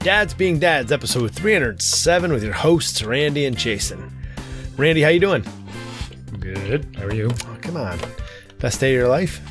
Dads 0.00 0.32
Being 0.32 0.58
Dads, 0.58 0.92
episode 0.92 1.30
307 1.30 2.32
with 2.32 2.42
your 2.42 2.54
hosts, 2.54 3.02
Randy 3.02 3.44
and 3.44 3.56
Jason. 3.56 4.10
Randy, 4.78 5.02
how 5.02 5.10
you 5.10 5.20
doing? 5.20 5.44
Good. 6.38 6.86
How 6.96 7.04
are 7.04 7.14
you? 7.14 7.30
Oh, 7.30 7.58
come 7.60 7.76
on. 7.76 7.98
Best 8.60 8.80
day 8.80 8.94
of 8.94 8.98
your 8.98 9.08
life? 9.08 9.42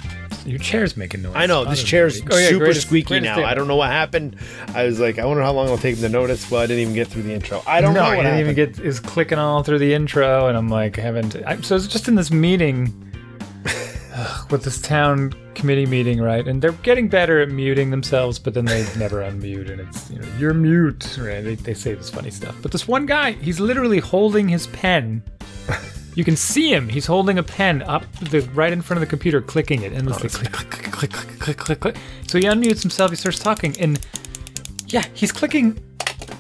Your 0.48 0.58
chair's 0.58 0.98
making 0.98 1.22
noise. 1.22 1.34
I 1.36 1.46
know, 1.46 1.66
this 1.66 1.84
chair's 1.84 2.20
Oh, 2.32 2.38
yeah, 2.38 2.48
super 2.50 2.66
greatest- 2.66 2.88
squeaky 2.88 3.08
greatest 3.20 3.38
now. 3.38 3.46
I 3.46 3.54
don't 3.54 3.68
know 3.68 3.76
what 3.76 3.92
happened. 3.92 4.38
I 4.74 4.86
was 4.86 5.00
like, 5.00 5.20
I 5.20 5.26
wonder 5.26 5.44
how 5.44 5.52
long 5.52 5.66
it'll 5.66 5.78
take 5.78 5.98
him 5.98 6.02
to 6.02 6.10
notice. 6.10 6.50
Well, 6.50 6.62
I 6.62 6.66
didn't 6.66 6.82
even 6.82 6.96
get 6.96 7.08
through 7.10 7.24
the 7.24 7.34
intro. 7.34 7.62
I 7.68 7.80
don't 7.82 7.94
no, 7.94 8.02
know 8.02 8.08
I 8.10 8.16
didn't 8.24 8.40
even 8.40 8.56
get 8.56 8.80
is 8.80 9.00
clicking 9.00 9.38
all 9.38 9.62
through 9.62 9.80
the 9.80 9.94
intro, 9.94 10.48
and 10.48 10.58
I'm 10.58 10.70
like, 10.70 10.96
having 10.96 11.30
to. 11.30 11.48
I, 11.48 11.62
so 11.62 11.76
it's 11.76 11.86
just 11.88 12.08
in 12.08 12.16
this 12.16 12.32
meeting 12.32 13.09
with 14.52 14.64
this 14.64 14.82
town 14.82 15.34
committee 15.54 15.86
meeting, 15.86 16.22
right? 16.22 16.48
And 16.48 16.62
they're 16.62 16.72
getting 16.72 17.08
better 17.08 17.42
at 17.42 17.50
muting 17.50 17.92
themselves, 17.92 18.40
but 18.40 18.54
then 18.54 18.66
they 18.66 18.82
never 18.98 19.22
unmute, 19.22 19.70
and 19.70 19.82
it's 19.82 20.10
you 20.10 20.20
know 20.20 20.28
you're 20.38 20.54
mute, 20.54 21.18
right? 21.20 21.42
They, 21.42 21.56
they 21.56 21.74
say 21.74 21.94
this 21.94 22.10
funny 22.10 22.32
stuff, 22.32 22.56
but 22.62 22.72
this 22.72 22.88
one 22.88 23.06
guy, 23.06 23.34
he's 23.34 23.60
literally 23.60 24.00
holding 24.00 24.48
his 24.48 24.68
pen. 24.68 25.24
You 26.16 26.26
can 26.26 26.36
see 26.36 26.74
him. 26.74 26.90
He's 26.90 27.06
holding 27.06 27.38
a 27.38 27.44
pen 27.44 27.82
up 27.84 28.04
the 28.16 28.42
right 28.54 28.74
in 28.74 28.82
front 28.82 28.98
of 28.98 29.08
the 29.08 29.10
computer, 29.10 29.42
clicking 29.42 29.84
it 29.84 29.94
endlessly. 29.94 30.30
Oh, 30.34 30.50
click, 30.50 30.52
click, 30.52 30.70
click, 30.70 30.92
click, 30.92 31.12
click, 31.12 31.40
click, 31.40 31.58
click, 31.58 31.80
click. 31.80 31.96
So 32.28 32.38
he 32.40 32.46
unmutes 32.46 32.82
himself. 32.82 33.12
He 33.12 33.16
starts 33.16 33.40
talking, 33.40 33.80
and 33.80 34.00
yeah, 34.88 35.06
he's 35.14 35.32
clicking. 35.32 35.80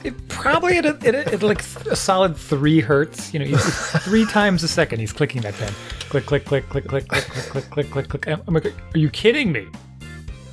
It 0.03 0.27
probably 0.30 0.77
at, 0.77 0.85
a, 0.85 0.98
at, 1.08 1.16
a, 1.16 1.34
at 1.34 1.44
like 1.44 1.62
a 1.88 1.95
solid 1.95 2.35
three 2.38 2.80
hertz. 2.80 3.34
You 3.34 3.39
know, 3.39 3.58
three 3.58 4.25
times 4.25 4.63
a 4.63 4.67
second 4.67 4.99
he's 4.99 5.12
clicking 5.13 5.41
that 5.41 5.53
pen. 5.56 5.73
Click, 6.09 6.25
click, 6.25 6.45
click, 6.45 6.67
click, 6.69 6.88
click, 6.88 7.08
click, 7.08 7.23
click, 7.25 7.50
click, 7.50 7.69
click, 7.69 7.89
click, 7.91 8.09
click. 8.09 8.28
I'm 8.47 8.53
like, 8.53 8.66
are 8.67 8.97
you 8.97 9.09
kidding 9.09 9.52
me? 9.52 9.67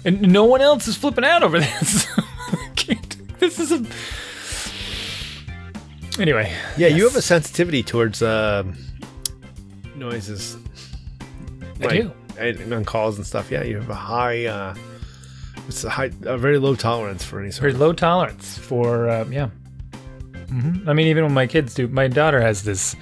And 0.04 0.20
no 0.32 0.44
one 0.44 0.60
else 0.60 0.86
is 0.88 0.96
flipping 0.96 1.24
out 1.24 1.42
over 1.42 1.58
this. 1.60 2.06
This 3.38 3.58
is 3.58 3.72
a. 3.72 3.86
Anyway, 6.20 6.50
Yeah, 6.76 6.88
you 6.88 7.04
have 7.04 7.16
a 7.16 7.22
sensitivity 7.22 7.82
towards 7.82 8.22
um 8.22 8.76
noises. 9.94 10.56
I 11.82 11.88
do. 11.88 12.12
and 12.38 12.72
on 12.72 12.84
calls 12.84 13.16
and 13.18 13.26
stuff. 13.26 13.50
Yeah, 13.50 13.62
you 13.62 13.76
have 13.76 13.90
a 13.90 13.94
high, 13.94 14.46
uh, 14.46 14.74
it's 15.68 15.84
a 15.84 15.90
high, 15.90 16.10
a 16.22 16.38
very 16.38 16.58
low 16.58 16.74
tolerance 16.74 17.24
for 17.24 17.40
any 17.40 17.50
sort 17.50 17.62
very 17.62 17.72
of. 17.74 17.80
low 17.80 17.92
tolerance 17.92 18.58
for 18.58 19.08
um, 19.10 19.32
yeah. 19.32 19.48
hmm 20.48 20.88
I 20.88 20.92
mean, 20.92 21.08
even 21.08 21.24
when 21.24 21.34
my 21.34 21.46
kids 21.46 21.74
do, 21.74 21.88
my 21.88 22.08
daughter 22.08 22.40
has 22.40 22.62
this 22.62 22.94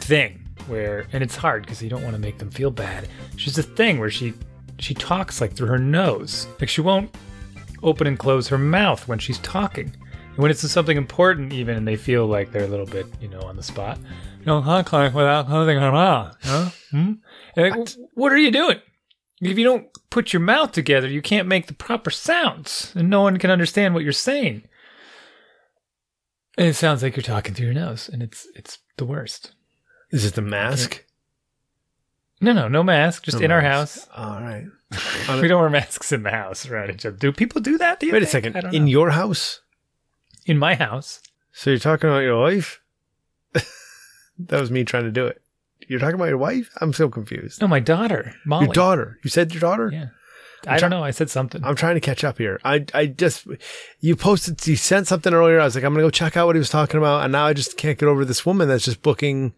thing 0.00 0.42
where, 0.66 1.06
and 1.12 1.22
it's 1.22 1.36
hard 1.36 1.62
because 1.62 1.82
you 1.82 1.88
don't 1.88 2.02
want 2.02 2.14
to 2.14 2.20
make 2.20 2.38
them 2.38 2.50
feel 2.50 2.70
bad. 2.70 3.08
She's 3.36 3.54
this 3.54 3.66
thing 3.66 3.98
where 3.98 4.10
she 4.10 4.34
she 4.78 4.92
talks 4.94 5.40
like 5.40 5.52
through 5.54 5.68
her 5.68 5.78
nose, 5.78 6.46
like 6.60 6.68
she 6.68 6.80
won't 6.80 7.14
open 7.82 8.06
and 8.06 8.18
close 8.18 8.48
her 8.48 8.58
mouth 8.58 9.06
when 9.08 9.18
she's 9.18 9.38
talking. 9.38 9.94
And 10.30 10.38
when 10.42 10.50
it's 10.50 10.68
something 10.70 10.96
important, 10.98 11.52
even, 11.52 11.76
and 11.76 11.88
they 11.88 11.96
feel 11.96 12.26
like 12.26 12.52
they're 12.52 12.64
a 12.64 12.68
little 12.68 12.86
bit, 12.86 13.06
you 13.22 13.28
know, 13.28 13.40
on 13.40 13.56
the 13.56 13.62
spot. 13.62 13.98
You 14.40 14.46
know, 14.46 14.62
talk 14.62 14.92
like 14.92 15.14
without 15.14 15.46
closing 15.46 15.78
her 15.78 15.92
mouth. 15.92 16.36
Huh? 16.42 16.70
Hmm? 16.90 17.12
Like, 17.56 17.74
what 18.14 18.32
are 18.32 18.38
you 18.38 18.50
doing? 18.52 18.78
If 19.40 19.58
you 19.58 19.64
don't 19.64 19.88
put 20.10 20.32
your 20.32 20.40
mouth 20.40 20.72
together, 20.72 21.08
you 21.08 21.20
can't 21.20 21.48
make 21.48 21.66
the 21.66 21.74
proper 21.74 22.10
sounds, 22.10 22.92
and 22.94 23.10
no 23.10 23.20
one 23.20 23.38
can 23.38 23.50
understand 23.50 23.94
what 23.94 24.02
you're 24.02 24.12
saying. 24.12 24.62
And 26.56 26.68
it 26.68 26.74
sounds 26.74 27.02
like 27.02 27.16
you're 27.16 27.22
talking 27.22 27.52
through 27.52 27.66
your 27.66 27.74
nose, 27.74 28.08
and 28.10 28.22
it's 28.22 28.46
it's 28.54 28.78
the 28.96 29.04
worst. 29.04 29.52
Is 30.10 30.24
it 30.24 30.34
the 30.34 30.42
mask? 30.42 31.04
No, 32.40 32.52
no, 32.52 32.68
no 32.68 32.82
mask, 32.82 33.24
just 33.24 33.38
No 33.38 33.44
in 33.44 33.50
our 33.50 33.60
house. 33.60 34.08
All 34.16 34.40
right. 34.40 34.66
We 35.40 35.48
don't 35.48 35.60
wear 35.60 35.68
masks 35.68 36.12
in 36.12 36.22
the 36.22 36.30
house 36.30 36.64
around 36.68 36.90
each 36.90 37.04
other. 37.04 37.16
Do 37.16 37.32
people 37.32 37.60
do 37.60 37.76
that? 37.78 37.98
Do 37.98 38.06
you 38.06 38.12
Wait 38.12 38.22
a 38.22 38.26
second. 38.26 38.56
In 38.72 38.84
know. 38.84 38.90
your 38.90 39.10
house? 39.10 39.60
in 40.46 40.58
my 40.58 40.74
house. 40.74 41.20
So 41.52 41.70
you're 41.70 41.78
talking 41.78 42.08
about 42.08 42.20
your 42.20 42.40
wife? 42.40 42.80
that 43.52 44.60
was 44.60 44.70
me 44.70 44.84
trying 44.84 45.04
to 45.04 45.10
do 45.10 45.26
it. 45.26 45.42
You're 45.88 46.00
talking 46.00 46.14
about 46.16 46.28
your 46.28 46.38
wife? 46.38 46.70
I'm 46.80 46.92
so 46.92 47.08
confused. 47.08 47.60
No, 47.60 47.68
my 47.68 47.80
daughter, 47.80 48.34
Molly. 48.44 48.66
Your 48.66 48.74
daughter. 48.74 49.18
You 49.24 49.30
said 49.30 49.52
your 49.52 49.60
daughter? 49.60 49.90
Yeah. 49.92 50.06
I 50.68 50.78
don't 50.78 50.90
know. 50.90 51.04
I 51.04 51.12
said 51.12 51.30
something. 51.30 51.62
I'm 51.64 51.76
trying 51.76 51.94
to 51.94 52.00
catch 52.00 52.24
up 52.24 52.38
here. 52.38 52.58
I 52.64 52.84
I 52.92 53.06
just 53.06 53.46
you 54.00 54.16
posted 54.16 54.66
you 54.66 54.74
sent 54.74 55.06
something 55.06 55.32
earlier. 55.32 55.60
I 55.60 55.64
was 55.64 55.76
like, 55.76 55.84
I'm 55.84 55.92
gonna 55.92 56.04
go 56.04 56.10
check 56.10 56.36
out 56.36 56.46
what 56.46 56.56
he 56.56 56.58
was 56.58 56.70
talking 56.70 56.98
about, 56.98 57.22
and 57.22 57.30
now 57.30 57.46
I 57.46 57.52
just 57.52 57.76
can't 57.76 57.96
get 57.98 58.06
over 58.08 58.24
this 58.24 58.44
woman 58.44 58.66
that's 58.66 58.84
just 58.84 59.00
booking. 59.00 59.54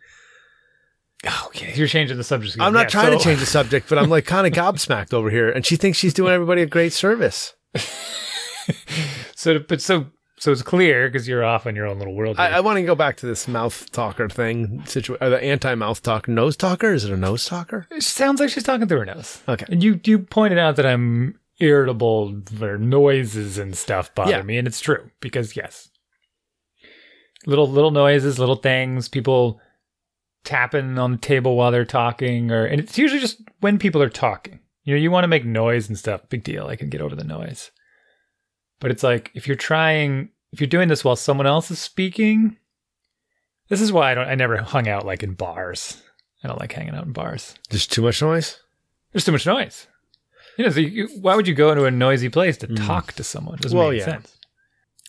okay, 1.46 1.72
you're 1.74 1.86
changing 1.88 2.18
the 2.18 2.24
subject. 2.24 2.56
again. 2.56 2.66
I'm 2.66 2.74
not 2.74 2.86
Yeah, 2.92 3.00
trying 3.00 3.16
to 3.18 3.24
change 3.24 3.40
the 3.40 3.46
subject, 3.46 3.88
but 3.88 3.96
I'm 3.96 4.10
like 4.10 4.26
kind 4.36 4.46
of 4.46 4.52
gobsmacked 4.52 5.14
over 5.14 5.30
here, 5.30 5.48
and 5.50 5.64
she 5.64 5.76
thinks 5.76 5.96
she's 5.96 6.12
doing 6.12 6.32
everybody 6.32 6.60
a 6.62 6.66
great 6.66 6.92
service. 6.92 7.54
So, 9.34 9.60
but 9.60 9.80
so 9.80 10.06
so 10.38 10.52
it's 10.52 10.62
clear 10.62 11.08
because 11.08 11.26
you're 11.28 11.44
off 11.44 11.66
in 11.66 11.74
your 11.76 11.86
own 11.86 11.98
little 11.98 12.14
world. 12.14 12.36
I, 12.38 12.48
here. 12.48 12.56
I 12.56 12.60
want 12.60 12.76
to 12.78 12.82
go 12.84 12.94
back 12.94 13.16
to 13.18 13.26
this 13.26 13.48
mouth 13.48 13.90
talker 13.92 14.28
thing. 14.28 14.82
Situa- 14.86 15.18
uh, 15.20 15.28
the 15.30 15.42
anti 15.42 15.74
mouth 15.74 16.02
talk 16.02 16.28
nose 16.28 16.56
talker. 16.56 16.92
Is 16.92 17.04
it 17.04 17.12
a 17.12 17.16
nose 17.16 17.44
talker? 17.46 17.86
it 17.90 18.02
sounds 18.02 18.40
like 18.40 18.50
she's 18.50 18.62
talking 18.62 18.86
through 18.88 19.00
her 19.00 19.06
nose. 19.06 19.42
Okay. 19.48 19.66
And 19.68 19.82
you 19.82 20.00
you 20.04 20.18
pointed 20.20 20.58
out 20.58 20.76
that 20.76 20.86
I'm 20.86 21.38
irritable 21.60 22.40
for 22.56 22.78
noises 22.78 23.58
and 23.58 23.76
stuff 23.76 24.14
bother 24.14 24.30
Yeah. 24.30 24.42
me, 24.42 24.58
and 24.58 24.68
it's 24.68 24.80
true 24.80 25.10
because 25.20 25.56
yes, 25.56 25.88
little 27.46 27.68
little 27.68 27.90
noises, 27.90 28.38
little 28.38 28.56
things, 28.56 29.08
people 29.08 29.60
tapping 30.44 30.98
on 30.98 31.12
the 31.12 31.18
table 31.18 31.56
while 31.56 31.70
they're 31.70 31.84
talking, 31.84 32.50
or 32.50 32.64
and 32.64 32.80
it's 32.80 32.96
usually 32.98 33.20
just 33.20 33.40
when 33.60 33.78
people 33.78 34.02
are 34.02 34.08
talking. 34.08 34.60
You 34.84 34.94
know, 34.94 35.00
you 35.00 35.10
want 35.10 35.24
to 35.24 35.28
make 35.28 35.44
noise 35.44 35.88
and 35.88 35.98
stuff. 35.98 36.22
Big 36.30 36.44
deal. 36.44 36.66
I 36.66 36.76
can 36.76 36.88
get 36.88 37.02
over 37.02 37.14
the 37.14 37.24
noise, 37.24 37.70
but 38.80 38.90
it's 38.90 39.02
like 39.02 39.30
if 39.34 39.46
you're 39.46 39.56
trying, 39.56 40.30
if 40.52 40.60
you're 40.60 40.68
doing 40.68 40.88
this 40.88 41.04
while 41.04 41.16
someone 41.16 41.46
else 41.46 41.70
is 41.70 41.78
speaking. 41.78 42.56
This 43.68 43.82
is 43.82 43.92
why 43.92 44.10
I 44.10 44.14
don't. 44.14 44.26
I 44.28 44.34
never 44.34 44.56
hung 44.56 44.88
out 44.88 45.04
like 45.04 45.22
in 45.22 45.34
bars. 45.34 46.02
I 46.42 46.48
don't 46.48 46.58
like 46.58 46.72
hanging 46.72 46.94
out 46.94 47.04
in 47.04 47.12
bars. 47.12 47.54
Just 47.68 47.92
too 47.92 48.00
much 48.00 48.22
noise. 48.22 48.58
There's 49.12 49.26
too 49.26 49.32
much 49.32 49.44
noise. 49.44 49.86
You 50.56 50.64
know, 50.64 50.70
so 50.70 50.80
you, 50.80 51.08
why 51.20 51.36
would 51.36 51.46
you 51.46 51.54
go 51.54 51.70
into 51.70 51.84
a 51.84 51.90
noisy 51.90 52.30
place 52.30 52.56
to 52.58 52.66
talk 52.66 53.12
to 53.12 53.22
someone? 53.24 53.58
Doesn't 53.60 53.76
Hmm. 53.76 53.80
Well, 53.82 53.90
make 53.90 53.98
yeah. 54.00 54.04
sense. 54.06 54.36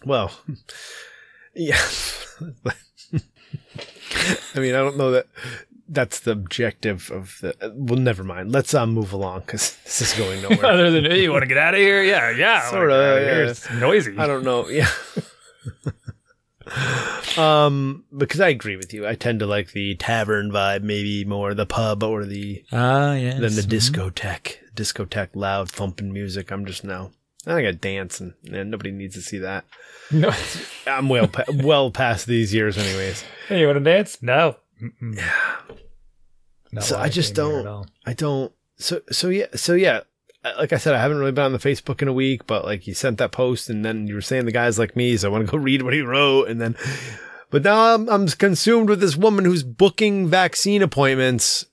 Well, 0.06 0.32
yeah. 1.56 1.80
I 4.56 4.60
mean, 4.60 4.76
I 4.76 4.80
don't 4.80 4.98
know 4.98 5.12
that 5.12 5.28
that's 5.90 6.20
the 6.22 6.32
objective 6.32 7.10
of 7.12 7.38
the. 7.42 7.74
Well, 7.76 8.00
never 8.00 8.24
mind. 8.24 8.52
Let's 8.52 8.74
uh, 8.74 8.86
move 8.86 9.12
along 9.12 9.42
because 9.42 9.76
this 9.84 10.02
is 10.02 10.14
going 10.14 10.42
nowhere. 10.50 10.66
Other 10.66 10.92
than, 10.92 11.06
hey, 11.06 11.24
you 11.24 11.32
want 11.32 11.42
to 11.44 11.48
get 11.48 11.58
out 11.58 11.74
of 11.74 11.80
here? 11.80 12.04
Yeah, 12.04 12.30
yeah. 12.32 12.62
Out 12.72 12.84
of 12.84 12.90
yeah. 12.92 13.50
It's 13.50 13.70
noisy. 13.72 14.18
I 14.18 14.28
don't 14.28 14.44
know. 14.44 14.68
Yeah. 14.70 14.88
um, 17.38 18.06
because 18.16 18.40
I 18.40 18.50
agree 18.50 18.76
with 18.76 18.94
you. 18.94 19.08
I 19.08 19.16
tend 19.16 19.40
to 19.40 19.46
like 19.48 19.72
the 19.72 19.96
tavern 19.96 20.52
vibe, 20.52 20.84
maybe 20.84 21.26
more 21.26 21.54
the 21.54 21.66
pub 21.66 22.04
or 22.04 22.26
the 22.26 22.64
Ah, 22.72 23.14
yes. 23.14 23.40
than 23.40 23.56
the 23.56 23.62
discotheque. 23.62 24.58
Discotheque, 24.76 25.36
loud 25.36 25.70
thumping 25.72 26.14
music. 26.14 26.52
I'm 26.52 26.66
just 26.66 26.84
now. 26.84 27.12
I 27.48 27.62
got 27.62 27.82
dance, 27.82 28.20
and, 28.20 28.34
and 28.52 28.70
nobody 28.70 28.92
needs 28.92 29.16
to 29.16 29.22
see 29.22 29.38
that. 29.40 29.66
No. 30.12 30.32
I'm 30.86 31.08
well 31.10 31.28
pa- 31.28 31.46
well 31.54 31.90
past 31.90 32.28
these 32.28 32.54
years, 32.54 32.78
anyways. 32.78 33.24
hey, 33.48 33.62
you 33.62 33.66
want 33.68 33.78
to 33.78 33.84
dance? 33.84 34.22
No. 34.22 34.58
Mm-mm. 34.82 35.22
Not 36.72 36.84
So 36.84 36.98
I 37.00 37.10
just 37.10 37.34
don't- 37.36 37.90
I 38.06 38.14
don't. 38.14 38.52
So 38.78 39.02
so 39.12 39.30
yeah. 39.30 39.48
So 39.56 39.74
yeah. 39.74 40.02
uh, 40.44 40.54
Like 40.58 40.72
I 40.74 40.78
said, 40.78 40.94
I 40.96 41.02
haven't 41.02 41.18
really 41.20 41.32
been 41.32 41.46
on 41.46 41.52
the 41.54 41.58
Facebook 41.60 42.02
in 42.02 42.08
a 42.08 42.14
week, 42.14 42.48
but 42.48 42.64
like 42.66 42.88
you 42.88 42.94
sent 42.94 43.18
that 43.18 43.32
post, 43.32 43.70
and 43.70 43.84
then 43.84 44.08
you 44.08 44.14
were 44.16 44.22
saying 44.22 44.46
the 44.46 44.52
guys 44.52 44.80
like 44.80 44.96
me, 44.96 45.18
so 45.18 45.28
I 45.30 45.32
want 45.32 45.46
to 45.46 45.52
go 45.52 45.58
read 45.70 45.82
what 45.82 45.94
he 45.94 46.02
wrote, 46.02 46.48
and 46.50 46.62
then. 46.62 46.76
But 47.52 47.64
now 47.64 47.96
I'm 47.96 48.08
I'm 48.08 48.28
consumed 48.28 48.90
with 48.90 49.02
this 49.02 49.18
woman 49.18 49.44
who's 49.46 49.64
booking 49.64 50.28
vaccine 50.28 50.82
appointments 50.84 51.66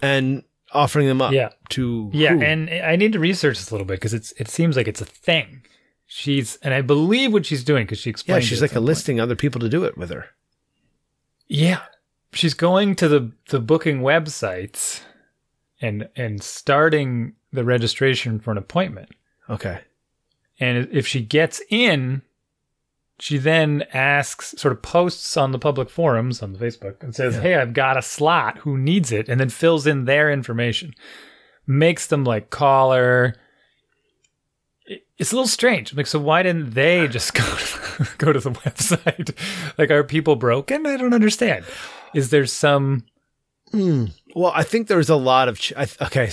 and 0.00 0.44
offering 0.72 1.08
them 1.08 1.20
up 1.20 1.32
Yeah. 1.32 1.50
to 1.70 2.10
Yeah, 2.12 2.34
who? 2.34 2.42
and 2.42 2.70
I 2.70 2.96
need 2.96 3.12
to 3.14 3.18
research 3.18 3.58
this 3.58 3.70
a 3.70 3.74
little 3.74 3.86
bit 3.86 3.94
because 3.94 4.14
it's 4.14 4.32
it 4.38 4.48
seems 4.48 4.76
like 4.76 4.86
it's 4.88 5.00
a 5.00 5.04
thing. 5.04 5.62
She's 6.06 6.56
and 6.62 6.72
I 6.72 6.80
believe 6.80 7.32
what 7.32 7.44
she's 7.46 7.64
doing 7.64 7.84
because 7.86 7.98
she 7.98 8.14
yeah, 8.26 8.38
she's 8.40 8.62
like 8.62 8.74
enlisting 8.76 9.18
other 9.20 9.34
people 9.36 9.60
to 9.60 9.68
do 9.68 9.84
it 9.84 9.98
with 9.98 10.10
her. 10.10 10.26
Yeah. 11.48 11.82
She's 12.32 12.54
going 12.54 12.94
to 12.96 13.08
the 13.08 13.32
the 13.48 13.60
booking 13.60 14.00
websites 14.00 15.00
and 15.80 16.08
and 16.14 16.42
starting 16.42 17.34
the 17.52 17.64
registration 17.64 18.38
for 18.38 18.50
an 18.50 18.58
appointment. 18.58 19.10
Okay. 19.48 19.80
And 20.60 20.88
if 20.92 21.06
she 21.06 21.22
gets 21.22 21.62
in, 21.70 22.22
she 23.20 23.38
then 23.38 23.84
asks, 23.92 24.54
sort 24.58 24.72
of 24.72 24.82
posts 24.82 25.36
on 25.36 25.52
the 25.52 25.58
public 25.58 25.90
forums 25.90 26.42
on 26.42 26.52
the 26.52 26.58
Facebook 26.58 27.02
and 27.02 27.14
says, 27.14 27.36
Hey, 27.36 27.54
I've 27.54 27.72
got 27.72 27.96
a 27.96 28.02
slot. 28.02 28.58
Who 28.58 28.76
needs 28.76 29.12
it? 29.12 29.28
And 29.28 29.40
then 29.40 29.48
fills 29.48 29.86
in 29.86 30.04
their 30.04 30.30
information. 30.30 30.94
Makes 31.66 32.06
them 32.06 32.24
like 32.24 32.50
call 32.50 32.92
her. 32.92 33.36
It- 35.18 35.22
It's 35.22 35.32
a 35.32 35.34
little 35.34 35.48
strange. 35.48 35.94
Like, 35.94 36.06
so 36.06 36.18
why 36.18 36.42
didn't 36.42 36.70
they 36.74 37.08
just 37.08 37.34
go 37.42 37.42
to, 37.44 38.08
go 38.18 38.32
to 38.32 38.40
the 38.40 38.50
website? 38.52 39.34
Like, 39.76 39.90
are 39.90 40.04
people 40.04 40.36
broken? 40.36 40.86
I 40.86 40.96
don't 40.96 41.14
understand. 41.14 41.64
Is 42.14 42.30
there 42.30 42.46
some 42.46 43.04
Hmm. 43.70 44.06
Well, 44.34 44.50
I 44.54 44.62
think 44.62 44.86
there's 44.88 45.10
a 45.10 45.16
lot 45.16 45.48
of 45.48 45.58
ch- 45.58 45.74
I, 45.76 45.86
okay. 46.00 46.30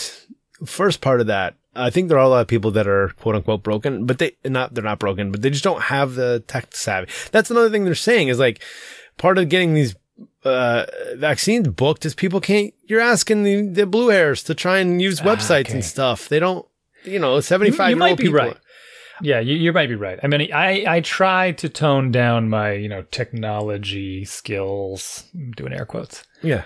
First 0.66 1.02
part 1.02 1.20
of 1.20 1.28
that, 1.28 1.56
I 1.76 1.90
think 1.90 2.08
there 2.08 2.18
are 2.18 2.24
a 2.24 2.30
lot 2.30 2.40
of 2.40 2.48
people 2.48 2.72
that 2.72 2.88
are 2.88 3.10
quote 3.20 3.36
unquote 3.36 3.62
broken, 3.62 4.06
but 4.06 4.20
they 4.20 4.38
not 4.46 4.74
they're 4.74 4.84
not 4.86 5.00
broken, 5.00 5.32
but 5.32 5.42
they 5.42 5.50
just 5.50 5.64
don't 5.64 5.82
have 5.82 6.16
the 6.16 6.42
tech 6.48 6.74
savvy. 6.74 7.12
That's 7.32 7.52
another 7.52 7.70
thing 7.70 7.84
they're 7.84 7.94
saying 7.94 8.30
is 8.30 8.40
like 8.40 8.62
part 9.18 9.38
of 9.38 9.50
getting 9.50 9.74
these 9.74 9.96
uh, 10.46 10.86
vaccines 11.18 11.68
booked 11.68 12.06
is 12.06 12.16
people 12.16 12.40
can't. 12.40 12.74
You're 12.86 13.02
asking 13.02 13.44
the, 13.44 13.68
the 13.68 13.86
blue 13.86 14.08
hairs 14.08 14.42
to 14.44 14.56
try 14.56 14.78
and 14.78 15.02
use 15.02 15.20
websites 15.20 15.66
okay. 15.66 15.74
and 15.74 15.84
stuff. 15.84 16.30
They 16.30 16.40
don't. 16.40 16.66
You 17.04 17.20
know, 17.20 17.42
seventy 17.42 17.72
five. 17.72 17.90
You- 17.90 17.98
you 17.98 18.02
year 18.02 18.10
old 18.10 18.12
might 18.12 18.18
be 18.18 18.24
people. 18.32 18.38
right. 18.40 18.58
Yeah, 19.22 19.40
you, 19.40 19.56
you 19.56 19.72
might 19.72 19.88
be 19.88 19.96
right. 19.96 20.20
I 20.22 20.28
mean, 20.28 20.52
I, 20.54 20.86
I 20.88 21.02
try 21.02 21.52
to 21.54 21.70
tone 21.70 22.12
down 22.12 22.50
my, 22.50 22.74
you 22.74 22.90
know, 22.90 23.04
technology 23.12 24.26
skills, 24.26 25.26
I'm 25.34 25.52
doing 25.52 25.74
air 25.74 25.86
quotes, 25.86 26.24
Yeah, 26.42 26.64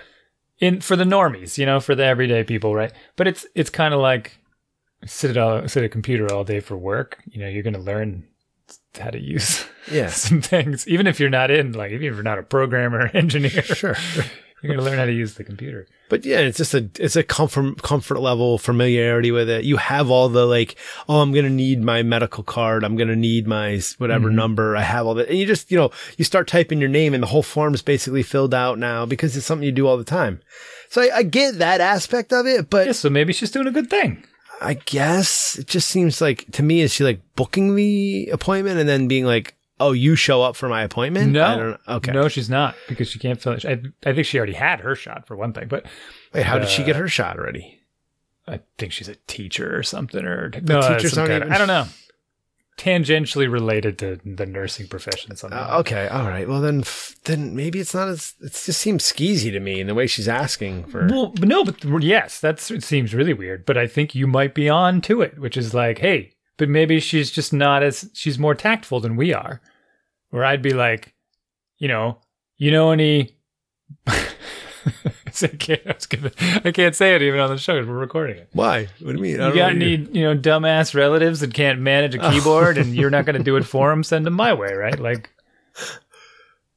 in 0.58 0.80
for 0.80 0.96
the 0.96 1.04
normies, 1.04 1.58
you 1.58 1.66
know, 1.66 1.80
for 1.80 1.94
the 1.94 2.04
everyday 2.04 2.44
people, 2.44 2.74
right? 2.74 2.92
But 3.16 3.28
it's 3.28 3.46
it's 3.54 3.70
kind 3.70 3.94
of 3.94 4.00
like 4.00 4.38
sit 5.06 5.30
at 5.30 5.36
all, 5.36 5.66
sit 5.68 5.82
at 5.82 5.86
a 5.86 5.88
computer 5.88 6.32
all 6.32 6.44
day 6.44 6.60
for 6.60 6.76
work. 6.76 7.22
You 7.26 7.40
know, 7.40 7.48
you're 7.48 7.62
going 7.62 7.74
to 7.74 7.80
learn 7.80 8.26
how 8.98 9.10
to 9.10 9.20
use 9.20 9.64
yeah, 9.90 10.08
some 10.10 10.40
things, 10.40 10.86
even 10.88 11.06
if 11.06 11.20
you're 11.20 11.30
not 11.30 11.50
in, 11.50 11.72
like, 11.72 11.92
even 11.92 12.06
if 12.08 12.14
you're 12.14 12.22
not 12.22 12.38
a 12.38 12.42
programmer 12.42 13.10
engineer, 13.14 13.62
sure. 13.62 13.96
you're 14.62 14.74
going 14.74 14.84
to 14.84 14.90
learn 14.90 14.98
how 14.98 15.06
to 15.06 15.12
use 15.12 15.34
the 15.34 15.44
computer. 15.44 15.86
But 16.08 16.24
yeah, 16.24 16.40
it's 16.40 16.58
just 16.58 16.74
a 16.74 16.90
it's 16.98 17.14
a 17.14 17.22
comfort 17.22 17.82
comfort 17.82 18.18
level 18.18 18.58
familiarity 18.58 19.30
with 19.30 19.48
it. 19.48 19.64
You 19.64 19.76
have 19.76 20.10
all 20.10 20.28
the 20.28 20.44
like, 20.44 20.74
oh, 21.08 21.20
I'm 21.20 21.30
gonna 21.32 21.48
need 21.48 21.80
my 21.82 22.02
medical 22.02 22.42
card. 22.42 22.82
I'm 22.82 22.96
gonna 22.96 23.14
need 23.14 23.46
my 23.46 23.80
whatever 23.98 24.28
Mhm. 24.28 24.34
number. 24.34 24.76
I 24.76 24.82
have 24.82 25.06
all 25.06 25.14
that, 25.14 25.28
and 25.28 25.38
you 25.38 25.46
just 25.46 25.70
you 25.70 25.78
know 25.78 25.92
you 26.18 26.24
start 26.24 26.48
typing 26.48 26.80
your 26.80 26.88
name, 26.88 27.14
and 27.14 27.22
the 27.22 27.28
whole 27.28 27.44
form 27.44 27.74
is 27.74 27.82
basically 27.82 28.24
filled 28.24 28.52
out 28.52 28.76
now 28.76 29.06
because 29.06 29.36
it's 29.36 29.46
something 29.46 29.64
you 29.64 29.70
do 29.70 29.86
all 29.86 29.96
the 29.96 30.02
time. 30.02 30.40
So 30.88 31.00
I, 31.00 31.18
I 31.18 31.22
get 31.22 31.58
that 31.58 31.80
aspect 31.80 32.32
of 32.32 32.44
it, 32.44 32.68
but 32.70 32.86
Yeah, 32.86 32.92
so 32.92 33.08
maybe 33.08 33.32
she's 33.32 33.52
doing 33.52 33.68
a 33.68 33.70
good 33.70 33.88
thing. 33.88 34.24
I 34.60 34.74
guess 34.74 35.56
it 35.60 35.68
just 35.68 35.86
seems 35.88 36.20
like 36.20 36.44
to 36.50 36.64
me 36.64 36.80
is 36.80 36.92
she 36.92 37.04
like 37.04 37.20
booking 37.36 37.76
the 37.76 38.30
appointment 38.32 38.80
and 38.80 38.88
then 38.88 39.06
being 39.06 39.26
like, 39.26 39.54
oh, 39.80 39.92
you 39.92 40.14
show 40.14 40.42
up 40.42 40.54
for 40.54 40.68
my 40.68 40.82
appointment? 40.82 41.32
No. 41.32 41.76
Okay. 41.88 42.12
No, 42.12 42.28
she's 42.28 42.48
not 42.50 42.76
because 42.88 43.08
she 43.08 43.18
can't 43.18 43.40
finish. 43.42 43.64
I, 43.64 43.80
I 44.06 44.12
think 44.12 44.26
she 44.26 44.38
already 44.38 44.52
had 44.52 44.80
her 44.80 44.94
shot 44.94 45.26
for 45.26 45.34
one 45.36 45.52
thing, 45.52 45.66
but 45.68 45.86
Wait, 46.32 46.44
how 46.46 46.58
did 46.58 46.68
she 46.68 46.82
uh, 46.82 46.86
get 46.86 46.96
her 46.96 47.08
shot 47.08 47.38
already? 47.38 47.80
I 48.46 48.60
think 48.78 48.92
she's 48.92 49.08
a 49.08 49.14
teacher 49.26 49.76
or 49.76 49.82
something, 49.82 50.24
or 50.24 50.50
no, 50.62 50.80
teachers 50.96 51.16
aren't 51.18 51.30
kind 51.30 51.42
of- 51.42 51.48
even- 51.48 51.52
I 51.52 51.58
don't 51.58 51.68
know. 51.68 51.86
Tangentially 52.76 53.50
related 53.50 53.98
to 53.98 54.18
the 54.24 54.46
nursing 54.46 54.88
profession. 54.88 55.36
Something. 55.36 55.58
Uh, 55.58 55.76
okay, 55.80 56.08
all 56.08 56.24
right. 56.26 56.48
Well, 56.48 56.62
then, 56.62 56.80
f- 56.80 57.14
then 57.24 57.54
maybe 57.54 57.78
it's 57.78 57.92
not 57.92 58.08
as. 58.08 58.32
It 58.40 58.52
just 58.52 58.80
seems 58.80 59.04
skeezy 59.04 59.50
to 59.52 59.60
me 59.60 59.80
in 59.82 59.86
the 59.86 59.94
way 59.94 60.06
she's 60.06 60.28
asking 60.28 60.84
for. 60.84 61.06
Well, 61.10 61.26
but 61.26 61.46
no, 61.46 61.62
but 61.62 62.02
yes, 62.02 62.40
that's 62.40 62.70
it 62.70 62.82
seems 62.82 63.12
really 63.12 63.34
weird. 63.34 63.66
But 63.66 63.76
I 63.76 63.86
think 63.86 64.14
you 64.14 64.26
might 64.26 64.54
be 64.54 64.70
on 64.70 65.02
to 65.02 65.20
it, 65.20 65.38
which 65.38 65.58
is 65.58 65.74
like, 65.74 65.98
hey, 65.98 66.32
but 66.56 66.70
maybe 66.70 67.00
she's 67.00 67.30
just 67.30 67.52
not 67.52 67.82
as 67.82 68.08
she's 68.14 68.38
more 68.38 68.54
tactful 68.54 68.98
than 68.98 69.14
we 69.14 69.34
are. 69.34 69.60
Where 70.30 70.44
I'd 70.44 70.62
be 70.62 70.72
like, 70.72 71.14
you 71.78 71.88
know, 71.88 72.18
you 72.56 72.70
know 72.70 72.90
any. 72.90 73.36
I 75.42 75.46
can't, 75.46 75.80
I, 75.86 75.94
gonna, 76.08 76.32
I 76.64 76.72
can't 76.72 76.94
say 76.94 77.14
it 77.14 77.22
even 77.22 77.38
on 77.40 77.50
the 77.50 77.58
show 77.58 77.78
'cause 77.78 77.86
we're 77.86 77.94
recording 77.94 78.36
it. 78.36 78.48
Why? 78.52 78.88
What 79.00 79.12
do 79.12 79.16
you 79.16 79.22
mean? 79.22 79.40
I 79.40 79.48
You 79.48 79.54
got 79.54 79.70
any, 79.72 79.96
you 79.96 80.22
know, 80.22 80.36
dumbass 80.36 80.94
relatives 80.94 81.40
that 81.40 81.54
can't 81.54 81.80
manage 81.80 82.14
a 82.14 82.26
oh. 82.26 82.30
keyboard 82.30 82.78
and 82.78 82.94
you're 82.94 83.10
not 83.10 83.26
going 83.26 83.36
to 83.36 83.42
do 83.42 83.56
it 83.56 83.64
for 83.64 83.90
them? 83.90 84.02
Send 84.02 84.26
them 84.26 84.34
my 84.34 84.52
way, 84.52 84.72
right? 84.72 84.98
Like, 84.98 85.30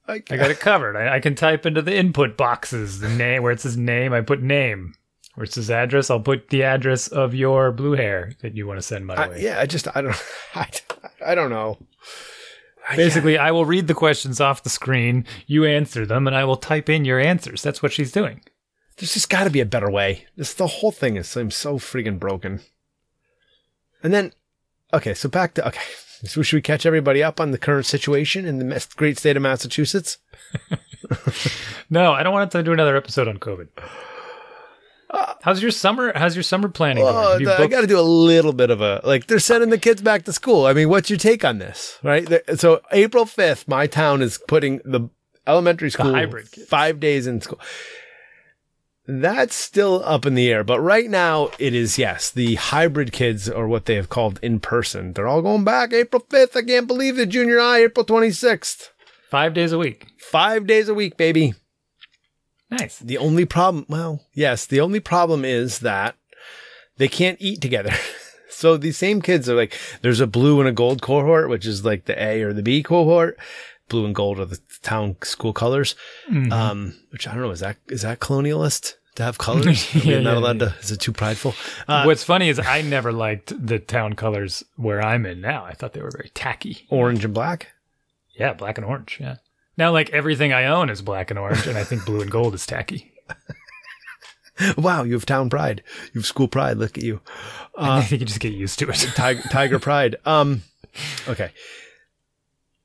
I, 0.08 0.16
I 0.16 0.38
got 0.38 0.52
it 0.52 0.60
covered. 0.60 0.96
I, 0.96 1.16
I 1.16 1.20
can 1.20 1.36
type 1.36 1.66
into 1.66 1.82
the 1.82 1.96
input 1.96 2.38
boxes 2.38 3.00
the 3.00 3.10
name 3.10 3.44
where 3.44 3.52
it 3.52 3.62
says 3.62 3.78
name. 3.78 4.14
I 4.14 4.22
put 4.22 4.42
name. 4.42 4.94
Where 5.36 5.46
it 5.46 5.54
says 5.54 5.72
address, 5.72 6.12
I'll 6.12 6.20
put 6.20 6.50
the 6.50 6.64
address 6.64 7.08
of 7.08 7.34
your 7.34 7.72
blue 7.72 7.94
hair 7.94 8.34
that 8.42 8.56
you 8.56 8.68
want 8.68 8.78
to 8.78 8.84
send 8.84 9.08
my 9.08 9.28
way. 9.30 9.42
yeah, 9.42 9.60
I 9.60 9.66
just 9.66 9.88
I 9.96 10.02
don't 10.02 10.24
I, 10.56 10.70
I 11.26 11.36
don't 11.36 11.50
know. 11.50 11.80
Ah, 12.88 12.94
I- 12.94 12.96
Basically, 12.96 13.38
I 13.38 13.52
will 13.52 13.66
read 13.66 13.88
the 13.88 13.94
questions 13.94 14.40
off 14.42 14.64
the 14.64 14.70
screen, 14.70 15.26
you 15.48 15.66
answer 15.66 16.06
them, 16.06 16.28
and 16.28 16.36
I 16.36 16.44
will 16.46 16.58
type 16.58 16.90
in 16.90 17.06
your 17.06 17.20
answers. 17.20 17.62
That's 17.62 17.82
what 17.82 17.92
she's 17.94 18.12
doing. 18.12 18.42
there's 18.98 19.14
just 19.14 19.30
got 19.30 19.46
to 19.46 19.50
be 19.50 19.60
a 19.62 19.66
better 19.66 19.90
way. 19.90 20.26
This 20.36 20.54
the 20.54 20.68
whole 20.68 20.92
thing 20.92 21.16
is 21.16 21.28
seems 21.28 21.56
so 21.56 21.80
freaking 21.80 22.20
broken. 22.20 22.60
And 24.04 24.14
then, 24.14 24.34
okay, 24.94 25.14
so 25.14 25.30
back 25.30 25.54
to 25.56 25.68
okay. 25.68 25.82
So 26.26 26.42
should 26.42 26.56
we 26.56 26.62
catch 26.62 26.86
everybody 26.86 27.22
up 27.22 27.42
on 27.42 27.52
the 27.52 27.58
current 27.58 27.86
situation 27.86 28.46
in 28.46 28.58
the 28.60 28.88
great 28.96 29.18
state 29.18 29.36
of 29.36 29.44
Massachusetts? 29.44 30.20
No, 31.90 32.14
I 32.14 32.24
don't 32.24 32.32
want 32.34 32.50
to 32.52 32.64
do 32.64 32.72
another 32.72 32.96
episode 32.96 33.28
on 33.28 33.38
COVID. 33.38 33.68
How's 35.44 35.62
your 35.62 35.72
summer? 35.72 36.14
How's 36.16 36.38
your 36.38 36.44
summer 36.44 36.70
planning 36.70 37.04
going? 37.04 37.16
Uh, 37.16 37.38
you 37.38 37.52
I 37.52 37.68
got 37.68 37.82
to 37.82 37.88
do 37.88 38.00
a 38.00 38.02
little 38.02 38.54
bit 38.54 38.70
of 38.70 38.80
a 38.80 39.02
like. 39.04 39.28
They're 39.28 39.40
sending 39.40 39.72
the 39.72 39.78
kids 39.78 40.02
back 40.02 40.24
to 40.24 40.32
school. 40.32 40.66
I 40.66 40.72
mean, 40.72 40.88
what's 40.88 41.10
your 41.10 41.20
take 41.20 41.44
on 41.44 41.58
this? 41.58 42.00
Right. 42.02 42.30
So 42.58 42.82
April 42.94 43.26
fifth, 43.26 43.68
my 43.68 43.86
town 43.86 44.22
is 44.22 44.40
putting 44.48 44.78
the 44.86 45.10
elementary 45.46 45.90
school 45.90 46.14
hybrid 46.14 46.50
kids. 46.50 46.68
five 46.70 47.02
days 47.02 47.28
in 47.28 47.42
school. 47.42 47.60
That's 49.06 49.54
still 49.54 50.02
up 50.06 50.26
in 50.26 50.36
the 50.36 50.50
air, 50.50 50.64
but 50.64 50.80
right 50.80 51.10
now 51.10 51.50
it 51.60 51.74
is 51.74 51.98
yes. 51.98 52.32
The 52.32 52.56
hybrid 52.56 53.12
kids, 53.12 53.50
or 53.50 53.68
what 53.68 53.86
they 53.86 53.96
have 53.96 54.08
called 54.08 54.40
in 54.42 54.62
person, 54.62 55.12
they're 55.12 55.28
all 55.28 55.42
going 55.42 55.66
back 55.66 55.92
April 55.92 56.26
fifth. 56.30 56.56
I 56.56 56.62
can't 56.62 56.88
believe 56.88 57.20
it. 57.20 57.28
Junior 57.28 57.60
high, 57.60 57.84
April 57.84 58.06
twenty 58.06 58.32
sixth. 58.32 58.94
five 59.30 59.54
days 59.54 59.74
a 59.74 59.78
week. 59.78 60.08
Five 60.20 60.68
days 60.68 60.88
a 60.88 60.94
week, 60.94 61.18
baby. 61.18 61.54
Nice. 62.80 63.00
The 63.00 63.18
only 63.18 63.46
problem, 63.46 63.86
well, 63.90 64.22
yes, 64.34 64.66
the 64.66 64.82
only 64.82 65.00
problem 65.00 65.46
is 65.46 65.80
that 65.80 66.16
they 66.98 67.08
can't 67.08 67.38
eat 67.42 67.62
together. 67.62 67.94
so 68.50 68.78
these 68.78 68.98
same 68.98 69.22
kids 69.22 69.50
are 69.50 69.56
like, 69.56 69.78
there's 70.02 70.20
a 70.20 70.28
blue 70.28 70.60
and 70.60 70.70
a 70.70 70.74
gold 70.74 71.02
cohort, 71.02 71.50
which 71.50 71.66
is 71.66 71.84
like 71.86 72.06
the 72.06 72.22
A 72.22 72.42
or 72.44 72.54
the 72.54 72.64
B 72.64 72.84
cohort. 72.84 73.38
Blue 73.90 74.06
and 74.06 74.16
gold 74.16 74.40
are 74.40 74.46
the 74.46 74.60
town 74.82 75.18
school 75.24 75.54
colors. 75.54 75.96
Mhm. 76.32 76.52
Um, 76.52 76.96
which 77.12 77.28
I 77.28 77.34
don't 77.34 77.42
know, 77.44 77.52
is 77.52 77.60
that, 77.60 77.78
is 77.90 78.02
that 78.04 78.20
colonialist 78.20 78.96
to 79.16 79.24
have 79.24 79.38
colors? 79.38 79.88
We 79.94 80.02
Yeah, 80.14 80.20
not 80.22 80.38
allowed 80.38 80.60
to, 80.60 80.74
is 80.82 80.90
it 80.92 81.00
too 81.02 81.12
prideful? 81.12 81.54
Uh, 81.88 82.04
What's 82.04 82.24
funny 82.24 82.50
is 82.50 82.60
I 82.60 82.82
never 82.82 83.12
liked 83.12 83.54
the 83.68 83.80
town 83.80 84.14
colors 84.14 84.64
where 84.78 85.02
I'm 85.02 85.26
in 85.26 85.42
now. 85.42 85.66
I 85.66 85.74
thought 85.74 85.94
they 85.94 86.02
were 86.02 86.12
very 86.12 86.32
tacky. 86.34 86.86
orange 86.90 87.24
and 87.26 87.34
black? 87.34 87.68
Yeah, 88.36 88.54
black 88.54 88.78
and 88.80 88.86
orange. 88.86 89.18
Yeah. 89.20 89.36
Now, 89.78 89.92
like 89.92 90.10
everything 90.12 90.54
I 90.54 90.66
own 90.66 90.90
is 90.90 91.02
black 91.02 91.30
and 91.32 91.40
orange, 91.40 91.66
and 91.68 91.78
I 91.78 91.84
think 91.84 92.06
blue 92.06 92.22
and 92.22 92.30
gold 92.32 92.54
is 92.54 92.66
tacky. 92.66 93.14
Wow, 94.78 95.02
you 95.04 95.14
have 95.14 95.26
town 95.26 95.50
pride. 95.50 95.82
You 96.14 96.20
have 96.22 96.28
school 96.28 96.48
pride. 96.48 96.78
Look 96.78 96.96
at 96.96 97.04
you. 97.04 97.22
I 97.76 98.04
think 98.04 98.20
you 98.20 98.28
just 98.28 98.40
get 98.40 98.54
used 98.54 98.78
to 98.80 98.90
it. 98.90 98.96
Tiger, 99.16 99.42
tiger 99.50 99.80
pride. 99.80 100.16
Um, 100.26 100.62
okay. 101.28 101.50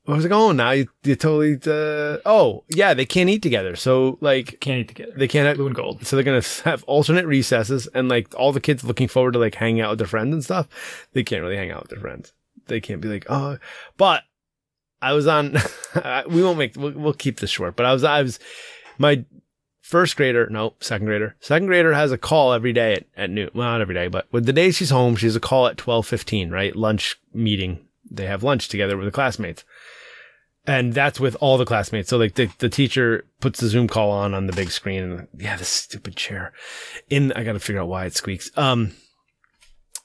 Where 0.07 0.17
was 0.17 0.25
it 0.25 0.31
going 0.31 0.57
now? 0.57 0.71
You, 0.71 0.89
you 1.05 1.15
totally, 1.15 1.57
uh, 1.67 2.21
oh, 2.25 2.65
yeah, 2.71 2.95
they 2.95 3.05
can't 3.05 3.29
eat 3.29 3.43
together. 3.43 3.77
So, 3.77 4.17
like, 4.23 4.59
Can't 4.61 4.81
eat 4.81 4.89
together. 4.89 5.13
they 5.15 5.29
can't 5.29 5.47
have, 5.47 5.59
blue 5.59 5.67
and 5.67 5.77
gold. 5.77 6.07
so 6.07 6.17
they're 6.17 6.23
going 6.25 6.41
to 6.41 6.65
have 6.65 6.83
alternate 6.85 7.27
recesses 7.27 7.87
and, 7.89 8.09
like, 8.09 8.35
all 8.35 8.51
the 8.53 8.61
kids 8.61 8.83
looking 8.83 9.07
forward 9.07 9.35
to, 9.35 9.39
like, 9.39 9.57
hanging 9.57 9.83
out 9.83 9.91
with 9.91 9.99
their 9.99 10.09
friends 10.09 10.33
and 10.33 10.43
stuff. 10.43 10.69
They 11.13 11.23
can't 11.23 11.43
really 11.43 11.59
hang 11.59 11.71
out 11.71 11.83
with 11.83 11.91
their 11.91 12.01
friends. 12.01 12.33
They 12.69 12.81
can't 12.81 13.03
be 13.03 13.09
like, 13.09 13.27
oh, 13.29 13.59
but 13.99 14.23
I 15.01 15.13
was 15.13 15.27
on, 15.27 15.57
we 16.29 16.43
won't 16.43 16.59
make, 16.59 16.77
we'll, 16.77 16.93
we'll 16.93 17.13
keep 17.13 17.41
this 17.41 17.51
short, 17.51 17.77
but 17.77 17.87
I 17.87 17.93
was, 17.93 18.05
I 18.05 18.23
was, 18.23 18.39
my 18.99 19.25
first 19.89 20.17
grader, 20.17 20.49
no, 20.51 20.75
second 20.81 21.07
grader, 21.07 21.35
second 21.41 21.67
grader 21.67 21.95
has 21.95 22.13
a 22.13 22.19
call 22.19 22.53
every 22.53 22.73
day 22.73 22.95
at, 22.95 23.05
at 23.17 23.31
noon. 23.31 23.51
Well, 23.55 23.71
not 23.71 23.81
every 23.81 23.95
day, 23.95 24.09
but 24.09 24.27
with 24.33 24.45
the 24.45 24.53
day 24.53 24.71
she's 24.71 24.91
home, 24.91 25.17
she 25.17 25.27
has 25.27 25.37
a 25.37 25.41
call 25.41 25.67
at 25.67 25.81
1215, 25.81 26.51
right? 26.51 26.77
Lunch 26.77 27.17
meeting. 27.33 27.87
They 28.11 28.27
have 28.27 28.43
lunch 28.43 28.69
together 28.69 28.97
with 28.97 29.07
the 29.07 29.13
classmates. 29.13 29.65
And 30.67 30.93
that's 30.93 31.19
with 31.19 31.35
all 31.41 31.57
the 31.57 31.65
classmates. 31.65 32.11
So 32.11 32.19
like 32.19 32.35
the, 32.35 32.51
the 32.59 32.69
teacher 32.69 33.25
puts 33.41 33.61
the 33.61 33.69
Zoom 33.69 33.89
call 33.89 34.11
on 34.11 34.35
on 34.35 34.47
the 34.47 34.53
big 34.53 34.71
screen 34.71 35.03
and 35.03 35.29
yeah, 35.35 35.57
this 35.57 35.69
stupid 35.69 36.17
chair 36.17 36.53
in, 37.09 37.33
I 37.33 37.43
got 37.43 37.55
to 37.55 37.61
figure 37.61 37.81
out 37.81 37.89
why 37.89 38.05
it 38.05 38.15
squeaks. 38.15 38.51
Um, 38.55 38.93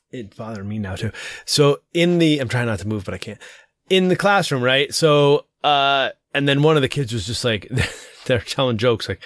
it 0.09 0.38
bothered 0.38 0.65
me 0.65 0.79
now 0.79 0.95
too. 0.95 1.12
So 1.43 1.81
in 1.93 2.19
the, 2.19 2.39
I'm 2.39 2.47
trying 2.47 2.67
not 2.67 2.79
to 2.79 2.88
move, 2.88 3.03
but 3.03 3.13
I 3.13 3.17
can't 3.17 3.41
in 3.90 4.08
the 4.08 4.16
classroom, 4.16 4.63
right? 4.63 4.94
So, 4.94 5.46
uh, 5.63 6.10
and 6.34 6.48
then 6.48 6.63
one 6.63 6.75
of 6.75 6.82
the 6.82 6.90
kids 6.90 7.13
was 7.13 7.25
just 7.25 7.44
like, 7.44 7.70
they're 8.25 8.40
telling 8.40 8.78
jokes 8.78 9.08
like, 9.10 9.22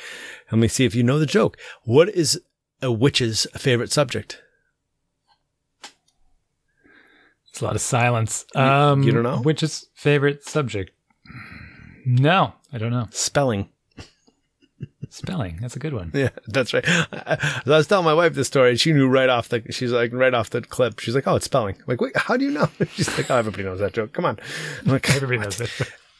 let 0.51 0.59
me 0.59 0.67
see 0.67 0.85
if 0.85 0.95
you 0.95 1.03
know 1.03 1.19
the 1.19 1.25
joke. 1.25 1.57
What 1.83 2.09
is 2.09 2.41
a 2.81 2.91
witch's 2.91 3.47
favorite 3.55 3.91
subject? 3.91 4.41
It's 7.49 7.61
a 7.61 7.65
lot 7.65 7.75
of 7.75 7.81
silence. 7.81 8.45
Um, 8.55 9.03
you 9.03 9.11
don't 9.11 9.23
know? 9.23 9.41
Witch's 9.41 9.87
favorite 9.95 10.43
subject? 10.43 10.91
No, 12.05 12.53
I 12.71 12.77
don't 12.77 12.91
know. 12.91 13.07
Spelling. 13.11 13.69
Spelling. 15.09 15.57
That's 15.61 15.75
a 15.75 15.79
good 15.79 15.93
one. 15.93 16.11
Yeah, 16.13 16.29
that's 16.47 16.73
right. 16.73 16.83
I, 16.87 17.61
I 17.65 17.69
was 17.69 17.87
telling 17.87 18.05
my 18.05 18.13
wife 18.13 18.33
this 18.33 18.47
story, 18.47 18.71
and 18.71 18.79
she 18.79 18.93
knew 18.93 19.07
right 19.07 19.29
off 19.29 19.49
the. 19.49 19.63
She's 19.71 19.91
like 19.91 20.11
right 20.13 20.33
off 20.33 20.49
the 20.49 20.61
clip. 20.61 20.99
She's 20.99 21.15
like, 21.15 21.27
"Oh, 21.27 21.35
it's 21.35 21.45
spelling." 21.45 21.75
I'm 21.75 21.83
like, 21.87 22.01
wait, 22.01 22.15
how 22.17 22.37
do 22.37 22.45
you 22.45 22.51
know? 22.51 22.69
She's 22.93 23.15
like, 23.17 23.29
"Oh, 23.31 23.35
everybody 23.37 23.63
knows 23.63 23.79
that 23.79 23.93
joke. 23.93 24.13
Come 24.13 24.25
on." 24.25 24.39
I'm 24.85 24.91
like, 24.91 25.09
Everybody 25.09 25.39
knows 25.39 25.61
it. 25.61 25.71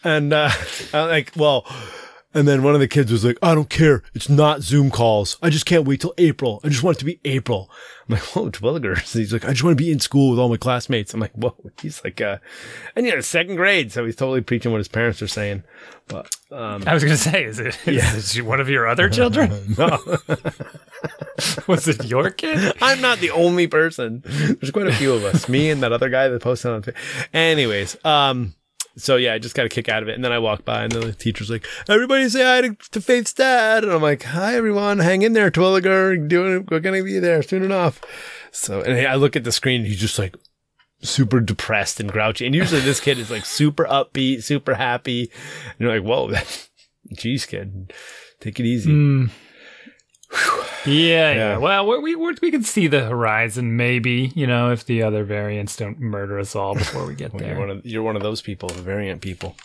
And 0.03 0.31
uh, 0.31 0.49
I'm 0.93 1.09
like, 1.09 1.31
well, 1.35 1.65
And 2.33 2.47
then 2.47 2.61
one 2.61 2.73
of 2.75 2.81
the 2.81 2.87
kids 2.89 3.11
was 3.11 3.23
like, 3.25 3.37
I 3.41 3.55
don't 3.55 3.69
care. 3.69 4.03
It's 4.13 4.29
not 4.29 4.61
Zoom 4.61 4.91
calls. 4.91 5.37
I 5.41 5.49
just 5.49 5.65
can't 5.65 5.85
wait 5.85 6.01
till 6.01 6.13
April. 6.17 6.59
I 6.63 6.67
just 6.69 6.83
want 6.83 6.97
it 6.97 6.99
to 6.99 7.05
be 7.05 7.19
April. 7.25 7.71
I'm 8.07 8.13
like, 8.15 8.23
whoa, 8.23 8.49
Twilliger. 8.51 9.01
So 9.05 9.19
he's 9.19 9.31
like, 9.33 9.45
I 9.45 9.51
just 9.51 9.63
want 9.63 9.77
to 9.77 9.83
be 9.83 9.91
in 9.91 9.99
school 9.99 10.29
with 10.31 10.39
all 10.39 10.49
my 10.49 10.57
classmates. 10.57 11.13
I'm 11.13 11.19
like, 11.21 11.31
whoa. 11.33 11.55
He's 11.81 12.03
like, 12.03 12.19
uh, 12.21 12.37
and 12.95 13.05
yeah, 13.05 13.19
second 13.21 13.55
grade. 13.55 13.91
So 13.91 14.05
he's 14.05 14.15
totally 14.15 14.41
preaching 14.41 14.71
what 14.71 14.79
his 14.79 14.87
parents 14.87 15.21
are 15.21 15.27
saying. 15.27 15.63
But, 16.07 16.35
um, 16.51 16.83
I 16.85 16.93
was 16.93 17.03
going 17.03 17.15
to 17.17 17.21
say, 17.21 17.43
is 17.43 17.59
it 17.59 17.77
is 17.87 18.35
Yeah. 18.35 18.41
it 18.41 18.45
one 18.45 18.59
of 18.59 18.69
your 18.69 18.87
other 18.87 19.09
children? 19.09 19.51
no, 19.77 19.99
Was 21.67 21.87
it 21.87 22.05
your 22.05 22.29
kid? 22.29 22.73
I'm 22.81 23.01
not 23.01 23.19
the 23.19 23.31
only 23.31 23.67
person. 23.67 24.21
There's 24.25 24.71
quite 24.71 24.87
a 24.87 24.93
few 24.93 25.13
of 25.13 25.23
us. 25.23 25.47
Me 25.49 25.69
and 25.69 25.81
that 25.83 25.91
other 25.91 26.09
guy 26.09 26.27
that 26.29 26.41
posted 26.41 26.71
on. 26.71 26.83
Anyways, 27.33 27.97
um, 28.05 28.55
so 28.97 29.15
yeah, 29.15 29.33
I 29.33 29.39
just 29.39 29.55
got 29.55 29.65
a 29.65 29.69
kick 29.69 29.89
out 29.89 30.03
of 30.03 30.09
it. 30.09 30.15
And 30.15 30.23
then 30.23 30.31
I 30.31 30.39
walked 30.39 30.65
by 30.65 30.83
and 30.83 30.91
the 30.91 31.13
teacher's 31.13 31.49
like, 31.49 31.65
everybody 31.87 32.27
say 32.29 32.43
hi 32.43 32.61
to, 32.61 32.75
to 32.91 33.01
Faith's 33.01 33.33
dad. 33.33 33.83
And 33.83 33.93
I'm 33.93 34.01
like, 34.01 34.23
hi 34.23 34.55
everyone. 34.55 34.99
Hang 34.99 35.21
in 35.21 35.33
there, 35.33 35.51
Twilliger. 35.51 36.27
Doing, 36.27 36.67
we're 36.69 36.79
to 36.79 37.03
be 37.03 37.19
there 37.19 37.43
soon 37.43 37.63
enough. 37.63 38.01
So, 38.51 38.81
and 38.81 39.07
I 39.07 39.15
look 39.15 39.35
at 39.35 39.43
the 39.43 39.51
screen 39.51 39.81
and 39.81 39.87
he's 39.87 39.99
just 39.99 40.17
like 40.17 40.35
super 41.01 41.39
depressed 41.39 41.99
and 41.99 42.11
grouchy. 42.11 42.45
And 42.45 42.55
usually 42.55 42.81
this 42.81 42.99
kid 42.99 43.19
is 43.19 43.29
like 43.29 43.45
super 43.45 43.85
upbeat, 43.85 44.43
super 44.43 44.73
happy. 44.73 45.31
And 45.71 45.79
you're 45.79 45.99
like, 45.99 46.07
whoa, 46.07 46.33
geez, 47.13 47.45
kid, 47.45 47.93
take 48.39 48.59
it 48.59 48.65
easy. 48.65 48.91
Mm. 48.91 49.29
Yeah, 50.31 50.85
yeah, 50.85 51.33
Yeah. 51.33 51.57
Well, 51.57 51.87
we, 51.87 52.15
we 52.15 52.35
we 52.41 52.51
can 52.51 52.63
see 52.63 52.87
the 52.87 53.05
horizon, 53.05 53.75
maybe. 53.75 54.31
You 54.35 54.47
know, 54.47 54.71
if 54.71 54.85
the 54.85 55.03
other 55.03 55.23
variants 55.23 55.75
don't 55.75 55.99
murder 55.99 56.39
us 56.39 56.55
all 56.55 56.75
before 56.75 57.05
we 57.05 57.15
get 57.15 57.33
You're 57.39 57.41
there. 57.41 57.59
one 57.59 57.69
of 57.69 57.85
you're 57.85 58.03
one 58.03 58.15
of 58.15 58.21
those 58.21 58.41
people, 58.41 58.69
the 58.69 58.81
variant 58.81 59.21
people. 59.21 59.55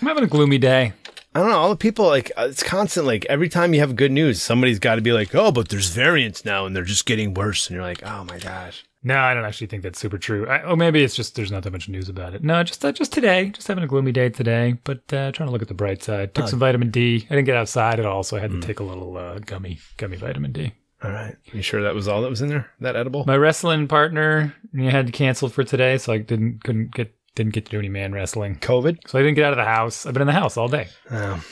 I'm 0.00 0.08
having 0.08 0.24
a 0.24 0.28
gloomy 0.28 0.58
day. 0.58 0.92
I 1.34 1.40
don't 1.40 1.48
know. 1.48 1.56
All 1.56 1.70
the 1.70 1.76
people 1.76 2.06
like 2.06 2.30
uh, 2.36 2.46
it's 2.50 2.62
constant. 2.62 3.06
Like 3.06 3.24
every 3.26 3.48
time 3.48 3.74
you 3.74 3.80
have 3.80 3.96
good 3.96 4.12
news, 4.12 4.42
somebody's 4.42 4.78
got 4.78 4.96
to 4.96 5.00
be 5.00 5.12
like, 5.12 5.34
"Oh, 5.34 5.50
but 5.50 5.68
there's 5.68 5.88
variants 5.88 6.44
now, 6.44 6.66
and 6.66 6.76
they're 6.76 6.84
just 6.84 7.06
getting 7.06 7.34
worse." 7.34 7.68
And 7.68 7.74
you're 7.74 7.84
like, 7.84 8.02
"Oh 8.04 8.24
my 8.24 8.38
gosh." 8.38 8.84
No, 9.04 9.18
I 9.18 9.34
don't 9.34 9.44
actually 9.44 9.66
think 9.66 9.82
that's 9.82 9.98
super 9.98 10.18
true. 10.18 10.46
I, 10.48 10.62
oh, 10.62 10.76
maybe 10.76 11.02
it's 11.02 11.16
just 11.16 11.34
there's 11.34 11.50
not 11.50 11.64
that 11.64 11.72
much 11.72 11.88
news 11.88 12.08
about 12.08 12.34
it. 12.34 12.44
No, 12.44 12.62
just 12.62 12.84
uh, 12.84 12.92
just 12.92 13.12
today, 13.12 13.50
just 13.50 13.66
having 13.66 13.82
a 13.82 13.88
gloomy 13.88 14.12
day 14.12 14.28
today, 14.28 14.76
but 14.84 14.98
uh, 15.12 15.32
trying 15.32 15.48
to 15.48 15.52
look 15.52 15.62
at 15.62 15.68
the 15.68 15.74
bright 15.74 16.02
side. 16.02 16.34
Took 16.34 16.48
some 16.48 16.60
vitamin 16.60 16.90
D. 16.90 17.26
I 17.28 17.34
didn't 17.34 17.46
get 17.46 17.56
outside 17.56 17.98
at 17.98 18.06
all, 18.06 18.22
so 18.22 18.36
I 18.36 18.40
had 18.40 18.52
to 18.52 18.60
take 18.60 18.78
a 18.80 18.84
little 18.84 19.16
uh, 19.16 19.38
gummy 19.40 19.80
gummy 19.96 20.16
vitamin 20.16 20.52
D. 20.52 20.72
All 21.02 21.10
right. 21.10 21.34
You 21.52 21.62
sure 21.62 21.82
that 21.82 21.94
was 21.96 22.06
all 22.06 22.22
that 22.22 22.30
was 22.30 22.42
in 22.42 22.48
there? 22.48 22.70
That 22.80 22.94
edible? 22.94 23.24
My 23.26 23.36
wrestling 23.36 23.88
partner 23.88 24.54
had 24.76 25.06
to 25.06 25.12
cancel 25.12 25.48
for 25.48 25.64
today, 25.64 25.98
so 25.98 26.12
I 26.12 26.18
didn't 26.18 26.62
couldn't 26.62 26.94
get 26.94 27.12
didn't 27.34 27.54
get 27.54 27.64
to 27.64 27.70
do 27.72 27.78
any 27.78 27.88
man 27.88 28.12
wrestling. 28.12 28.56
COVID. 28.60 29.08
So 29.08 29.18
I 29.18 29.22
didn't 29.22 29.34
get 29.34 29.44
out 29.44 29.52
of 29.52 29.56
the 29.56 29.64
house. 29.64 30.06
I've 30.06 30.12
been 30.12 30.22
in 30.22 30.26
the 30.26 30.32
house 30.32 30.56
all 30.56 30.68
day, 30.68 30.88
Oh, 31.10 31.42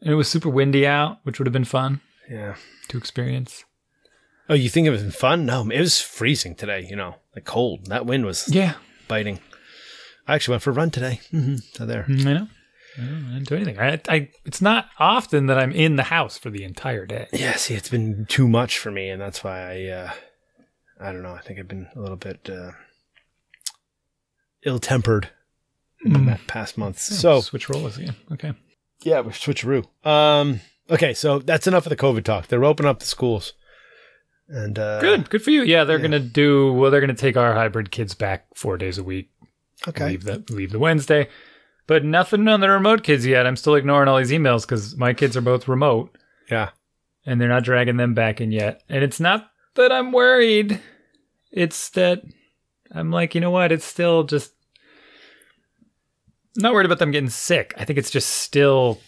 and 0.00 0.10
it 0.10 0.14
was 0.14 0.28
super 0.28 0.48
windy 0.48 0.86
out, 0.86 1.18
which 1.24 1.38
would 1.38 1.46
have 1.46 1.52
been 1.52 1.64
fun 1.64 2.00
yeah. 2.30 2.54
to 2.88 2.96
experience. 2.96 3.64
Oh, 4.48 4.54
you 4.54 4.68
think 4.68 4.86
it 4.86 4.90
was 4.90 5.14
fun? 5.14 5.44
No, 5.46 5.68
it 5.70 5.80
was 5.80 6.00
freezing 6.00 6.54
today. 6.54 6.86
You 6.88 6.96
know, 6.96 7.16
like 7.34 7.44
cold. 7.44 7.86
That 7.86 8.06
wind 8.06 8.24
was 8.24 8.48
Yeah, 8.48 8.74
biting. 9.08 9.40
I 10.28 10.34
actually 10.34 10.52
went 10.54 10.62
for 10.62 10.70
a 10.70 10.74
run 10.74 10.90
today. 10.90 11.20
Mm-hmm. 11.32 11.56
So 11.74 11.86
there. 11.86 12.04
Mm, 12.08 12.26
I 12.26 12.32
know. 12.32 12.48
I 12.98 13.00
don't- 13.00 13.32
didn't 13.34 13.48
do 13.48 13.54
anything. 13.56 13.78
I, 13.78 14.00
I, 14.08 14.28
it's 14.46 14.62
not 14.62 14.88
often 14.98 15.46
that 15.46 15.58
I'm 15.58 15.72
in 15.72 15.96
the 15.96 16.04
house 16.04 16.38
for 16.38 16.48
the 16.50 16.64
entire 16.64 17.04
day. 17.06 17.26
Yeah. 17.32 17.54
See, 17.56 17.74
it's 17.74 17.90
been 17.90 18.24
too 18.26 18.48
much 18.48 18.78
for 18.78 18.90
me, 18.90 19.10
and 19.10 19.20
that's 19.20 19.42
why 19.44 19.60
I. 19.60 19.84
uh 19.90 20.10
I 20.98 21.12
don't 21.12 21.22
know. 21.22 21.34
I 21.34 21.40
think 21.42 21.58
I've 21.58 21.68
been 21.68 21.88
a 21.94 22.00
little 22.00 22.16
bit 22.16 22.48
uh 22.48 22.70
ill-tempered 24.64 25.28
in 26.04 26.12
the 26.12 26.18
Mm. 26.32 26.46
past 26.46 26.78
months. 26.78 27.02
So 27.02 27.40
switch 27.40 27.68
roles 27.68 27.98
again. 27.98 28.16
Okay. 28.32 28.52
Yeah, 29.02 29.20
we're 29.20 29.30
switcheroo. 29.32 29.84
Um, 30.06 30.60
okay, 30.90 31.14
so 31.14 31.38
that's 31.38 31.66
enough 31.66 31.86
of 31.86 31.90
the 31.90 31.96
COVID 31.96 32.24
talk. 32.24 32.46
They're 32.48 32.64
opening 32.64 32.88
up 32.90 33.00
the 33.00 33.06
schools, 33.06 33.52
and 34.48 34.78
uh, 34.78 35.00
Good. 35.00 35.30
Good 35.30 35.42
for 35.42 35.50
you. 35.50 35.62
Yeah, 35.62 35.84
they're 35.84 35.98
yeah. 35.98 36.02
gonna 36.02 36.20
do. 36.20 36.72
Well, 36.72 36.90
they're 36.90 37.00
gonna 37.00 37.14
take 37.14 37.36
our 37.36 37.54
hybrid 37.54 37.90
kids 37.90 38.14
back 38.14 38.46
four 38.54 38.76
days 38.76 38.98
a 38.98 39.04
week. 39.04 39.30
Okay, 39.86 40.06
Leave 40.10 40.24
the 40.24 40.44
leave 40.50 40.72
the 40.72 40.78
Wednesday, 40.78 41.28
but 41.86 42.04
nothing 42.04 42.48
on 42.48 42.60
the 42.60 42.70
remote 42.70 43.02
kids 43.02 43.26
yet. 43.26 43.46
I'm 43.46 43.56
still 43.56 43.74
ignoring 43.74 44.08
all 44.08 44.18
these 44.18 44.30
emails 44.30 44.62
because 44.62 44.96
my 44.96 45.12
kids 45.12 45.36
are 45.36 45.42
both 45.42 45.68
remote 45.68 46.16
yeah, 46.50 46.70
and 47.24 47.40
they're 47.40 47.48
not 47.48 47.64
dragging 47.64 47.96
them 47.96 48.14
back 48.14 48.40
in 48.40 48.52
yet. 48.52 48.82
And 48.88 49.04
it's 49.04 49.20
not 49.20 49.50
that 49.74 49.92
I'm 49.92 50.12
worried. 50.12 50.80
It's 51.50 51.90
that 51.90 52.22
I'm 52.92 53.10
like, 53.10 53.34
you 53.34 53.40
know 53.40 53.50
what? 53.50 53.72
It's 53.72 53.84
still 53.84 54.24
just 54.24 54.52
not 56.56 56.72
worried 56.72 56.86
about 56.86 56.98
them 56.98 57.10
getting 57.10 57.30
sick. 57.30 57.74
I 57.76 57.84
think 57.84 57.98
it's 57.98 58.10
just 58.10 58.28
still 58.28 59.00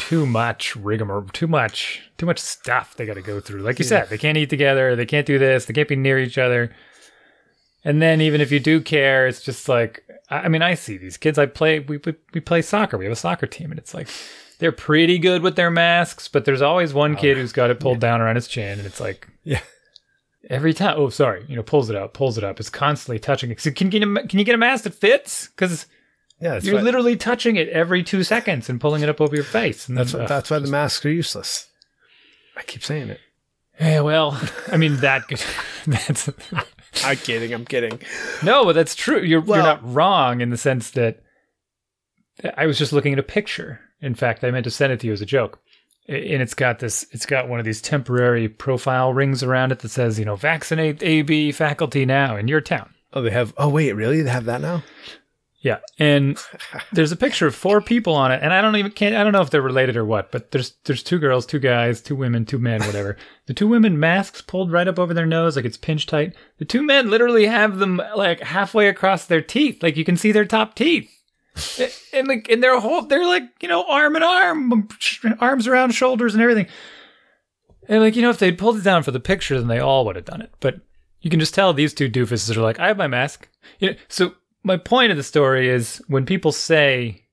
too 0.00 0.24
much 0.24 0.74
rigmarole, 0.76 1.28
too 1.32 1.46
much, 1.46 2.02
too 2.16 2.24
much 2.24 2.38
stuff 2.38 2.96
they 2.96 3.04
got 3.04 3.14
to 3.14 3.22
go 3.22 3.38
through. 3.38 3.60
Like 3.60 3.78
you 3.78 3.84
said, 3.84 4.08
they 4.08 4.16
can't 4.16 4.38
eat 4.38 4.48
together, 4.48 4.96
they 4.96 5.04
can't 5.04 5.26
do 5.26 5.38
this, 5.38 5.66
they 5.66 5.74
can't 5.74 5.88
be 5.88 5.94
near 5.94 6.18
each 6.18 6.38
other. 6.38 6.74
And 7.84 8.00
then 8.00 8.22
even 8.22 8.40
if 8.40 8.50
you 8.50 8.60
do 8.60 8.80
care, 8.80 9.26
it's 9.26 9.42
just 9.42 9.68
like 9.68 10.02
I 10.30 10.38
I 10.38 10.48
mean, 10.48 10.62
I 10.62 10.74
see 10.74 10.96
these 10.96 11.18
kids. 11.18 11.38
I 11.38 11.46
play 11.46 11.80
we 11.80 11.98
we, 11.98 12.14
we 12.32 12.40
play 12.40 12.62
soccer. 12.62 12.96
We 12.96 13.04
have 13.04 13.12
a 13.12 13.16
soccer 13.16 13.46
team, 13.46 13.70
and 13.70 13.78
it's 13.78 13.92
like 13.92 14.08
they're 14.58 14.72
pretty 14.72 15.18
good 15.18 15.42
with 15.42 15.56
their 15.56 15.70
masks, 15.70 16.28
but 16.28 16.46
there's 16.46 16.62
always 16.62 16.94
one 16.94 17.16
oh, 17.16 17.20
kid 17.20 17.36
who's 17.36 17.52
got 17.52 17.70
it 17.70 17.78
pulled 17.78 18.00
down 18.00 18.22
around 18.22 18.36
his 18.36 18.48
chin, 18.48 18.78
and 18.78 18.86
it's 18.86 19.00
like 19.00 19.28
yeah. 19.44 19.60
every 20.48 20.72
time. 20.72 20.94
Oh, 20.98 21.10
sorry, 21.10 21.44
you 21.46 21.56
know, 21.56 21.62
pulls 21.62 21.90
it 21.90 21.96
up, 21.96 22.14
pulls 22.14 22.38
it 22.38 22.44
up. 22.44 22.58
It's 22.58 22.70
constantly 22.70 23.18
touching 23.18 23.50
it. 23.50 23.60
So 23.60 23.70
can 23.70 23.92
you 23.92 24.00
can 24.00 24.38
you 24.38 24.44
get 24.46 24.54
a 24.54 24.58
mask 24.58 24.84
that 24.84 24.94
fits? 24.94 25.48
Because 25.48 25.86
Yeah, 26.40 26.52
that's 26.52 26.64
you're 26.64 26.76
why, 26.76 26.80
literally 26.82 27.16
touching 27.16 27.56
it 27.56 27.68
every 27.68 28.02
two 28.02 28.22
seconds 28.22 28.68
and 28.70 28.80
pulling 28.80 29.02
it 29.02 29.08
up 29.08 29.20
over 29.20 29.34
your 29.34 29.44
face. 29.44 29.88
And 29.88 29.96
that's 29.98 30.12
then, 30.12 30.20
why, 30.20 30.24
ugh. 30.24 30.28
that's 30.28 30.50
why 30.50 30.58
the 30.58 30.68
masks 30.68 31.04
are 31.04 31.10
useless. 31.10 31.68
I 32.56 32.62
keep 32.62 32.82
saying 32.82 33.10
it. 33.10 33.20
yeah. 33.78 34.00
Well, 34.00 34.40
I 34.72 34.76
mean 34.76 34.96
that. 34.98 35.22
That's 35.86 36.28
I'm 37.04 37.16
kidding. 37.16 37.52
I'm 37.54 37.64
kidding. 37.64 38.00
no, 38.42 38.64
but 38.64 38.74
that's 38.74 38.94
true. 38.94 39.20
You're 39.22 39.40
Well- 39.40 39.58
you're 39.58 39.66
not 39.66 39.94
wrong 39.94 40.40
in 40.40 40.50
the 40.50 40.56
sense 40.58 40.90
that 40.90 41.22
I 42.56 42.66
was 42.66 42.78
just 42.78 42.92
looking 42.92 43.12
at 43.12 43.18
a 43.18 43.22
picture. 43.22 43.80
In 44.02 44.14
fact, 44.14 44.44
I 44.44 44.50
meant 44.50 44.64
to 44.64 44.70
send 44.70 44.92
it 44.92 45.00
to 45.00 45.06
you 45.06 45.12
as 45.12 45.20
a 45.22 45.26
joke. 45.26 45.60
And 46.08 46.42
it's 46.42 46.54
got 46.54 46.80
this. 46.80 47.06
It's 47.12 47.26
got 47.26 47.48
one 47.48 47.60
of 47.60 47.64
these 47.64 47.80
temporary 47.80 48.48
profile 48.48 49.12
rings 49.12 49.42
around 49.42 49.72
it 49.72 49.78
that 49.80 49.90
says, 49.90 50.18
you 50.18 50.24
know, 50.24 50.36
vaccinate 50.36 51.02
AB 51.02 51.52
faculty 51.52 52.04
now 52.04 52.36
in 52.36 52.48
your 52.48 52.60
town. 52.60 52.92
Oh, 53.12 53.22
they 53.22 53.30
have. 53.30 53.54
Oh, 53.56 53.68
wait, 53.68 53.92
really? 53.92 54.20
They 54.22 54.30
have 54.30 54.46
that 54.46 54.60
now? 54.60 54.82
Yeah, 55.62 55.80
and 55.98 56.38
there's 56.92 57.12
a 57.12 57.16
picture 57.16 57.46
of 57.46 57.54
four 57.54 57.82
people 57.82 58.14
on 58.14 58.32
it, 58.32 58.40
and 58.42 58.52
I 58.52 58.62
don't 58.62 58.76
even 58.76 58.92
can't 58.92 59.14
I 59.14 59.22
don't 59.22 59.32
know 59.32 59.42
if 59.42 59.50
they're 59.50 59.60
related 59.60 59.96
or 59.96 60.04
what, 60.04 60.32
but 60.32 60.50
there's 60.52 60.74
there's 60.84 61.02
two 61.02 61.18
girls, 61.18 61.44
two 61.44 61.58
guys, 61.58 62.00
two 62.00 62.16
women, 62.16 62.46
two 62.46 62.58
men, 62.58 62.80
whatever. 62.82 63.16
the 63.46 63.54
two 63.54 63.68
women 63.68 64.00
masks 64.00 64.40
pulled 64.40 64.72
right 64.72 64.88
up 64.88 64.98
over 64.98 65.12
their 65.12 65.26
nose, 65.26 65.56
like 65.56 65.66
it's 65.66 65.76
pinched 65.76 66.08
tight. 66.08 66.34
The 66.58 66.64
two 66.64 66.82
men 66.82 67.10
literally 67.10 67.46
have 67.46 67.78
them 67.78 68.00
like 68.16 68.40
halfway 68.40 68.88
across 68.88 69.26
their 69.26 69.42
teeth, 69.42 69.82
like 69.82 69.96
you 69.96 70.04
can 70.04 70.16
see 70.16 70.32
their 70.32 70.46
top 70.46 70.74
teeth. 70.74 71.10
and, 71.78 71.92
and 72.14 72.28
like 72.28 72.48
and 72.48 72.62
they're 72.62 72.78
whole 72.80 73.02
they're 73.02 73.26
like 73.26 73.42
you 73.60 73.68
know 73.68 73.84
arm 73.86 74.16
in 74.16 74.22
arm, 74.22 74.88
arms 75.40 75.66
around 75.66 75.90
shoulders 75.92 76.32
and 76.32 76.42
everything. 76.42 76.68
And 77.86 78.00
like 78.00 78.16
you 78.16 78.22
know 78.22 78.30
if 78.30 78.38
they'd 78.38 78.56
pulled 78.56 78.78
it 78.78 78.84
down 78.84 79.02
for 79.02 79.10
the 79.10 79.20
picture, 79.20 79.58
then 79.58 79.68
they 79.68 79.80
all 79.80 80.06
would 80.06 80.16
have 80.16 80.24
done 80.24 80.40
it. 80.40 80.54
But 80.60 80.80
you 81.20 81.28
can 81.28 81.40
just 81.40 81.54
tell 81.54 81.74
these 81.74 81.92
two 81.92 82.08
doofuses 82.08 82.56
are 82.56 82.62
like, 82.62 82.80
I 82.80 82.86
have 82.86 82.96
my 82.96 83.08
mask. 83.08 83.46
You 83.78 83.90
know, 83.90 83.96
so 84.08 84.34
my 84.62 84.76
point 84.76 85.10
of 85.10 85.16
the 85.16 85.22
story 85.22 85.68
is 85.68 86.02
when 86.08 86.26
people 86.26 86.52
say 86.52 87.24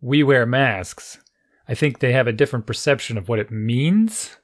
we 0.00 0.22
wear 0.22 0.46
masks, 0.46 1.18
I 1.68 1.74
think 1.74 1.98
they 1.98 2.12
have 2.12 2.26
a 2.26 2.32
different 2.32 2.66
perception 2.66 3.16
of 3.18 3.28
what 3.28 3.38
it 3.38 3.50
means. 3.50 4.36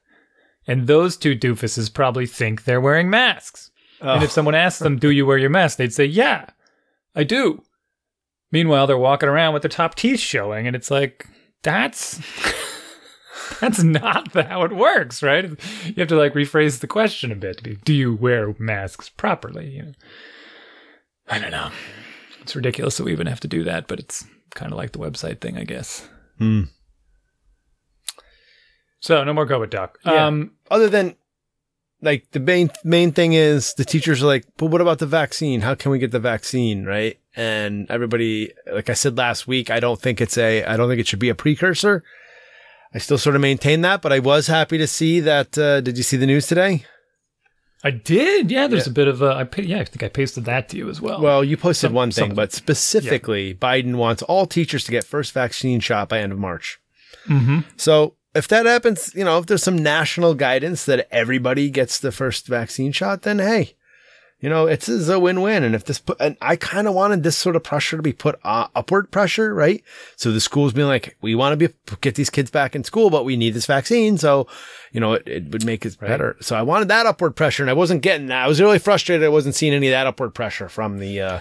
And 0.67 0.87
those 0.87 1.17
two 1.17 1.35
doofuses 1.35 1.93
probably 1.93 2.25
think 2.27 2.63
they're 2.63 2.81
wearing 2.81 3.09
masks. 3.09 3.71
And 4.01 4.21
Oh, 4.21 4.23
if 4.23 4.31
someone 4.31 4.55
asks 4.55 4.79
them, 4.79 4.97
Do 4.97 5.09
you 5.09 5.25
wear 5.25 5.37
your 5.37 5.49
mask? 5.49 5.77
they'd 5.77 5.93
say, 5.93 6.05
Yeah, 6.05 6.45
I 7.15 7.23
do. 7.23 7.63
Meanwhile, 8.51 8.87
they're 8.87 8.97
walking 8.97 9.29
around 9.29 9.53
with 9.53 9.61
their 9.63 9.69
top 9.69 9.95
teeth 9.95 10.19
showing, 10.19 10.65
and 10.65 10.75
it's 10.75 10.89
like, 10.89 11.27
that's 11.61 12.19
that's 13.59 13.83
not 13.83 14.31
how 14.33 14.63
it 14.63 14.71
works, 14.75 15.21
right? 15.21 15.45
You 15.85 15.93
have 15.97 16.07
to 16.07 16.15
like 16.15 16.33
rephrase 16.33 16.79
the 16.79 16.87
question 16.87 17.31
a 17.31 17.35
bit. 17.35 17.83
Do 17.83 17.93
you 17.93 18.15
wear 18.15 18.55
masks 18.57 19.09
properly? 19.09 19.69
You 19.71 19.81
know? 19.83 19.91
I 21.27 21.39
don't 21.39 21.51
know. 21.51 21.69
It's 22.49 22.55
ridiculous 22.55 22.97
that 22.97 23.03
we 23.03 23.11
even 23.11 23.27
have 23.27 23.41
to 23.41 23.47
do 23.47 23.63
that, 23.65 23.87
but 23.87 23.99
it's 23.99 24.25
kind 24.55 24.71
of 24.71 24.77
like 24.79 24.91
the 24.91 24.97
website 24.97 25.39
thing, 25.39 25.55
I 25.55 25.65
guess. 25.65 26.09
Hmm. 26.39 26.63
So 29.01 29.23
no 29.23 29.33
more 29.33 29.45
COVID 29.45 29.69
talk. 29.69 29.99
Yeah. 30.03 30.25
Um, 30.25 30.53
Other 30.71 30.89
than, 30.89 31.13
like, 32.01 32.31
the 32.31 32.39
main 32.39 32.71
main 32.83 33.11
thing 33.11 33.33
is 33.33 33.75
the 33.75 33.85
teachers 33.85 34.23
are 34.23 34.25
like, 34.25 34.47
but 34.57 34.71
what 34.71 34.81
about 34.81 34.97
the 34.97 35.05
vaccine? 35.05 35.61
How 35.61 35.75
can 35.75 35.91
we 35.91 35.99
get 35.99 36.09
the 36.09 36.19
vaccine, 36.19 36.85
right? 36.85 37.19
And 37.35 37.85
everybody, 37.91 38.51
like 38.73 38.89
I 38.89 38.93
said 38.95 39.15
last 39.15 39.45
week, 39.45 39.69
I 39.69 39.79
don't 39.79 40.01
think 40.01 40.19
it's 40.19 40.35
a, 40.35 40.63
I 40.63 40.75
don't 40.75 40.89
think 40.89 40.99
it 40.99 41.07
should 41.07 41.19
be 41.19 41.29
a 41.29 41.35
precursor. 41.35 42.03
I 42.95 42.97
still 42.97 43.19
sort 43.19 43.35
of 43.35 43.43
maintain 43.43 43.81
that, 43.81 44.01
but 44.01 44.11
I 44.11 44.17
was 44.17 44.47
happy 44.47 44.79
to 44.79 44.87
see 44.87 45.19
that. 45.19 45.55
Uh, 45.55 45.81
did 45.81 45.97
you 45.97 46.03
see 46.03 46.17
the 46.17 46.25
news 46.25 46.47
today? 46.47 46.83
I 47.83 47.91
did. 47.91 48.51
Yeah, 48.51 48.67
there's 48.67 48.87
Yeah. 48.87 48.91
a 48.91 48.93
bit 48.93 49.07
of 49.07 49.21
a. 49.21 49.27
I 49.27 49.61
yeah, 49.61 49.79
I 49.79 49.85
think 49.85 50.03
I 50.03 50.09
pasted 50.09 50.45
that 50.45 50.67
to 50.69 50.77
you 50.77 50.89
as 50.89 50.99
well. 50.99 51.21
Well, 51.21 51.43
you 51.43 51.55
posted 51.57 51.87
Some- 51.89 51.93
one 51.93 52.09
thing, 52.11 52.21
something. 52.23 52.35
but 52.35 52.51
specifically, 52.51 53.53
Biden 53.53 53.95
wants 53.95 54.21
all 54.23 54.45
teachers 54.45 54.83
to 54.85 54.91
get 54.91 55.03
first 55.05 55.31
vaccine 55.31 55.79
shot 55.79 56.09
by 56.09 56.19
end 56.19 56.31
of 56.33 56.39
March. 56.39 56.79
Mm-hmm. 57.27 57.59
So 57.77 58.15
if 58.35 58.47
that 58.49 58.65
happens, 58.65 59.13
you 59.15 59.23
know, 59.23 59.37
if 59.39 59.45
there's 59.45 59.63
some 59.63 59.77
national 59.77 60.33
guidance 60.35 60.85
that 60.85 61.07
everybody 61.11 61.69
gets 61.69 61.99
the 61.99 62.11
first 62.11 62.47
vaccine 62.47 62.91
shot, 62.91 63.21
then 63.21 63.39
hey, 63.39 63.75
you 64.41 64.49
know, 64.49 64.67
it's, 64.67 64.87
it's 64.87 65.09
a 65.09 65.19
win-win. 65.19 65.63
And 65.63 65.75
if 65.75 65.83
this 65.85 65.99
put, 65.99 66.17
and 66.19 66.37
I 66.41 66.55
kind 66.55 66.87
of 66.87 66.93
wanted 66.93 67.23
this 67.23 67.35
sort 67.37 67.55
of 67.55 67.63
pressure 67.63 67.97
to 67.97 68.03
be 68.03 68.13
put 68.13 68.39
uh, 68.43 68.67
upward 68.75 69.11
pressure, 69.11 69.53
right? 69.53 69.83
So 70.15 70.31
the 70.31 70.39
schools 70.39 70.73
being 70.73 70.87
like, 70.87 71.17
we 71.21 71.35
want 71.35 71.59
to 71.59 71.67
be, 71.67 71.73
get 72.01 72.15
these 72.15 72.29
kids 72.29 72.49
back 72.49 72.75
in 72.75 72.83
school, 72.83 73.09
but 73.09 73.25
we 73.25 73.35
need 73.35 73.53
this 73.53 73.65
vaccine. 73.65 74.17
So, 74.17 74.47
you 74.91 74.99
know, 74.99 75.13
it, 75.13 75.27
it 75.27 75.51
would 75.51 75.65
make 75.65 75.85
it 75.85 75.97
Right. 75.99 76.07
better. 76.07 76.37
So 76.39 76.55
I 76.55 76.61
wanted 76.61 76.87
that 76.87 77.05
upward 77.05 77.35
pressure 77.35 77.63
and 77.63 77.69
I 77.69 77.73
wasn't 77.73 78.01
getting 78.01 78.27
that. 78.27 78.45
I 78.45 78.47
was 78.47 78.61
really 78.61 78.79
frustrated. 78.79 79.25
I 79.25 79.29
wasn't 79.29 79.55
seeing 79.55 79.73
any 79.73 79.87
of 79.87 79.91
that 79.91 80.07
upward 80.07 80.33
pressure 80.33 80.69
from 80.69 80.99
the, 80.99 81.21
uh, 81.21 81.39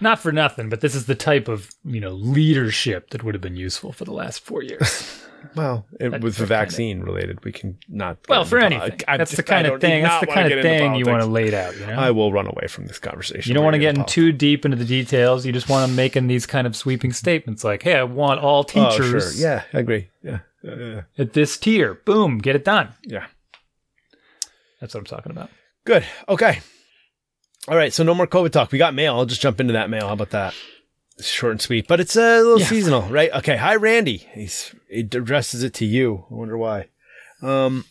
Not 0.00 0.18
for 0.18 0.32
nothing, 0.32 0.68
but 0.68 0.80
this 0.80 0.94
is 0.94 1.06
the 1.06 1.14
type 1.14 1.48
of 1.48 1.70
you 1.84 2.00
know 2.00 2.10
leadership 2.12 3.10
that 3.10 3.22
would 3.22 3.34
have 3.34 3.42
been 3.42 3.56
useful 3.56 3.92
for 3.92 4.04
the 4.04 4.12
last 4.12 4.40
four 4.40 4.62
years. 4.62 5.22
well, 5.54 5.86
it, 6.00 6.10
the 6.10 6.18
that 6.18 6.22
kinda- 6.34 6.46
vaccine 6.46 7.00
related, 7.00 7.44
we 7.44 7.52
can 7.52 7.78
not. 7.88 8.18
well, 8.28 8.44
for 8.44 8.58
anything, 8.58 8.90
poli- 8.90 9.04
I 9.08 9.16
that's 9.16 9.36
the 9.36 9.42
kind 9.42 9.66
of 9.66 9.80
thing. 9.80 10.02
That's 10.02 10.20
the 10.20 10.26
kind 10.32 10.52
of 10.52 10.60
thing 10.62 10.94
you 10.96 11.06
want 11.06 11.22
to 11.22 11.26
lay 11.26 11.48
it 11.48 11.54
out. 11.54 11.78
You 11.78 11.86
know, 11.86 11.94
I 11.94 12.10
will 12.10 12.32
run 12.32 12.46
away 12.46 12.66
from 12.68 12.86
this 12.86 12.98
conversation. 12.98 13.48
you 13.48 13.54
don't 13.54 13.64
want 13.64 13.74
to 13.74 13.78
get 13.80 13.96
in 13.96 14.04
too 14.04 14.32
deep 14.32 14.64
into 14.64 14.76
the 14.76 14.84
details. 14.84 15.46
You 15.46 15.52
just 15.52 15.68
want 15.68 15.88
to 15.90 15.94
make 15.96 16.16
in 16.16 16.26
these 16.26 16.46
kind 16.46 16.66
of 16.66 16.76
sweeping 16.76 17.12
statements, 17.12 17.64
like, 17.64 17.82
"Hey, 17.82 17.96
I 17.96 18.02
want 18.04 18.40
all 18.40 18.60
Oh, 18.60 18.62
teachers 18.90 19.36
sure. 19.38 19.42
Yeah, 19.48 19.62
I 19.72 19.78
agree. 19.78 20.08
Yeah. 20.22 20.40
Uh, 20.66 21.02
at 21.16 21.32
this 21.32 21.56
tier. 21.56 21.94
Boom, 21.94 22.38
get 22.38 22.54
it 22.56 22.64
done." 22.64 22.88
yeah. 23.04 23.26
That's 24.80 24.92
what 24.94 25.00
I'm 25.00 25.06
talking 25.06 25.32
about. 25.32 25.48
Good. 25.84 26.04
Okay. 26.28 26.60
All 27.68 27.76
right. 27.76 27.92
So 27.92 28.04
no 28.04 28.14
more 28.14 28.26
COVID 28.26 28.52
talk. 28.52 28.70
We 28.72 28.78
got 28.78 28.94
mail. 28.94 29.14
I'll 29.16 29.26
just 29.26 29.40
jump 29.40 29.60
into 29.60 29.72
that 29.72 29.90
mail. 29.90 30.06
How 30.08 30.12
about 30.14 30.30
that? 30.30 30.54
It's 31.18 31.28
short 31.28 31.52
and 31.52 31.60
sweet, 31.62 31.88
but 31.88 31.98
it's 32.00 32.14
a 32.16 32.38
little 32.42 32.60
Yeah. 32.60 32.66
seasonal, 32.66 33.02
right? 33.02 33.32
Okay. 33.32 33.56
Hi, 33.56 33.74
Randy. 33.74 34.28
He's 34.34 34.72
he 34.88 35.00
addresses 35.00 35.62
it 35.62 35.72
to 35.74 35.84
you. 35.86 36.26
I 36.30 36.34
wonder 36.34 36.56
why. 36.58 36.86
Um, 37.42 37.86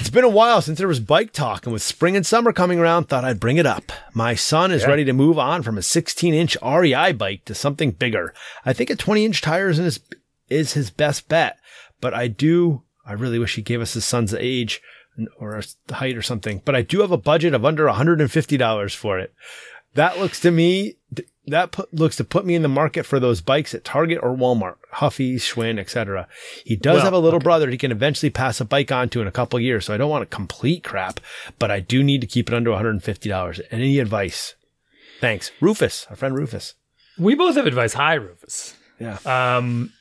it's 0.00 0.10
been 0.10 0.24
a 0.24 0.28
while 0.28 0.60
since 0.60 0.78
there 0.78 0.88
was 0.88 1.00
bike 1.00 1.32
talk, 1.32 1.64
and 1.64 1.72
with 1.72 1.82
spring 1.82 2.16
and 2.16 2.26
summer 2.26 2.52
coming 2.52 2.78
around, 2.80 3.04
thought 3.04 3.24
I'd 3.24 3.40
bring 3.40 3.56
it 3.56 3.66
up. 3.66 3.92
My 4.12 4.34
son 4.34 4.72
is 4.72 4.82
Yeah. 4.82 4.88
ready 4.88 5.04
to 5.04 5.12
move 5.12 5.38
on 5.38 5.62
from 5.62 5.78
a 5.78 5.82
16 5.82 6.34
inch 6.34 6.56
REI 6.60 7.12
bike 7.12 7.44
to 7.46 7.54
something 7.54 7.92
bigger. 7.92 8.34
I 8.64 8.72
think 8.72 8.90
a 8.90 8.96
20 8.96 9.24
inch 9.24 9.40
tires 9.40 9.78
is 9.78 9.84
his, 9.96 10.00
is 10.48 10.72
his 10.72 10.90
best 10.90 11.28
bet, 11.28 11.56
but 12.00 12.12
I 12.14 12.26
do, 12.28 12.82
I 13.06 13.12
really 13.12 13.38
wish 13.38 13.54
he 13.54 13.62
gave 13.62 13.80
us 13.80 13.94
his 13.94 14.04
son's 14.04 14.34
age 14.34 14.82
or 15.38 15.58
a 15.58 15.94
height 15.94 16.16
or 16.16 16.22
something, 16.22 16.62
but 16.64 16.74
I 16.74 16.82
do 16.82 17.00
have 17.00 17.10
a 17.12 17.16
budget 17.16 17.54
of 17.54 17.64
under 17.64 17.86
$150 17.86 18.94
for 18.94 19.18
it. 19.18 19.34
That 19.94 20.18
looks 20.18 20.40
to 20.40 20.50
me, 20.50 20.96
that 21.46 21.72
put, 21.72 21.92
looks 21.94 22.16
to 22.16 22.24
put 22.24 22.44
me 22.44 22.54
in 22.54 22.60
the 22.60 22.68
market 22.68 23.06
for 23.06 23.18
those 23.18 23.40
bikes 23.40 23.74
at 23.74 23.82
Target 23.82 24.18
or 24.22 24.36
Walmart, 24.36 24.76
Huffy, 24.92 25.36
Schwinn, 25.36 25.78
etc. 25.78 26.28
He 26.64 26.76
does 26.76 26.96
Well, 26.96 27.04
have 27.04 27.12
a 27.14 27.18
little 27.18 27.40
brother 27.40 27.70
he 27.70 27.78
can 27.78 27.92
eventually 27.92 28.28
pass 28.28 28.60
a 28.60 28.64
bike 28.66 28.92
on 28.92 29.08
to 29.10 29.22
in 29.22 29.26
a 29.26 29.32
couple 29.32 29.58
years, 29.58 29.86
so 29.86 29.94
I 29.94 29.96
don't 29.96 30.10
want 30.10 30.22
a 30.22 30.26
complete 30.26 30.84
crap, 30.84 31.18
but 31.58 31.70
I 31.70 31.80
do 31.80 32.04
need 32.04 32.20
to 32.20 32.26
keep 32.26 32.50
it 32.50 32.54
under 32.54 32.70
$150. 32.72 33.60
Any 33.70 33.98
advice? 33.98 34.54
Thanks. 35.20 35.50
Rufus, 35.60 36.06
our 36.10 36.16
friend 36.16 36.36
Rufus. 36.36 36.74
We 37.18 37.34
both 37.34 37.56
have 37.56 37.66
advice. 37.66 37.94
Hi, 37.94 38.14
Rufus. 38.14 38.74
Yeah. 39.00 39.16
Um, 39.24 39.92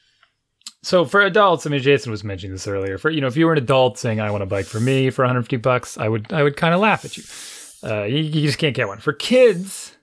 so 0.85 1.03
for 1.03 1.21
adults, 1.21 1.65
I 1.65 1.71
mean, 1.71 1.81
Jason 1.81 2.11
was 2.11 2.23
mentioning 2.23 2.51
this 2.53 2.67
earlier. 2.67 2.99
For 2.99 3.09
you 3.09 3.19
know, 3.19 3.25
if 3.25 3.35
you 3.35 3.47
were 3.47 3.53
an 3.53 3.57
adult 3.57 3.97
saying, 3.97 4.19
"I 4.19 4.29
want 4.29 4.43
a 4.43 4.45
bike 4.45 4.67
for 4.67 4.79
me 4.79 5.09
for 5.09 5.23
150 5.23 5.57
bucks," 5.57 5.97
I 5.97 6.07
would, 6.07 6.31
I 6.31 6.43
would 6.43 6.57
kind 6.57 6.75
of 6.75 6.79
laugh 6.79 7.03
at 7.03 7.17
you. 7.17 7.23
Uh, 7.83 8.03
you. 8.03 8.17
You 8.17 8.45
just 8.45 8.59
can't 8.59 8.75
get 8.75 8.87
one. 8.87 8.99
For 8.99 9.11
kids, 9.11 9.95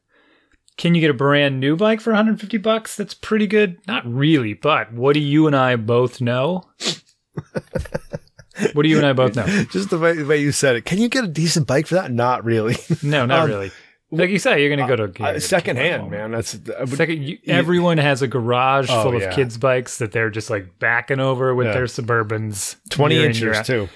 can 0.76 0.96
you 0.96 1.00
get 1.00 1.10
a 1.10 1.14
brand 1.14 1.60
new 1.60 1.76
bike 1.76 2.00
for 2.00 2.10
150 2.10 2.58
bucks? 2.58 2.96
That's 2.96 3.14
pretty 3.14 3.46
good. 3.46 3.78
Not 3.86 4.04
really, 4.04 4.54
but 4.54 4.92
what 4.92 5.14
do 5.14 5.20
you 5.20 5.46
and 5.46 5.54
I 5.54 5.76
both 5.76 6.20
know? 6.20 6.64
what 8.72 8.82
do 8.82 8.88
you 8.88 8.96
and 8.96 9.06
I 9.06 9.12
both 9.12 9.36
know? 9.36 9.46
Just 9.70 9.90
the 9.90 9.98
way, 9.98 10.14
the 10.14 10.26
way 10.26 10.40
you 10.40 10.50
said 10.50 10.74
it. 10.74 10.84
Can 10.84 10.98
you 10.98 11.08
get 11.08 11.22
a 11.22 11.28
decent 11.28 11.68
bike 11.68 11.86
for 11.86 11.94
that? 11.94 12.10
Not 12.10 12.44
really. 12.44 12.74
No, 13.04 13.24
not 13.24 13.40
Um, 13.44 13.50
really. 13.50 13.70
Like 14.14 14.30
you 14.30 14.38
say, 14.38 14.60
you're 14.60 14.74
going 14.76 14.86
to 14.88 14.96
go 14.96 15.06
to 15.08 15.24
Uh, 15.24 15.40
second 15.40 15.76
hand, 15.78 16.10
man. 16.10 16.30
That's 16.32 16.54
would- 16.54 16.88
Second, 16.90 17.22
you, 17.22 17.38
everyone 17.46 17.98
has 17.98 18.20
a 18.22 18.28
garage 18.28 18.88
Oh, 18.90 19.02
full 19.04 19.16
of 19.16 19.22
yeah. 19.22 19.34
kids' 19.34 19.56
bikes 19.56 19.98
that 19.98 20.12
they're 20.12 20.30
just 20.30 20.50
like 20.50 20.78
backing 20.78 21.18
over 21.18 21.54
with 21.54 21.66
Yeah. 21.68 21.72
their 21.72 21.84
Suburbans. 21.86 22.76
20 22.90 23.14
year 23.14 23.24
in, 23.30 23.34
year 23.34 23.48
inches 23.48 23.58
out. 23.58 23.66
too. 23.66 23.88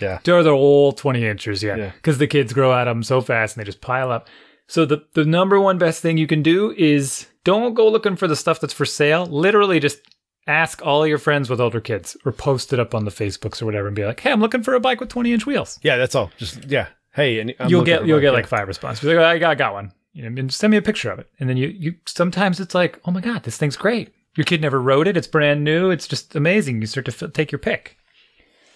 Yeah. 0.00 0.18
They're 0.24 0.42
the 0.42 0.50
whole 0.50 0.92
20 0.92 1.26
inches, 1.26 1.62
yeah. 1.62 1.76
Yeah. 1.76 1.90
Because 1.96 2.18
the 2.18 2.26
kids 2.26 2.52
grow 2.52 2.72
out 2.72 2.88
of 2.88 2.94
them 2.96 3.02
so 3.02 3.20
fast 3.20 3.56
and 3.56 3.60
they 3.60 3.66
just 3.66 3.80
pile 3.80 4.10
up. 4.12 4.28
So 4.68 4.84
the, 4.84 5.04
the 5.14 5.24
number 5.24 5.60
one 5.60 5.76
best 5.78 6.00
thing 6.02 6.16
you 6.18 6.26
can 6.26 6.42
do 6.42 6.72
is 6.78 7.26
don't 7.44 7.74
go 7.74 7.88
looking 7.88 8.16
for 8.16 8.26
the 8.28 8.36
stuff 8.36 8.60
that's 8.60 8.72
for 8.72 8.86
sale. 8.86 9.26
Literally 9.26 9.80
just 9.80 9.98
ask 10.46 10.84
all 10.84 11.06
your 11.06 11.18
friends 11.18 11.48
with 11.50 11.60
older 11.60 11.80
kids 11.80 12.16
or 12.24 12.32
post 12.32 12.72
it 12.72 12.78
up 12.80 12.94
on 12.94 13.04
the 13.04 13.10
Facebooks 13.10 13.60
or 13.62 13.66
whatever 13.66 13.86
and 13.88 13.96
be 13.96 14.04
like, 14.04 14.20
hey, 14.20 14.30
I'm 14.32 14.40
looking 14.40 14.62
for 14.62 14.74
a 14.74 14.80
bike 14.80 15.00
with 15.00 15.08
20 15.08 15.32
inch 15.32 15.46
wheels. 15.46 15.78
Yeah, 15.82 15.96
that's 15.96 16.14
all. 16.14 16.30
Just 16.38 16.64
yeah. 16.64 16.86
Hey, 17.14 17.38
and 17.38 17.54
I'm 17.58 17.70
you'll 17.70 17.84
get 17.84 18.06
you'll 18.06 18.20
get 18.20 18.28
yeah. 18.28 18.32
like 18.32 18.46
five 18.46 18.68
responses. 18.68 19.04
Like, 19.04 19.16
oh, 19.16 19.24
I 19.24 19.38
got, 19.38 19.56
got 19.56 19.72
one. 19.72 19.92
You 20.12 20.28
know, 20.28 20.40
and 20.40 20.52
send 20.52 20.70
me 20.70 20.76
a 20.76 20.82
picture 20.82 21.10
of 21.10 21.18
it. 21.18 21.28
And 21.40 21.48
then 21.48 21.56
you 21.56 21.68
you 21.68 21.94
sometimes 22.06 22.60
it's 22.60 22.74
like, 22.74 23.00
oh 23.04 23.10
my 23.10 23.20
god, 23.20 23.44
this 23.44 23.56
thing's 23.56 23.76
great. 23.76 24.12
Your 24.36 24.44
kid 24.44 24.60
never 24.60 24.80
rode 24.82 25.06
it. 25.06 25.16
It's 25.16 25.26
brand 25.26 25.62
new. 25.62 25.90
It's 25.90 26.08
just 26.08 26.34
amazing. 26.34 26.80
You 26.80 26.86
start 26.86 27.06
to 27.06 27.26
f- 27.26 27.32
take 27.32 27.52
your 27.52 27.60
pick, 27.60 27.96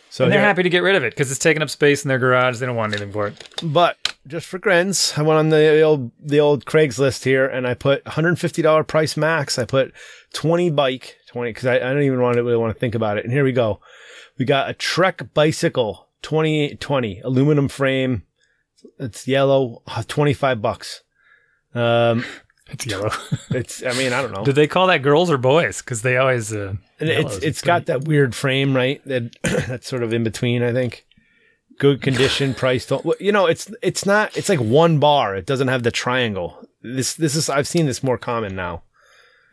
So 0.08 0.24
and 0.24 0.32
they're 0.32 0.40
happy 0.40 0.62
to 0.62 0.70
get 0.70 0.84
rid 0.84 0.94
of 0.94 1.02
it 1.02 1.14
because 1.14 1.32
it's 1.32 1.40
taking 1.40 1.62
up 1.62 1.70
space 1.70 2.04
in 2.04 2.08
their 2.08 2.18
garage. 2.18 2.58
They 2.58 2.66
don't 2.66 2.76
want 2.76 2.92
anything 2.92 3.12
for 3.12 3.26
it. 3.26 3.60
But 3.60 3.96
just 4.28 4.46
for 4.46 4.58
grins, 4.58 5.14
I 5.16 5.22
went 5.22 5.38
on 5.38 5.48
the 5.48 5.82
old 5.82 6.12
the 6.20 6.38
old 6.38 6.64
Craigslist 6.64 7.24
here, 7.24 7.46
and 7.46 7.66
I 7.66 7.74
put 7.74 8.04
$150 8.04 8.86
price 8.86 9.16
max. 9.16 9.58
I 9.58 9.64
put 9.64 9.92
20 10.34 10.70
bike 10.70 11.16
20 11.28 11.50
because 11.50 11.66
I, 11.66 11.76
I 11.76 11.92
don't 11.92 12.02
even 12.02 12.20
want 12.20 12.36
to 12.36 12.44
really 12.44 12.56
want 12.56 12.72
to 12.72 12.78
think 12.78 12.94
about 12.94 13.18
it. 13.18 13.24
And 13.24 13.32
here 13.32 13.44
we 13.44 13.52
go. 13.52 13.80
We 14.38 14.44
got 14.44 14.70
a 14.70 14.74
Trek 14.74 15.34
bicycle 15.34 16.08
2020 16.22 17.20
aluminum 17.20 17.68
frame. 17.68 18.22
It's 18.98 19.26
yellow, 19.28 19.82
uh, 19.86 20.02
25 20.06 20.62
bucks. 20.62 21.02
Um, 21.74 22.24
It's 22.70 22.84
yellow. 22.84 23.10
it's 23.50 23.82
I 23.82 23.92
mean 23.94 24.12
I 24.12 24.20
don't 24.20 24.32
know. 24.32 24.44
Did 24.44 24.54
they 24.54 24.66
call 24.66 24.88
that 24.88 25.00
girls 25.00 25.30
or 25.30 25.38
boys? 25.38 25.80
Because 25.80 26.02
they 26.02 26.18
always. 26.18 26.52
Uh, 26.52 26.74
And 27.00 27.08
it's 27.08 27.38
it's 27.38 27.62
got 27.62 27.86
that 27.86 28.04
weird 28.04 28.34
frame, 28.34 28.76
right? 28.76 29.02
That 29.06 29.34
that's 29.42 29.88
sort 29.88 30.02
of 30.02 30.12
in 30.12 30.22
between, 30.22 30.62
I 30.62 30.72
think. 30.74 31.06
Good 31.78 32.02
condition, 32.02 32.52
price. 32.62 32.84
Don't 32.84 33.06
you 33.20 33.32
know? 33.32 33.46
It's 33.46 33.72
it's 33.80 34.04
not. 34.04 34.36
It's 34.36 34.50
like 34.50 34.58
one 34.60 34.98
bar. 34.98 35.34
It 35.34 35.46
doesn't 35.46 35.68
have 35.68 35.82
the 35.82 35.90
triangle. 35.90 36.62
This 36.82 37.14
this 37.14 37.34
is 37.34 37.48
I've 37.48 37.66
seen 37.66 37.86
this 37.86 38.02
more 38.02 38.18
common 38.18 38.54
now. 38.54 38.82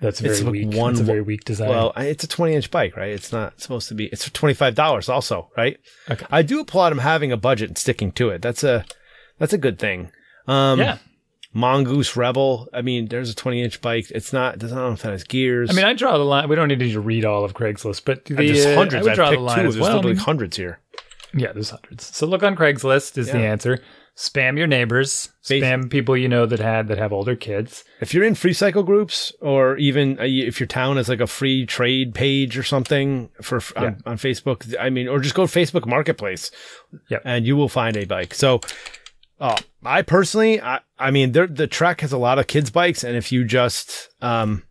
That's 0.01 0.19
very 0.19 0.41
like 0.41 0.51
weak. 0.51 0.73
one 0.75 0.93
That's 0.95 0.99
a 1.01 1.05
very 1.05 1.21
weak 1.21 1.45
design. 1.45 1.69
Well, 1.69 1.93
it's 1.95 2.25
a 2.25 2.27
twenty 2.27 2.53
inch 2.53 2.69
bike, 2.69 2.97
right? 2.97 3.11
It's 3.11 3.31
not 3.31 3.61
supposed 3.61 3.87
to 3.87 3.93
be. 3.95 4.07
It's 4.07 4.25
for 4.25 4.33
twenty 4.33 4.55
five 4.55 4.75
dollars, 4.75 5.07
also, 5.07 5.51
right? 5.55 5.77
Okay. 6.11 6.25
I 6.29 6.41
do 6.41 6.59
applaud 6.59 6.91
him 6.91 6.97
having 6.97 7.31
a 7.31 7.37
budget 7.37 7.69
and 7.69 7.77
sticking 7.77 8.11
to 8.13 8.29
it. 8.29 8.41
That's 8.41 8.63
a 8.65 8.85
that's 9.39 9.53
a 9.53 9.57
good 9.57 9.79
thing. 9.79 10.11
Um, 10.47 10.79
yeah. 10.79 10.97
Mongoose 11.53 12.17
Rebel. 12.17 12.67
I 12.73 12.81
mean, 12.81 13.07
there's 13.07 13.29
a 13.29 13.35
twenty 13.35 13.61
inch 13.61 13.81
bike. 13.81 14.11
It's 14.11 14.33
not. 14.33 14.59
Doesn't 14.59 14.77
know 14.77 14.91
if 14.91 15.01
that 15.03 15.11
has 15.11 15.23
gears. 15.23 15.69
I 15.69 15.73
mean, 15.73 15.85
I 15.85 15.93
draw 15.93 16.17
the 16.17 16.25
line. 16.25 16.49
We 16.49 16.55
don't 16.55 16.67
need 16.67 16.79
to 16.79 16.99
read 16.99 17.23
all 17.23 17.45
of 17.45 17.53
Craigslist, 17.53 18.03
but 18.05 18.25
the, 18.25 18.33
there's 18.35 18.65
uh, 18.65 18.75
hundreds. 18.75 19.07
I 19.07 19.09
would 19.09 19.15
draw 19.15 19.31
the 19.31 19.39
line 19.39 19.59
two. 19.61 19.67
as 19.67 19.75
There's 19.75 19.81
well. 19.81 19.95
Literally 19.97 20.17
hundreds 20.17 20.57
here. 20.57 20.79
Yeah, 21.33 21.53
there's 21.53 21.69
hundreds. 21.69 22.15
So 22.15 22.27
look 22.27 22.43
on 22.43 22.55
Craigslist 22.55 23.17
is 23.17 23.27
the 23.27 23.37
answer. 23.39 23.79
Spam 24.17 24.57
your 24.57 24.67
neighbors. 24.67 25.29
Spam 25.43 25.89
people 25.89 26.15
you 26.15 26.29
know 26.29 26.45
that 26.45 26.59
had 26.59 26.87
that 26.87 26.97
have 26.97 27.11
older 27.11 27.35
kids. 27.35 27.83
If 27.99 28.13
you're 28.13 28.23
in 28.23 28.35
free 28.35 28.53
cycle 28.53 28.83
groups, 28.83 29.33
or 29.41 29.75
even 29.75 30.17
uh, 30.19 30.23
if 30.23 30.57
your 30.61 30.67
town 30.67 30.95
has 30.95 31.09
like 31.09 31.19
a 31.19 31.27
free 31.27 31.65
trade 31.65 32.13
page 32.15 32.57
or 32.57 32.63
something 32.63 33.29
for 33.41 33.57
on, 33.75 34.01
on 34.05 34.17
Facebook, 34.17 34.73
I 34.79 34.89
mean, 34.89 35.09
or 35.09 35.19
just 35.19 35.35
go 35.35 35.45
to 35.45 35.59
Facebook 35.59 35.85
Marketplace, 35.85 36.49
Yep. 37.09 37.23
and 37.25 37.45
you 37.45 37.57
will 37.57 37.67
find 37.67 37.97
a 37.97 38.05
bike. 38.05 38.33
So, 38.33 38.61
uh, 39.39 39.57
I 39.83 40.01
personally, 40.01 40.61
I, 40.61 40.79
I 40.97 41.11
mean, 41.11 41.31
there, 41.33 41.47
the 41.47 41.67
Trek 41.67 42.01
has 42.01 42.13
a 42.13 42.17
lot 42.17 42.39
of 42.39 42.47
kids 42.47 42.69
bikes, 42.69 43.03
and 43.03 43.15
if 43.15 43.31
you 43.31 43.43
just, 43.43 44.09
um, 44.21 44.63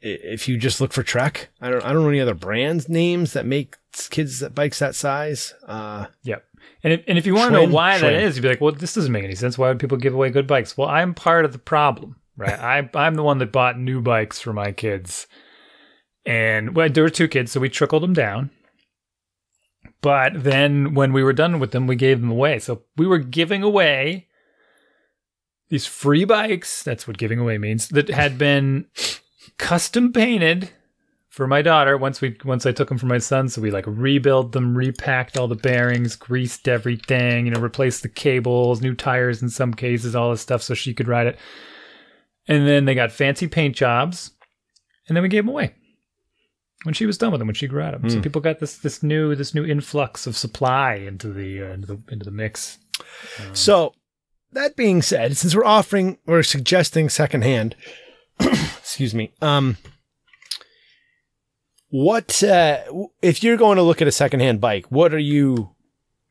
if 0.00 0.48
you 0.48 0.56
just 0.56 0.80
look 0.80 0.92
for 0.92 1.02
Trek, 1.02 1.50
I 1.60 1.70
don't, 1.70 1.84
I 1.84 1.92
don't 1.92 2.02
know 2.02 2.08
any 2.08 2.20
other 2.20 2.34
brands 2.34 2.88
names 2.88 3.34
that 3.34 3.46
make 3.46 3.76
kids 4.10 4.40
that 4.40 4.54
bikes 4.54 4.78
that 4.78 4.94
size. 4.94 5.54
Uh, 5.66 6.06
Yep. 6.24 6.44
And 6.84 6.92
if, 6.92 7.04
and 7.06 7.18
if 7.18 7.26
you 7.26 7.34
want 7.34 7.52
to 7.52 7.66
know 7.66 7.72
why 7.72 7.98
that 7.98 8.14
is, 8.14 8.36
you'd 8.36 8.42
be 8.42 8.48
like, 8.48 8.60
well, 8.60 8.72
this 8.72 8.94
doesn't 8.94 9.12
make 9.12 9.24
any 9.24 9.34
sense. 9.34 9.56
Why 9.56 9.68
would 9.68 9.78
people 9.78 9.98
give 9.98 10.14
away 10.14 10.30
good 10.30 10.46
bikes? 10.46 10.76
Well, 10.76 10.88
I'm 10.88 11.14
part 11.14 11.44
of 11.44 11.52
the 11.52 11.58
problem, 11.58 12.16
right? 12.36 12.58
I, 12.58 12.88
I'm 12.94 13.14
the 13.14 13.22
one 13.22 13.38
that 13.38 13.52
bought 13.52 13.78
new 13.78 14.00
bikes 14.00 14.40
for 14.40 14.52
my 14.52 14.72
kids. 14.72 15.26
And 16.24 16.74
well, 16.74 16.88
there 16.88 17.04
were 17.04 17.10
two 17.10 17.28
kids, 17.28 17.52
so 17.52 17.60
we 17.60 17.68
trickled 17.68 18.02
them 18.02 18.14
down. 18.14 18.50
But 20.02 20.42
then 20.42 20.94
when 20.94 21.12
we 21.12 21.22
were 21.22 21.32
done 21.32 21.60
with 21.60 21.70
them, 21.70 21.86
we 21.86 21.96
gave 21.96 22.20
them 22.20 22.30
away. 22.30 22.58
So 22.58 22.82
we 22.96 23.06
were 23.06 23.18
giving 23.18 23.62
away 23.62 24.28
these 25.70 25.86
free 25.86 26.24
bikes. 26.24 26.82
That's 26.82 27.06
what 27.06 27.16
giving 27.16 27.38
away 27.38 27.56
means 27.56 27.88
that 27.88 28.10
had 28.10 28.36
been 28.36 28.86
custom 29.58 30.12
painted 30.12 30.70
for 31.28 31.46
my 31.46 31.62
daughter 31.62 31.96
once 31.96 32.20
we 32.20 32.36
once 32.44 32.66
I 32.66 32.72
took 32.72 32.88
them 32.88 32.98
for 32.98 33.06
my 33.06 33.18
son. 33.18 33.48
So 33.48 33.62
we 33.62 33.70
like 33.70 33.84
rebuilt 33.86 34.52
them, 34.52 34.76
repacked 34.76 35.38
all 35.38 35.48
the 35.48 35.54
bearings, 35.54 36.16
greased 36.16 36.68
everything, 36.68 37.46
you 37.46 37.52
know, 37.52 37.60
replaced 37.60 38.02
the 38.02 38.08
cables, 38.08 38.82
new 38.82 38.94
tires 38.94 39.40
in 39.40 39.48
some 39.48 39.72
cases, 39.72 40.14
all 40.14 40.30
this 40.30 40.42
stuff 40.42 40.62
so 40.62 40.74
she 40.74 40.92
could 40.92 41.08
ride 41.08 41.28
it. 41.28 41.38
And 42.48 42.66
then 42.66 42.84
they 42.84 42.94
got 42.94 43.12
fancy 43.12 43.46
paint 43.46 43.76
jobs, 43.76 44.32
and 45.08 45.16
then 45.16 45.22
we 45.22 45.28
gave 45.28 45.44
them 45.44 45.50
away. 45.50 45.74
When 46.84 46.94
she 46.94 47.06
was 47.06 47.18
done 47.18 47.30
with 47.32 47.38
them, 47.38 47.48
when 47.48 47.54
she 47.54 47.66
grew 47.66 47.82
out 47.82 47.94
of 47.94 48.02
them. 48.02 48.10
So 48.10 48.20
people 48.22 48.40
got 48.40 48.58
this 48.58 48.78
this 48.78 49.02
new 49.02 49.34
this 49.34 49.54
new 49.54 49.64
influx 49.64 50.26
of 50.26 50.36
supply 50.36 50.94
into 50.94 51.32
the 51.32 51.62
uh, 51.62 51.72
into 51.72 51.86
the 51.86 52.02
into 52.10 52.24
the 52.24 52.30
mix. 52.30 52.78
So, 53.52 53.94
that 54.52 54.76
being 54.76 55.02
said, 55.02 55.36
since 55.36 55.54
we're 55.54 55.64
offering, 55.64 56.18
we're 56.26 56.42
suggesting 56.42 57.08
secondhand, 57.08 57.74
excuse 58.40 59.14
me, 59.14 59.32
um, 59.40 59.76
what, 61.88 62.42
uh, 62.42 62.80
if 63.20 63.42
you're 63.42 63.56
going 63.56 63.76
to 63.76 63.82
look 63.82 64.02
at 64.02 64.08
a 64.08 64.12
secondhand 64.12 64.60
bike, 64.60 64.86
what 64.90 65.14
are 65.14 65.18
you, 65.18 65.74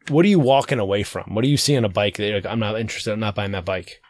what 0.10 0.26
are 0.26 0.30
you 0.30 0.40
walking 0.40 0.80
away 0.80 1.04
from? 1.04 1.34
What 1.34 1.44
do 1.44 1.50
you 1.50 1.58
see 1.58 1.78
on 1.78 1.86
a 1.86 1.90
bike 1.90 2.18
that 2.18 2.26
you're 2.26 2.36
like, 2.36 2.46
I'm 2.46 2.60
not 2.60 2.80
interested, 2.80 3.12
I'm 3.12 3.20
not 3.20 3.36
buying 3.36 3.52
that 3.52 3.66
bike? 3.66 4.02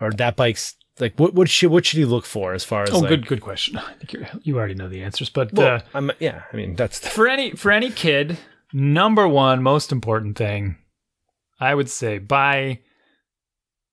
Or 0.00 0.10
that 0.12 0.36
bike's, 0.36 0.76
like, 1.00 1.18
what, 1.18 1.34
what 1.34 1.48
should, 1.48 1.70
what 1.70 1.86
should 1.86 1.98
you 1.98 2.06
look 2.06 2.26
for 2.26 2.52
as 2.54 2.64
far 2.64 2.82
as, 2.84 2.90
Oh, 2.90 2.98
like, 3.00 3.08
good 3.08 3.26
good 3.26 3.40
question. 3.40 3.76
I 3.78 3.92
think 3.94 4.12
you 4.12 4.26
you 4.42 4.58
already 4.58 4.74
know 4.74 4.88
the 4.88 5.02
answers, 5.02 5.28
but 5.30 5.52
well, 5.52 5.76
uh, 5.76 5.80
I'm, 5.94 6.10
yeah, 6.20 6.42
I 6.52 6.56
mean, 6.56 6.76
that's, 6.76 6.98
the, 7.00 7.08
for 7.08 7.28
any 7.28 7.52
for 7.52 7.70
any 7.70 7.90
kid, 7.90 8.38
number 8.72 9.26
one 9.28 9.62
most 9.62 9.92
important 9.92 10.36
thing, 10.38 10.76
I 11.58 11.74
would 11.74 11.90
say 11.90 12.18
buy. 12.18 12.80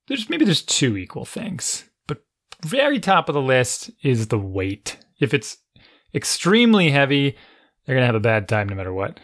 There's 0.08 0.30
maybe 0.30 0.46
there's 0.46 0.62
two 0.62 0.96
equal 0.98 1.26
things, 1.26 1.84
but 2.08 2.20
very 2.66 3.00
top 3.00 3.28
of 3.30 3.34
the 3.36 3.42
list 3.42 3.92
is 4.04 4.28
the 4.28 4.40
weight. 4.40 4.98
If 5.20 5.34
it's 5.34 5.58
extremely 6.16 6.90
heavy, 6.92 7.36
they're 7.86 7.96
gonna 7.96 8.06
have 8.06 8.16
a 8.16 8.20
bad 8.22 8.48
time 8.48 8.70
no 8.70 8.76
matter 8.76 8.94
what. 8.94 9.20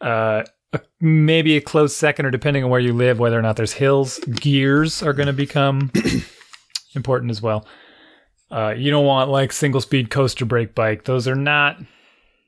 Uh, 0.00 0.44
a- 0.72 0.80
maybe 1.00 1.56
a 1.56 1.60
close 1.60 1.94
second, 1.96 2.24
or 2.26 2.30
depending 2.30 2.62
on 2.64 2.70
where 2.70 2.80
you 2.80 2.92
live, 2.92 3.18
whether 3.18 3.38
or 3.38 3.42
not 3.42 3.56
there's 3.56 3.72
hills, 3.72 4.18
gears 4.20 5.02
are 5.02 5.12
gonna 5.12 5.32
become 5.32 5.90
important 6.96 7.30
as 7.30 7.42
well. 7.42 7.66
Uh, 8.50 8.74
you 8.76 8.90
don't 8.90 9.06
want 9.06 9.30
like 9.30 9.52
single 9.52 9.80
speed 9.80 10.10
coaster 10.10 10.44
brake 10.44 10.74
bike; 10.74 11.04
those 11.04 11.26
are 11.26 11.34
not 11.34 11.78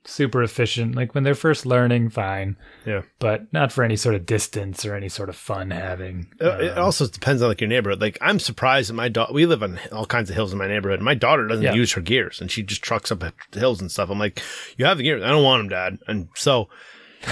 super 0.06 0.42
efficient. 0.42 0.94
Like 0.94 1.14
when 1.14 1.24
they're 1.24 1.34
first 1.34 1.64
learning, 1.64 2.10
fine. 2.10 2.56
Yeah. 2.84 3.02
But 3.18 3.50
not 3.54 3.72
for 3.72 3.82
any 3.84 3.96
sort 3.96 4.14
of 4.14 4.26
distance 4.26 4.84
or 4.84 4.94
any 4.94 5.08
sort 5.08 5.30
of 5.30 5.36
fun 5.36 5.70
having. 5.70 6.26
Uh, 6.38 6.58
it 6.58 6.76
also 6.76 7.06
depends 7.06 7.40
on 7.40 7.48
like 7.48 7.62
your 7.62 7.68
neighborhood. 7.68 8.02
Like 8.02 8.18
I'm 8.20 8.38
surprised 8.38 8.90
that 8.90 8.94
my 8.94 9.08
daughter. 9.08 9.32
We 9.32 9.46
live 9.46 9.62
on 9.62 9.80
all 9.92 10.04
kinds 10.04 10.28
of 10.28 10.36
hills 10.36 10.52
in 10.52 10.58
my 10.58 10.68
neighborhood. 10.68 11.00
My 11.00 11.14
daughter 11.14 11.46
doesn't 11.46 11.64
Yeah. 11.64 11.72
use 11.72 11.92
her 11.92 12.02
gears, 12.02 12.38
and 12.42 12.50
she 12.50 12.62
just 12.62 12.82
trucks 12.82 13.10
up 13.10 13.24
hills 13.54 13.80
and 13.80 13.90
stuff. 13.90 14.10
I'm 14.10 14.18
like, 14.18 14.42
you 14.76 14.84
have 14.84 14.98
the 14.98 15.04
gears. 15.04 15.22
I 15.22 15.28
don't 15.30 15.42
want 15.42 15.60
them, 15.60 15.68
Dad. 15.70 15.98
And 16.06 16.28
so 16.34 16.68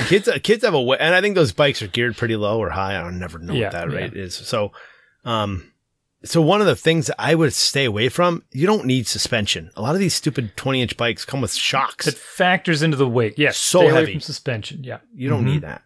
kids, 0.07 0.27
uh, 0.29 0.39
kids 0.43 0.65
have 0.65 0.73
a 0.73 0.81
way, 0.81 0.97
and 0.99 1.15
I 1.15 1.21
think 1.21 1.35
those 1.35 1.53
bikes 1.53 1.83
are 1.83 1.89
geared 1.89 2.17
pretty 2.17 2.37
low 2.37 2.59
or 2.59 2.71
high. 2.71 2.99
I 2.99 3.03
don't 3.03 3.19
never 3.19 3.39
know 3.39 3.53
Yeah, 3.53 3.65
what 3.67 3.73
that 3.73 3.91
yeah. 3.91 3.97
rate 3.97 4.15
is. 4.17 4.35
So, 4.35 4.73
um. 5.27 5.69
So 6.25 6.41
one 6.41 6.61
of 6.61 6.67
the 6.67 6.77
things 6.77 7.09
that 7.09 7.17
I 7.19 7.35
would 7.35 7.53
stay 7.53 7.85
away 7.85 8.09
from, 8.09 8.45
you 8.53 8.67
don't 8.67 8.87
need 8.87 9.07
suspension. 9.07 9.71
A 9.77 9.83
lot 9.83 9.95
of 9.95 10.01
these 10.01 10.15
stupid 10.15 10.57
20 10.57 10.83
inch 10.83 10.97
bikes 10.97 11.25
come 11.25 11.41
with 11.41 11.53
shocks. 11.53 12.07
It 12.07 12.15
factors 12.15 12.83
into 12.83 12.97
the 12.97 13.09
weight. 13.09 13.39
Yes. 13.39 13.57
So 13.57 13.81
stay 13.81 13.89
away 13.89 14.01
heavy. 14.01 14.13
from 14.13 14.21
suspension. 14.21 14.85
Yeah. 14.85 14.99
you 15.15 15.29
don't 15.29 15.45
need 15.45 15.63
mm-hmm. 15.63 15.71
that. 15.71 15.83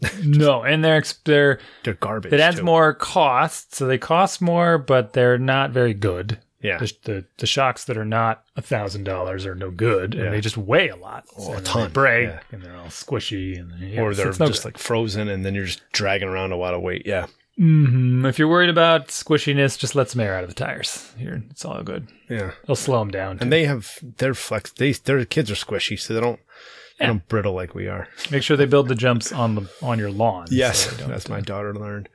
no, 0.24 0.62
and 0.62 0.84
they're 0.84 1.02
they're 1.24 1.58
They're 1.82 1.94
garbage. 1.94 2.32
it 2.32 2.38
adds 2.38 2.58
too. 2.58 2.64
more 2.64 2.94
cost, 2.94 3.74
so 3.74 3.86
they 3.86 3.98
cost 3.98 4.40
more, 4.40 4.78
but 4.78 5.12
they're 5.12 5.38
not 5.38 5.72
very 5.72 5.92
good. 5.92 6.38
Yeah. 6.60 6.78
The, 6.78 6.92
the, 7.02 7.24
the 7.38 7.46
shocks 7.46 7.84
that 7.84 7.96
are 7.96 8.04
not 8.04 8.44
a 8.56 8.62
thousand 8.62 9.04
dollars 9.04 9.46
are 9.46 9.54
no 9.54 9.70
good, 9.70 10.14
Yeah. 10.14 10.24
and 10.24 10.32
they 10.32 10.40
just 10.40 10.56
weigh 10.56 10.88
a 10.88 10.96
lot. 10.96 11.24
Oh, 11.38 11.54
a 11.54 11.60
ton, 11.60 11.88
They 11.88 11.92
break, 11.92 12.28
yeah. 12.28 12.40
and 12.52 12.62
they're 12.62 12.76
all 12.76 12.86
squishy, 12.86 13.58
and 13.58 13.72
yeah, 13.80 14.00
or 14.00 14.14
they're 14.14 14.28
it's 14.28 14.40
no 14.40 14.46
just 14.46 14.62
good. 14.62 14.74
like 14.74 14.78
frozen, 14.78 15.28
and 15.28 15.44
then 15.44 15.54
you're 15.54 15.66
just 15.66 15.82
dragging 15.92 16.28
around 16.28 16.52
a 16.52 16.56
lot 16.56 16.74
of 16.74 16.82
weight. 16.82 17.02
Yeah. 17.06 17.26
Mhm. 17.58 18.28
If 18.28 18.38
you're 18.38 18.48
worried 18.48 18.70
about 18.70 19.08
squishiness, 19.08 19.78
just 19.78 19.94
let 19.94 20.08
some 20.10 20.20
air 20.20 20.36
out 20.36 20.44
of 20.44 20.48
the 20.48 20.54
tires. 20.54 21.10
Here, 21.18 21.42
it's 21.50 21.64
all 21.64 21.82
good. 21.82 22.06
Yeah. 22.28 22.52
It'll 22.62 22.76
slow 22.76 23.00
them 23.00 23.10
down. 23.10 23.38
And 23.40 23.52
they 23.52 23.64
have 23.64 23.98
their 24.18 24.34
flex. 24.34 24.70
They 24.70 24.92
their 24.92 25.24
kids 25.24 25.50
are 25.50 25.54
squishy, 25.54 25.98
so 25.98 26.14
they 26.14 26.20
don't 26.20 26.40
they 26.98 27.06
don't 27.06 27.26
brittle 27.28 27.54
like 27.54 27.74
we 27.74 27.88
are. 27.88 28.08
Make 28.30 28.42
sure 28.42 28.56
they 28.56 28.66
build 28.66 28.88
the 28.88 28.94
jumps 28.94 29.32
on 29.32 29.54
the 29.56 29.68
on 29.82 29.98
your 29.98 30.10
lawn. 30.10 30.46
so 30.46 30.90
they 30.96 31.04
that's 31.06 31.28
my 31.28 31.40
daughter 31.40 31.74
learned. 31.74 32.08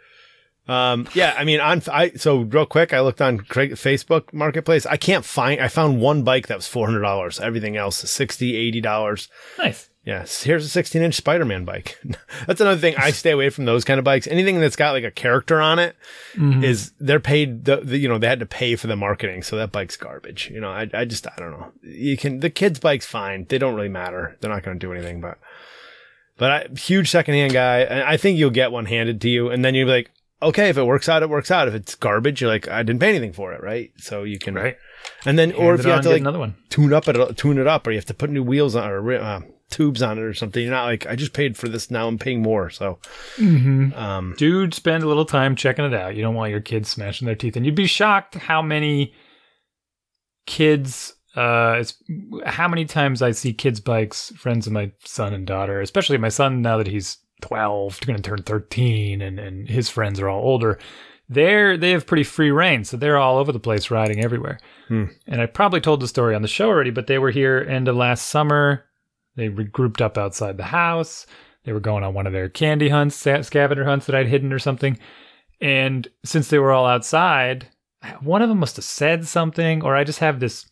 Um, 0.66 1.10
yeah, 1.14 1.36
I 1.38 1.44
mean, 1.44 1.60
on 1.60 1.82
I 1.92 2.12
so 2.12 2.38
real 2.38 2.66
quick, 2.66 2.94
I 2.94 3.02
looked 3.02 3.22
on 3.22 3.40
Craig, 3.40 3.72
Facebook 3.74 4.32
Marketplace. 4.32 4.86
I 4.86 4.96
can't 4.96 5.26
find. 5.26 5.60
I 5.60 5.68
found 5.68 6.00
one 6.00 6.24
bike 6.24 6.48
that 6.48 6.56
was 6.56 6.68
four 6.70 6.86
hundred 6.88 7.02
dollars. 7.02 7.42
Everything 7.42 7.76
else 7.76 8.02
is 8.02 8.12
60 8.12 8.80
dollars. 8.80 9.28
nice. 9.60 9.90
Yes, 10.06 10.44
here's 10.44 10.66
a 10.66 10.70
sixteen 10.70 11.02
inch 11.02 11.16
Spider 11.16 11.46
Man 11.46 11.64
bike. 11.64 11.98
that's 12.48 12.60
another 12.60 12.80
thing. 12.80 12.96
I 12.98 13.12
stay 13.12 13.32
away 13.32 13.50
from 13.50 13.64
those 13.66 13.86
kind 13.86 14.00
of 14.00 14.04
bikes. 14.04 14.28
Anything 14.28 14.60
that's 14.60 14.76
got 14.76 14.92
like 14.92 15.06
a 15.06 15.12
character 15.12 15.62
on 15.62 15.80
it 15.80 15.96
is 16.36 16.40
Mm-hmm. 16.92 17.06
they're 17.06 17.20
paid. 17.22 17.64
The, 17.66 17.78
the 17.78 17.98
you 17.98 18.10
know 18.10 18.18
they 18.18 18.28
had 18.28 18.42
to 18.42 18.46
pay 18.46 18.76
for 18.76 18.88
the 18.88 18.98
marketing, 18.98 19.44
so 19.44 19.56
that 19.56 19.72
bike's 19.72 19.96
garbage. 19.96 20.50
You 20.54 20.60
know, 20.60 20.70
I 20.70 20.90
I 20.94 21.06
just 21.06 21.26
I 21.28 21.34
don't 21.38 21.52
know. 21.52 21.72
You 21.84 22.18
can 22.18 22.42
the 22.42 22.50
kids' 22.50 22.80
bikes 22.82 23.06
fine. 23.06 23.46
They 23.48 23.58
don't 23.58 23.76
really 23.76 23.88
matter. 23.88 24.38
They're 24.42 24.52
not 24.52 24.64
going 24.64 24.78
to 24.78 24.86
do 24.86 24.92
anything, 24.92 25.22
but. 25.22 25.38
But 26.36 26.52
I, 26.52 26.68
huge 26.76 27.12
secondhand 27.12 27.54
guy, 27.54 27.82
and 27.82 28.02
I 28.02 28.18
think 28.18 28.40
you'll 28.40 28.50
get 28.50 28.72
one 28.72 28.88
handed 28.88 29.22
to 29.22 29.30
you, 29.30 29.50
and 29.52 29.64
then 29.64 29.76
you'll 29.76 29.86
be 29.86 29.92
like, 29.92 30.12
okay, 30.42 30.68
if 30.70 30.78
it 30.80 30.84
works 30.84 31.08
out, 31.08 31.22
it 31.22 31.30
works 31.30 31.52
out. 31.52 31.68
If 31.68 31.76
it's 31.76 31.94
garbage, 31.94 32.42
you're 32.42 32.50
like, 32.50 32.68
I 32.68 32.82
didn't 32.82 33.00
pay 33.02 33.10
anything 33.10 33.34
for 33.34 33.54
it, 33.54 33.62
right? 33.62 33.92
So 33.98 34.24
you 34.24 34.40
can, 34.40 34.56
Right. 34.56 34.76
And 35.26 35.38
then, 35.38 35.52
or 35.52 35.76
if 35.76 35.86
you 35.86 35.92
have 35.92 36.02
to 36.02 36.10
like 36.10 36.22
another 36.22 36.40
one. 36.40 36.56
tune 36.70 36.92
up 36.92 37.08
it, 37.08 37.38
tune 37.38 37.60
it 37.60 37.68
up, 37.68 37.86
or 37.86 37.92
you 37.92 37.98
have 37.98 38.06
to 38.06 38.16
put 38.16 38.32
new 38.32 38.42
wheels 38.42 38.76
on 38.76 38.90
or 38.90 39.14
uh, 39.14 39.42
tubes 39.74 40.02
on 40.02 40.18
it 40.18 40.22
or 40.22 40.34
something, 40.34 40.62
you're 40.62 40.72
not 40.72 40.86
like, 40.86 41.08
I 41.08 41.16
just 41.16 41.34
paid 41.34 41.58
for 41.58 41.68
this, 41.68 41.90
now 41.90 42.08
I'm 42.08 42.20
paying 42.20 42.42
more. 42.42 42.70
So, 42.70 43.00
um, 43.96 44.36
Dude, 44.38 44.74
spend 44.74 45.04
a 45.04 45.08
little 45.08 45.26
time 45.26 45.56
checking 45.56 45.86
it 45.86 45.94
out. 45.94 46.16
You 46.16 46.22
don't 46.22 46.36
want 46.36 46.52
your 46.52 46.62
kids 46.62 46.90
smashing 46.90 47.26
their 47.26 47.36
teeth. 47.36 47.56
And 47.56 47.66
you'd 47.66 47.76
be 47.76 47.88
shocked 47.88 48.36
how 48.36 48.62
many 48.62 49.14
kids, 50.46 51.14
uh, 51.36 51.78
it's, 51.80 51.96
how 52.46 52.68
many 52.68 52.86
times 52.86 53.22
I 53.22 53.32
see 53.32 53.52
kids' 53.52 53.80
bikes, 53.80 54.30
friends 54.38 54.68
of 54.68 54.74
my 54.74 54.92
son 55.04 55.34
and 55.34 55.48
daughter, 55.48 55.82
especially 55.82 56.18
my 56.18 56.30
son 56.30 56.62
now 56.62 56.78
that 56.78 56.88
he's 56.88 57.18
12, 57.42 58.00
going 58.02 58.18
to 58.18 58.24
turn 58.24 58.44
13, 58.44 59.22
and, 59.22 59.40
and 59.40 59.68
his 59.68 59.90
friends 59.90 60.20
are 60.20 60.30
all 60.30 60.44
older. 60.44 60.80
They're, 61.30 61.78
they 61.78 61.92
have 61.92 62.06
pretty 62.06 62.24
free 62.24 62.52
reign, 62.52 62.84
so 62.84 62.96
they're 62.96 63.18
all 63.18 63.38
over 63.38 63.52
the 63.52 63.60
place 63.60 63.90
riding 63.90 64.24
everywhere. 64.24 64.60
Hmm. 64.88 65.06
And 65.26 65.42
I 65.42 65.48
probably 65.48 65.82
told 65.82 66.00
the 66.00 66.08
story 66.08 66.36
on 66.36 66.42
the 66.42 66.48
show 66.48 66.68
already, 66.68 66.92
but 66.92 67.08
they 67.08 67.18
were 67.18 67.32
here 67.32 67.66
end 67.68 67.88
of 67.88 67.96
last 67.96 68.28
summer. 68.28 68.86
They 69.36 69.50
regrouped 69.50 70.02
up 70.02 70.18
outside 70.18 70.58
the 70.58 70.64
house. 70.64 71.26
They 71.64 71.74
were 71.74 71.80
going 71.80 72.04
on 72.04 72.14
one 72.14 72.28
of 72.28 72.34
their 72.34 72.50
candy 72.50 72.90
hunts, 72.90 73.16
scavenger 73.16 73.86
hunts 73.86 74.06
that 74.06 74.16
I'd 74.16 74.28
hidden 74.28 74.52
or 74.52 74.60
something. 74.60 75.00
And 75.62 76.08
since 76.26 76.50
they 76.50 76.60
were 76.60 76.72
all 76.72 76.86
outside, 76.86 77.68
one 78.22 78.42
of 78.42 78.50
them 78.50 78.60
must 78.60 78.76
have 78.76 78.86
said 78.86 79.26
something, 79.28 79.82
or 79.84 79.96
I 79.96 80.04
just 80.04 80.20
have 80.20 80.40
this. 80.40 80.66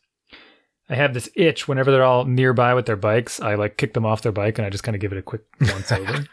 I 0.89 0.95
have 0.95 1.13
this 1.13 1.30
itch 1.36 1.69
whenever 1.69 1.89
they're 1.89 2.04
all 2.04 2.26
nearby 2.26 2.74
with 2.74 2.86
their 2.86 2.97
bikes. 2.97 3.39
I 3.39 3.56
like 3.56 3.78
kick 3.78 3.93
them 3.93 4.06
off 4.06 4.24
their 4.24 4.34
bike 4.34 4.58
and 4.58 4.65
I 4.65 4.69
just 4.69 4.84
kind 4.84 4.93
of 4.93 5.00
give 5.00 5.13
it 5.13 5.17
a 5.17 5.21
quick 5.21 5.45
once 5.62 5.89
over. 5.93 6.26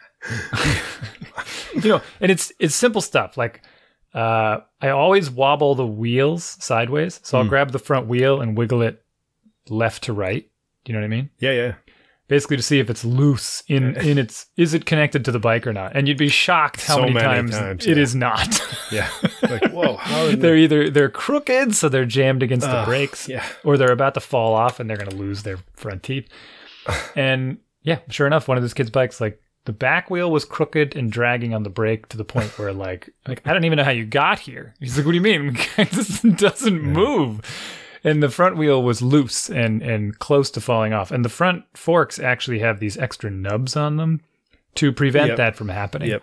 you 1.75 1.89
know, 1.89 2.03
and 2.21 2.33
it's 2.33 2.51
it's 2.59 2.75
simple 2.75 3.01
stuff 3.01 3.37
like 3.37 3.63
uh, 4.15 4.59
I 4.81 4.89
always 4.89 5.31
wobble 5.31 5.77
the 5.77 5.87
wheels 5.87 6.57
sideways, 6.59 7.21
so 7.23 7.39
I'll 7.39 7.47
grab 7.47 7.71
the 7.71 7.79
front 7.79 8.09
wheel 8.09 8.41
and 8.41 8.59
wiggle 8.59 8.83
it 8.83 9.05
left 9.69 10.03
to 10.05 10.13
right. 10.13 10.51
Do 10.85 10.93
you 10.93 10.99
know 10.99 11.03
what 11.03 11.13
I 11.13 11.17
mean? 11.17 11.31
yeah, 11.39 11.53
yeah. 11.53 11.75
Basically 12.29 12.57
to 12.57 12.63
see 12.63 12.79
if 12.79 12.89
it's 12.89 13.05
loose 13.05 13.63
in 13.67 13.97
in 13.97 14.19
its 14.19 14.47
is 14.57 14.75
it 14.75 14.87
connected 14.87 15.25
to 15.25 15.33
the 15.33 15.39
bike 15.39 15.67
or 15.67 15.73
not 15.73 15.97
and 15.97 16.07
you'd 16.07 16.19
be 16.19 16.29
shocked 16.29 16.85
how 16.85 16.97
So 16.97 17.01
many, 17.03 17.15
many 17.15 17.27
times, 17.27 17.51
times, 17.53 17.87
it 17.87 17.97
yeah. 17.97 18.03
is 18.03 18.15
not 18.15 18.61
Yeah. 18.93 19.11
Like, 19.43 19.71
whoa, 19.73 19.97
how 19.97 20.35
they're 20.35 20.57
either 20.57 20.91
they're 20.91 21.11
crooked 21.11 21.75
so 21.75 21.89
they're 21.89 22.05
jammed 22.05 22.43
against 22.43 22.67
the 22.67 22.83
brakes 22.85 23.29
yeah. 23.29 23.45
or 23.65 23.77
they're 23.77 23.93
about 23.93 24.15
to 24.15 24.21
fall 24.21 24.55
off 24.55 24.79
and 24.79 24.89
they're 24.89 24.97
going 24.97 25.11
to 25.11 25.17
lose 25.17 25.43
their 25.43 25.59
front 25.75 26.03
teeth 26.03 26.29
and 27.17 27.59
yeah 27.83 27.99
sure 28.09 28.27
enough 28.27 28.47
one 28.47 28.57
of 28.57 28.63
those 28.63 28.75
kids 28.75 28.91
bikes 28.91 29.21
like 29.21 29.41
the 29.65 29.73
back 29.73 30.09
wheel 30.09 30.31
was 30.31 30.47
crooked 30.47 30.97
and 30.97 31.13
dragging 31.13 31.53
on 31.53 31.63
the 31.63 31.69
brake 31.69 32.09
to 32.09 32.17
the 32.17 32.25
point 32.25 32.59
where 32.59 32.73
like 32.73 33.11
like 33.27 33.47
I 33.47 33.53
don't 33.53 33.67
even 33.67 33.77
know 33.77 33.85
how 33.85 33.91
you 33.91 34.07
got 34.07 34.39
here. 34.39 34.73
He's 34.81 34.97
like, 34.97 35.05
"What 35.05 35.13
do 35.13 35.17
you 35.19 35.23
mean? 35.23 35.59
this 35.77 36.23
doesn't 36.23 36.83
move." 36.83 37.43
And 38.05 38.23
the 38.23 38.29
front 38.29 38.57
wheel 38.57 38.83
was 38.83 39.03
loose 39.03 39.49
and 39.51 39.83
and 39.83 40.19
close 40.19 40.51
to 40.53 40.61
falling 40.61 40.93
off. 40.93 41.11
And 41.11 41.25
the 41.25 41.29
front 41.29 41.65
forks 41.75 42.19
actually 42.19 42.61
have 42.61 42.79
these 42.81 42.97
extra 42.97 43.31
nubs 43.31 43.77
on 43.77 43.97
them 43.97 44.21
to 44.77 44.93
prevent 44.93 45.29
Yep. 45.29 45.37
that 45.39 45.57
from 45.57 45.69
happening. 45.69 46.11
Yep. 46.11 46.23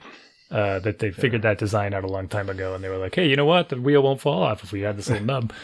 Uh, 0.52 0.80
that 0.80 1.00
they 1.00 1.12
figured 1.12 1.42
that 1.42 1.58
design 1.58 1.94
out 1.94 2.04
a 2.04 2.08
long 2.08 2.28
time 2.28 2.50
ago, 2.50 2.76
and 2.76 2.84
they 2.84 2.88
were 2.90 2.98
like, 2.98 3.16
"Hey, 3.16 3.28
you 3.28 3.36
know 3.36 3.46
what? 3.46 3.70
The 3.70 3.82
wheel 3.82 4.04
won't 4.04 4.22
fall 4.22 4.44
off 4.44 4.64
if 4.64 4.72
we 4.72 4.86
add 4.86 4.96
this 4.98 5.10
little 5.10 5.26
nub." 5.26 5.52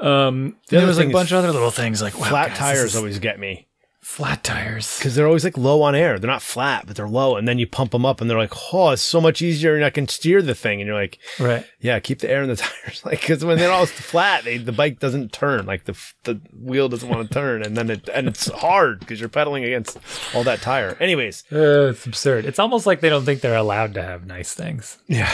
Um, 0.00 0.56
The 0.68 0.78
there 0.78 0.86
was 0.86 0.96
like 0.98 1.08
a 1.08 1.12
bunch 1.12 1.30
of 1.30 1.38
other 1.38 1.52
little 1.52 1.70
things 1.70 2.00
like 2.00 2.18
wow, 2.18 2.28
Flat 2.30 2.48
guys, 2.50 2.58
tires 2.58 2.84
is- 2.84 2.96
always 2.96 3.18
get 3.18 3.38
me 3.38 3.66
flat 4.10 4.42
tires. 4.42 4.98
because 4.98 5.14
they're 5.14 5.26
always 5.26 5.44
like 5.44 5.56
low 5.56 5.82
on 5.82 5.94
air. 5.94 6.18
They're 6.18 6.30
not 6.30 6.42
flat, 6.42 6.84
but 6.86 6.96
they're 6.96 7.08
low. 7.08 7.36
And 7.36 7.46
then 7.46 7.58
you 7.60 7.66
pump 7.66 7.92
them 7.92 8.04
up 8.04 8.20
and 8.20 8.28
they're 8.28 8.36
like, 8.36 8.52
oh, 8.72 8.90
it's 8.90 9.00
so 9.02 9.20
much 9.20 9.40
easier 9.40 9.76
and 9.76 9.84
I 9.84 9.90
can 9.90 10.08
steer 10.08 10.42
the 10.42 10.54
thing. 10.54 10.80
And 10.80 10.86
you're 10.88 11.00
like, 11.00 11.18
Right. 11.38 11.64
yeah, 11.80 12.00
keep 12.00 12.18
the 12.18 12.28
air 12.28 12.42
in 12.42 12.48
the 12.48 12.56
tires. 12.64 13.04
Like, 13.04 13.20
because 13.20 13.44
when 13.44 13.56
they're 13.58 13.70
all 13.70 13.86
flat, 13.86 14.42
they, 14.44 14.58
the 14.58 14.72
bike 14.72 14.98
doesn't 14.98 15.32
turn. 15.32 15.64
Like 15.64 15.84
the 15.84 15.96
the 16.24 16.40
wheel 16.52 16.88
doesn't 16.88 17.08
want 17.08 17.28
to 17.28 17.32
turn, 17.32 17.62
and 17.62 17.76
then 17.76 17.88
it 17.88 18.08
and 18.12 18.26
it's 18.28 18.48
hard 18.50 18.98
because 19.00 19.20
you're 19.20 19.28
pedaling 19.28 19.64
against 19.64 19.96
all 20.34 20.42
that 20.44 20.60
tire. 20.60 20.96
Anyways, 21.00 21.44
Uh, 21.52 21.90
it's 21.90 22.04
absurd. 22.04 22.44
It's 22.46 22.58
almost 22.58 22.86
like 22.86 23.00
they 23.00 23.08
don't 23.10 23.24
think 23.24 23.40
they're 23.42 23.54
allowed 23.56 23.94
to 23.94 24.02
have 24.02 24.26
nice 24.26 24.52
things. 24.54 24.98
yeah. 25.06 25.32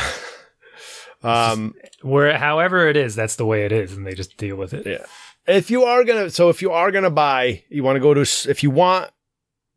Um, 1.22 1.74
Where, 2.02 2.36
however 2.38 2.88
it 2.88 2.96
is, 2.96 3.16
that's 3.16 3.36
the 3.36 3.46
way 3.46 3.64
it 3.64 3.72
is, 3.72 3.96
and 3.96 4.06
they 4.06 4.14
just 4.14 4.36
deal 4.36 4.56
with 4.56 4.74
it. 4.74 4.86
yeah. 4.86 5.06
If 5.46 5.70
you 5.70 5.84
are 5.84 6.04
gonna, 6.04 6.30
so 6.30 6.48
if 6.48 6.62
you 6.62 6.72
are 6.72 6.90
gonna 6.90 7.10
buy, 7.10 7.64
you 7.68 7.82
want 7.82 7.96
to 7.96 8.00
go 8.00 8.14
to, 8.14 8.20
if 8.50 8.62
you 8.62 8.70
want 8.70 9.10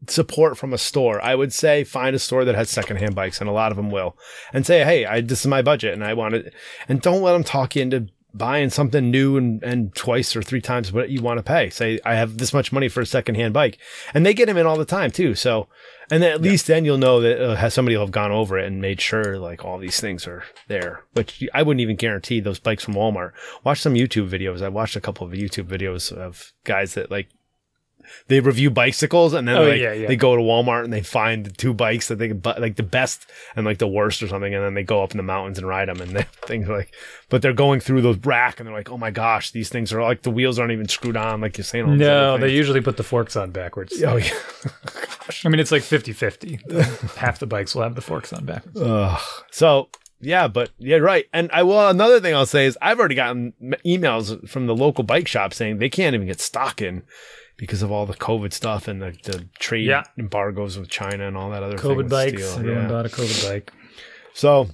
support 0.08 0.58
from 0.58 0.74
a 0.74 0.78
store, 0.78 1.22
I 1.22 1.36
would 1.36 1.54
say 1.54 1.84
find 1.84 2.16
a 2.16 2.20
store 2.20 2.46
that 2.46 2.56
has 2.56 2.70
secondhand 2.70 3.16
bikes, 3.16 3.40
and 3.42 3.50
a 3.50 3.54
lot 3.54 3.72
of 3.72 3.78
them 3.78 3.92
will, 3.92 4.18
and 4.54 4.66
say, 4.66 4.84
hey, 4.84 5.06
I 5.06 5.22
this 5.22 5.42
is 5.42 5.48
my 5.48 5.62
budget, 5.62 5.94
and 5.94 6.04
I 6.04 6.14
want 6.14 6.36
it, 6.36 6.54
and 6.88 7.02
don't 7.02 7.22
let 7.22 7.34
them 7.34 7.44
talk 7.44 7.76
you 7.76 7.82
into 7.82 8.08
buying 8.34 8.70
something 8.70 9.10
new 9.10 9.38
and, 9.38 9.64
and 9.64 9.94
twice 9.96 10.36
or 10.36 10.42
three 10.42 10.62
times 10.62 10.92
what 10.92 11.10
you 11.10 11.22
want 11.22 11.38
to 11.38 11.44
pay. 11.44 11.70
Say, 11.70 12.00
I 12.06 12.16
have 12.16 12.38
this 12.38 12.54
much 12.54 12.72
money 12.72 12.88
for 12.88 13.02
a 13.02 13.06
secondhand 13.06 13.54
bike, 13.54 13.78
and 14.14 14.26
they 14.26 14.34
get 14.34 14.46
them 14.46 14.58
in 14.58 14.66
all 14.66 14.78
the 14.78 14.86
time 14.86 15.12
too. 15.12 15.36
So, 15.36 15.68
and 16.12 16.22
then 16.24 16.32
at 16.32 16.42
least 16.42 16.68
then 16.68 16.86
you'll 16.86 16.98
know 16.98 17.22
that 17.22 17.44
uh, 17.44 17.56
has 17.56 17.74
somebody 17.74 17.96
will 17.96 18.06
have 18.06 18.12
gone 18.12 18.32
over 18.32 18.58
it 18.58 18.66
and 18.66 18.82
made 18.82 19.02
sure 19.02 19.38
like 19.38 19.66
all 19.66 19.78
these 19.78 20.00
things 20.00 20.28
are 20.28 20.44
there. 20.68 21.04
Which 21.14 21.48
I 21.54 21.64
wouldn't 21.64 21.82
even 21.82 21.96
guarantee 21.96 22.40
those 22.40 22.60
bikes 22.60 22.84
from 22.84 22.96
Walmart. 22.96 23.32
Watch 23.64 23.82
some 23.82 23.94
YouTube 23.94 24.30
videos. 24.30 24.62
I 24.62 24.70
watched 24.70 24.96
a 24.96 25.02
couple 25.02 25.26
of 25.26 25.34
YouTube 25.34 25.68
videos 25.68 26.12
of 26.12 26.54
guys 26.64 26.94
that 26.94 27.12
like 27.12 27.30
they 28.28 28.40
review 28.40 28.70
bicycles 28.70 29.34
and 29.34 29.48
then 29.48 29.58
Oh, 29.58 29.64
like 29.70 29.80
yeah, 29.80 29.94
yeah. 29.94 30.08
they 30.08 30.16
go 30.16 30.36
to 30.36 30.42
Walmart 30.42 30.84
and 30.84 30.94
they 30.94 31.02
find 31.02 31.46
the 31.46 31.52
two 31.52 31.74
bikes 31.74 32.08
that 32.08 32.18
they 32.20 32.28
can 32.30 32.40
bu- 32.40 32.60
like 32.60 32.76
the 32.76 32.84
best 32.84 33.30
and 33.56 33.66
like 33.66 33.78
the 33.80 33.88
worst 33.88 34.22
or 34.24 34.28
something 34.28 34.54
and 34.54 34.64
then 34.64 34.74
they 34.74 34.84
go 34.84 35.04
up 35.04 35.12
in 35.12 35.18
the 35.18 35.24
mountains 35.24 35.58
and 35.58 35.68
ride 35.68 35.88
them 35.90 36.00
and 36.02 36.12
they, 36.12 36.24
things 36.46 36.68
like 36.68 36.94
but 37.30 37.42
they're 37.42 37.54
going 37.54 37.80
through 37.80 38.02
those 38.02 38.18
rack 38.20 38.60
and 38.60 38.68
they're 38.68 38.76
like 38.76 38.90
oh 38.90 38.98
my 38.98 39.12
gosh 39.12 39.52
these 39.52 39.70
things 39.70 39.92
are 39.94 40.02
like 40.02 40.22
the 40.24 40.32
wheels 40.32 40.58
aren't 40.60 40.72
even 40.72 40.88
screwed 40.88 41.18
on 41.18 41.42
like 41.42 41.58
you're 41.58 41.66
saying 41.66 41.86
all 41.86 41.92
No, 41.96 42.38
they 42.38 42.52
usually 42.54 42.82
put 42.82 42.98
the 42.98 43.04
forks 43.04 43.36
on 43.36 43.52
backwards. 43.52 44.02
oh 44.04 44.18
yeah 44.18 44.34
I 45.46 45.50
mean, 45.50 45.60
it's 45.60 45.72
like 45.72 45.84
50 45.84 46.12
50. 46.12 46.60
Half 47.18 47.38
the 47.40 47.46
bikes 47.46 47.76
will 47.76 47.84
have 47.84 47.94
the 47.96 48.02
forks 48.02 48.34
on 48.34 48.46
backwards. 48.46 48.82
Ugh. 48.82 49.20
So 49.52 49.90
yeah, 50.20 50.48
but 50.48 50.72
yeah, 50.80 50.98
right. 50.98 51.26
And 51.32 51.50
I 51.54 51.64
will. 51.64 51.88
Another 51.88 52.20
thing 52.20 52.34
I'll 52.36 52.46
say 52.48 52.66
is 52.66 52.78
I've 52.82 52.98
already 53.00 53.16
gotten 53.16 53.54
emails 53.86 54.50
from 54.50 54.66
the 54.68 54.76
local 54.76 55.04
bike 55.04 55.28
shop 55.28 55.54
saying 55.54 55.78
they 55.78 55.88
can't 55.90 56.14
even 56.16 56.28
get 56.28 56.42
stock 56.42 56.82
in 56.82 57.04
because 57.60 57.84
of 57.84 57.92
all 57.92 58.08
the 58.08 58.16
COVID 58.16 58.54
stuff 58.54 58.88
and 58.88 59.00
the, 59.02 59.12
the 59.24 59.46
trade 59.60 59.86
Yeah. 59.86 60.04
embargoes 60.18 60.80
with 60.80 60.90
China 60.90 61.28
and 61.28 61.38
all 61.38 61.52
that 61.52 61.62
other 61.62 61.78
thing 61.78 61.92
COVID 61.92 61.98
with 61.98 62.10
bikes. 62.10 62.42
steel. 62.44 62.60
Everyone 62.60 62.84
Yeah. 62.84 62.88
bought 62.90 63.06
a 63.06 63.10
COVID 63.10 63.48
bike. 63.50 63.72
So 64.34 64.70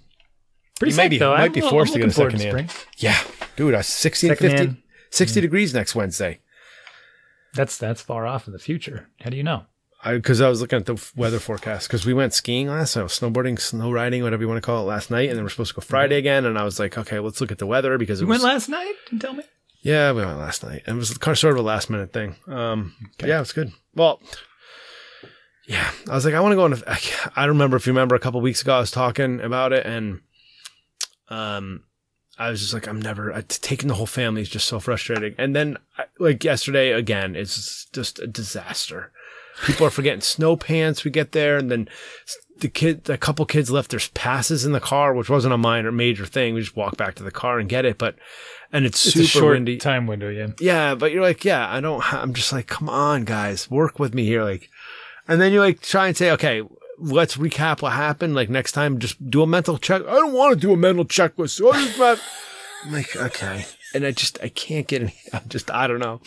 Pretty 0.80 0.92
You 0.94 0.98
might 0.98 1.08
be- 1.10 1.18
though. 1.18 1.32
might 1.34 1.40
I'm- 1.42 1.52
be 1.54 1.62
forced 1.62 1.94
to 1.94 2.00
looking 2.00 2.10
get 2.10 2.12
a 2.12 2.16
forward 2.16 2.32
to 2.32 2.38
secondhand. 2.38 2.70
spring. 2.70 2.88
yeah, 2.98 3.22
dude, 3.56 3.74
I 3.74 3.82
60 3.82 4.28
50, 4.30 4.44
Secondhand. 4.48 4.78
60 5.10 5.42
degrees 5.42 5.74
next 5.74 5.96
Wednesday. 5.96 6.40
That's 7.54 7.78
that's 7.78 8.02
far 8.02 8.28
off 8.28 8.48
in 8.48 8.54
the 8.54 8.60
future. 8.60 9.08
How 9.22 9.30
do 9.30 9.38
you 9.38 9.44
know? 9.44 9.64
Because 10.04 10.40
I, 10.42 10.50
was 10.50 10.62
looking 10.62 10.78
at 10.78 10.86
the 10.86 11.02
weather 11.16 11.40
forecast 11.40 11.88
because 11.88 12.06
we 12.06 12.14
went 12.14 12.34
skiing 12.34 12.68
last 12.68 12.96
night, 12.96 13.06
snowboarding, 13.06 13.60
snow 13.60 13.90
riding, 13.92 14.22
whatever 14.22 14.44
you 14.44 14.48
want 14.48 14.62
to 14.62 14.66
call 14.66 14.84
it, 14.84 14.86
last 14.88 15.10
night, 15.10 15.30
and 15.30 15.38
then 15.38 15.44
we're 15.44 15.50
supposed 15.50 15.70
to 15.74 15.76
go 15.76 15.82
Friday 15.82 16.18
again. 16.18 16.46
And 16.46 16.60
I 16.60 16.64
was 16.64 16.78
like, 16.80 16.96
okay, 16.96 17.18
let's 17.20 17.42
look 17.42 17.52
at 17.52 17.58
the 17.58 17.66
weather 17.66 17.98
because 17.98 18.20
it 18.20 18.26
You 18.26 18.28
was 18.28 18.42
went 18.42 18.54
last 18.54 18.70
night? 18.70 18.94
Didn't 19.10 19.22
tell 19.22 19.34
me. 19.34 19.44
Yeah, 19.86 20.14
we 20.14 20.26
went 20.26 20.40
last 20.40 20.64
night. 20.64 20.82
It 20.88 20.94
was 20.94 21.16
kind 21.20 21.34
of 21.34 21.38
sort 21.38 21.54
of 21.54 21.60
a 21.60 21.62
last 21.62 21.92
minute 21.92 22.12
thing. 22.12 22.36
Um, 22.48 22.96
yeah, 23.24 23.40
it's 23.40 23.54
good. 23.54 23.72
Well, 23.94 24.20
yeah, 25.68 25.92
I 26.10 26.16
was 26.16 26.26
like, 26.26 26.34
I 26.34 26.40
want 26.40 26.54
to 26.54 26.56
go 26.56 26.64
on. 26.64 26.74
A, 26.74 26.82
I, 26.88 27.00
I 27.36 27.46
remember 27.46 27.78
if 27.78 27.86
you 27.86 27.94
remember 27.94 28.16
a 28.16 28.20
couple 28.20 28.42
weeks 28.42 28.64
ago, 28.64 28.78
I 28.78 28.80
was 28.80 28.90
talking 28.90 29.40
about 29.40 29.74
it, 29.74 29.86
and 29.86 30.22
um, 31.30 31.84
I 32.40 32.50
was 32.50 32.62
just 32.62 32.74
like, 32.74 32.88
I'm 32.88 33.00
never 33.00 33.32
I, 33.32 33.42
taking 33.42 33.88
the 33.88 33.94
whole 33.94 34.08
family 34.08 34.42
is 34.42 34.50
just 34.50 34.68
so 34.68 34.80
frustrating. 34.80 35.36
And 35.38 35.56
then, 35.56 35.78
I, 36.00 36.06
like 36.18 36.44
yesterday, 36.44 36.92
again, 36.92 37.36
it's 37.36 37.86
just 37.94 38.18
a 38.18 38.26
disaster. 38.26 39.12
People 39.66 39.86
are 39.86 39.92
forgetting 39.92 40.22
snow 40.22 40.56
pants. 40.56 41.04
We 41.04 41.12
get 41.12 41.32
there, 41.32 41.58
and 41.58 41.70
then 41.70 41.90
the 42.58 42.70
kid, 42.70 43.08
a 43.08 43.20
couple 43.20 43.46
kids 43.46 43.70
left 43.70 43.92
their 43.92 44.00
passes 44.16 44.66
in 44.66 44.72
the 44.72 44.80
car, 44.80 45.14
which 45.14 45.30
wasn't 45.30 45.54
a 45.54 45.60
minor 45.60 45.92
major 45.92 46.26
thing. 46.26 46.56
We 46.56 46.62
just 46.62 46.76
walk 46.76 46.98
back 46.98 47.14
to 47.16 47.24
the 47.24 47.30
car 47.30 47.60
and 47.60 47.70
get 47.70 47.86
it, 47.86 48.00
but 48.00 48.16
and 48.72 48.86
it's, 48.86 49.06
It's 49.16 49.32
super 49.32 49.50
windy. 49.52 49.78
time 49.78 50.08
window, 50.08 50.30
yeah. 50.30 50.48
Yeah, 50.60 50.96
but 50.96 51.12
you're 51.12 51.22
like, 51.22 51.44
yeah, 51.46 51.68
I 51.72 51.80
don't. 51.82 52.02
I'm 52.14 52.34
just 52.34 52.52
like, 52.54 52.68
come 52.68 52.90
on, 52.90 53.24
guys, 53.26 53.70
work 53.70 54.00
with 54.00 54.14
me 54.14 54.26
here, 54.26 54.44
like. 54.44 54.70
And 55.28 55.42
then 55.42 55.52
you 55.54 55.60
like 55.60 55.82
try 55.82 56.08
and 56.08 56.16
say, 56.16 56.30
okay, 56.32 56.62
let's 57.00 57.36
recap 57.38 57.82
what 57.82 57.94
happened. 57.94 58.36
Like 58.36 58.50
next 58.50 58.74
time, 58.74 59.00
just 59.00 59.30
do 59.30 59.42
a 59.42 59.48
mental 59.48 59.78
check. 59.80 60.02
I 60.04 60.14
don't 60.14 60.34
want 60.34 60.54
to 60.54 60.60
do 60.60 60.72
a 60.74 60.78
mental 60.78 61.04
checklist. 61.06 61.50
So 61.52 61.72
I 61.72 61.84
just 61.84 61.98
not- 62.00 62.20
I'm 62.86 62.92
like, 62.92 63.16
okay. 63.16 63.66
And 63.96 64.06
I 64.06 64.12
just, 64.12 64.38
I 64.44 64.50
can't 64.50 64.86
get 64.86 65.02
any. 65.02 65.16
I'm 65.34 65.48
just, 65.48 65.72
I 65.72 65.88
don't 65.88 66.00
know. 66.00 66.22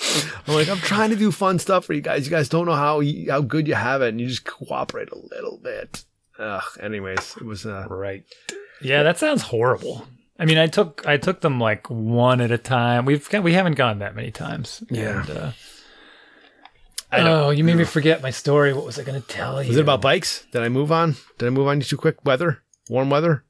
I'm 0.48 0.54
like, 0.54 0.68
I'm 0.68 0.78
trying 0.78 1.10
to 1.10 1.16
do 1.16 1.30
fun 1.30 1.60
stuff 1.60 1.84
for 1.84 1.92
you 1.92 2.00
guys. 2.00 2.24
You 2.26 2.30
guys 2.32 2.48
don't 2.48 2.66
know 2.66 2.74
how 2.74 2.98
you- 3.00 3.30
how 3.30 3.40
good 3.42 3.68
you 3.68 3.74
have 3.74 4.02
it, 4.02 4.08
and 4.08 4.20
you 4.20 4.26
just 4.26 4.44
cooperate 4.44 5.10
a 5.12 5.18
little 5.18 5.60
bit. 5.62 6.04
Ugh. 6.40 6.62
Anyways, 6.80 7.36
it 7.36 7.44
was. 7.44 7.66
uh 7.66 7.86
Right. 7.88 8.24
Yeah, 8.82 9.04
that 9.04 9.18
sounds 9.18 9.42
horrible. 9.42 10.08
I 10.38 10.44
mean, 10.44 10.58
I 10.58 10.66
took 10.68 11.04
I 11.06 11.16
took 11.16 11.40
them 11.40 11.58
like 11.60 11.88
one 11.90 12.40
at 12.40 12.50
a 12.50 12.58
time. 12.58 13.04
We've 13.04 13.28
got, 13.28 13.42
we 13.42 13.54
haven't 13.54 13.74
gone 13.74 13.98
that 13.98 14.14
many 14.14 14.30
times. 14.30 14.82
Yeah. 14.90 15.20
And, 15.20 15.30
uh, 15.30 15.50
I 17.10 17.20
oh, 17.22 17.50
you 17.50 17.64
made 17.64 17.76
me 17.76 17.84
forget 17.84 18.22
my 18.22 18.30
story. 18.30 18.72
What 18.74 18.84
was 18.84 18.98
I 18.98 19.02
going 19.02 19.20
to 19.20 19.26
tell 19.26 19.62
you? 19.62 19.68
Was 19.68 19.78
it 19.78 19.80
about 19.82 20.02
bikes? 20.02 20.44
Did 20.52 20.62
I 20.62 20.68
move 20.68 20.92
on? 20.92 21.16
Did 21.38 21.46
I 21.46 21.50
move 21.50 21.66
on 21.66 21.80
too 21.80 21.96
quick? 21.96 22.22
Weather, 22.24 22.62
warm 22.88 23.08
weather. 23.10 23.44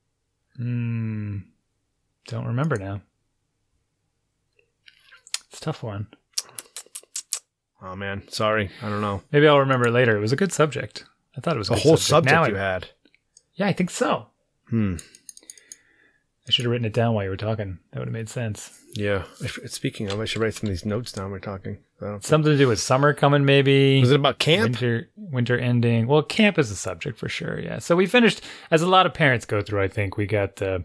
Hmm. 0.57 1.39
Don't 2.29 2.47
remember 2.47 2.77
now. 2.77 3.01
It's 5.51 5.59
a 5.59 5.61
tough 5.61 5.83
one. 5.83 6.07
Oh 7.83 7.97
man, 7.97 8.23
sorry. 8.29 8.71
I 8.83 8.89
don't 8.89 9.01
know. 9.01 9.23
Maybe 9.33 9.47
I'll 9.49 9.59
remember 9.61 9.89
it 9.89 9.93
later. 9.93 10.17
It 10.17 10.21
was 10.21 10.33
a 10.33 10.37
good 10.37 10.53
subject. 10.53 11.05
I 11.37 11.41
thought 11.41 11.55
it 11.55 11.59
was 11.59 11.69
a 11.69 11.73
The 11.73 11.77
good 11.77 11.83
whole 11.83 11.97
subject. 11.97 12.31
subject 12.31 12.33
Now 12.33 12.47
you 12.47 12.57
I- 12.57 12.73
had. 12.73 12.89
Yeah, 13.55 13.67
I 13.67 13.73
think 13.73 13.91
so. 13.91 14.27
Hmm. 14.71 14.97
I 16.49 16.51
should 16.51 16.65
have 16.65 16.73
written 16.73 16.87
it 16.87 16.95
down 16.95 17.15
while 17.15 17.25
you 17.25 17.31
were 17.31 17.37
talking. 17.37 17.79
That 17.93 17.99
would 17.99 18.09
have 18.09 18.13
made 18.13 18.31
sense. 18.31 18.81
Yeah. 18.95 19.25
Speaking 19.67 20.11
of, 20.11 20.19
I 20.19 20.25
should 20.25 20.41
write 20.41 20.55
some 20.55 20.69
of 20.69 20.73
these 20.73 20.87
notes 20.87 21.13
down. 21.13 21.31
We're 21.31 21.41
talking. 21.41 21.79
Something 22.21 22.53
to 22.53 22.57
do 22.57 22.69
with 22.69 22.81
summer 22.81 23.13
coming, 23.13 23.45
maybe. 23.45 24.01
Was 24.01 24.13
it 24.13 24.21
about 24.21 24.39
camp? 24.39 24.63
Winter, 24.63 25.11
winter 25.17 25.59
ending. 25.59 26.07
Well, 26.07 26.23
camp 26.23 26.59
is 26.59 26.71
a 26.71 26.77
subject 26.77 27.19
for 27.19 27.29
sure. 27.29 27.61
Yeah. 27.61 27.81
So 27.81 27.97
we 27.97 28.07
finished, 28.07 28.41
as 28.71 28.81
a 28.81 28.89
lot 28.89 29.05
of 29.05 29.13
parents 29.13 29.45
go 29.45 29.61
through. 29.61 29.83
I 29.83 29.89
think 29.89 30.17
we 30.17 30.27
got. 30.27 30.63
Uh, 30.63 30.81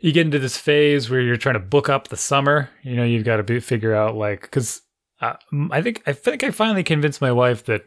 you 0.00 0.12
get 0.12 0.26
into 0.26 0.38
this 0.38 0.56
phase 0.56 1.10
where 1.10 1.20
you're 1.20 1.36
trying 1.36 1.54
to 1.54 1.60
book 1.60 1.88
up 1.88 2.08
the 2.08 2.16
summer. 2.16 2.70
You 2.82 2.96
know, 2.96 3.04
you've 3.04 3.24
got 3.24 3.36
to 3.36 3.42
be, 3.42 3.60
figure 3.60 3.94
out 3.94 4.16
like 4.16 4.42
because 4.42 4.82
uh, 5.20 5.34
I 5.70 5.82
think 5.82 6.02
I 6.06 6.12
think 6.12 6.42
I 6.42 6.50
finally 6.50 6.82
convinced 6.82 7.20
my 7.20 7.32
wife 7.32 7.64
that 7.64 7.84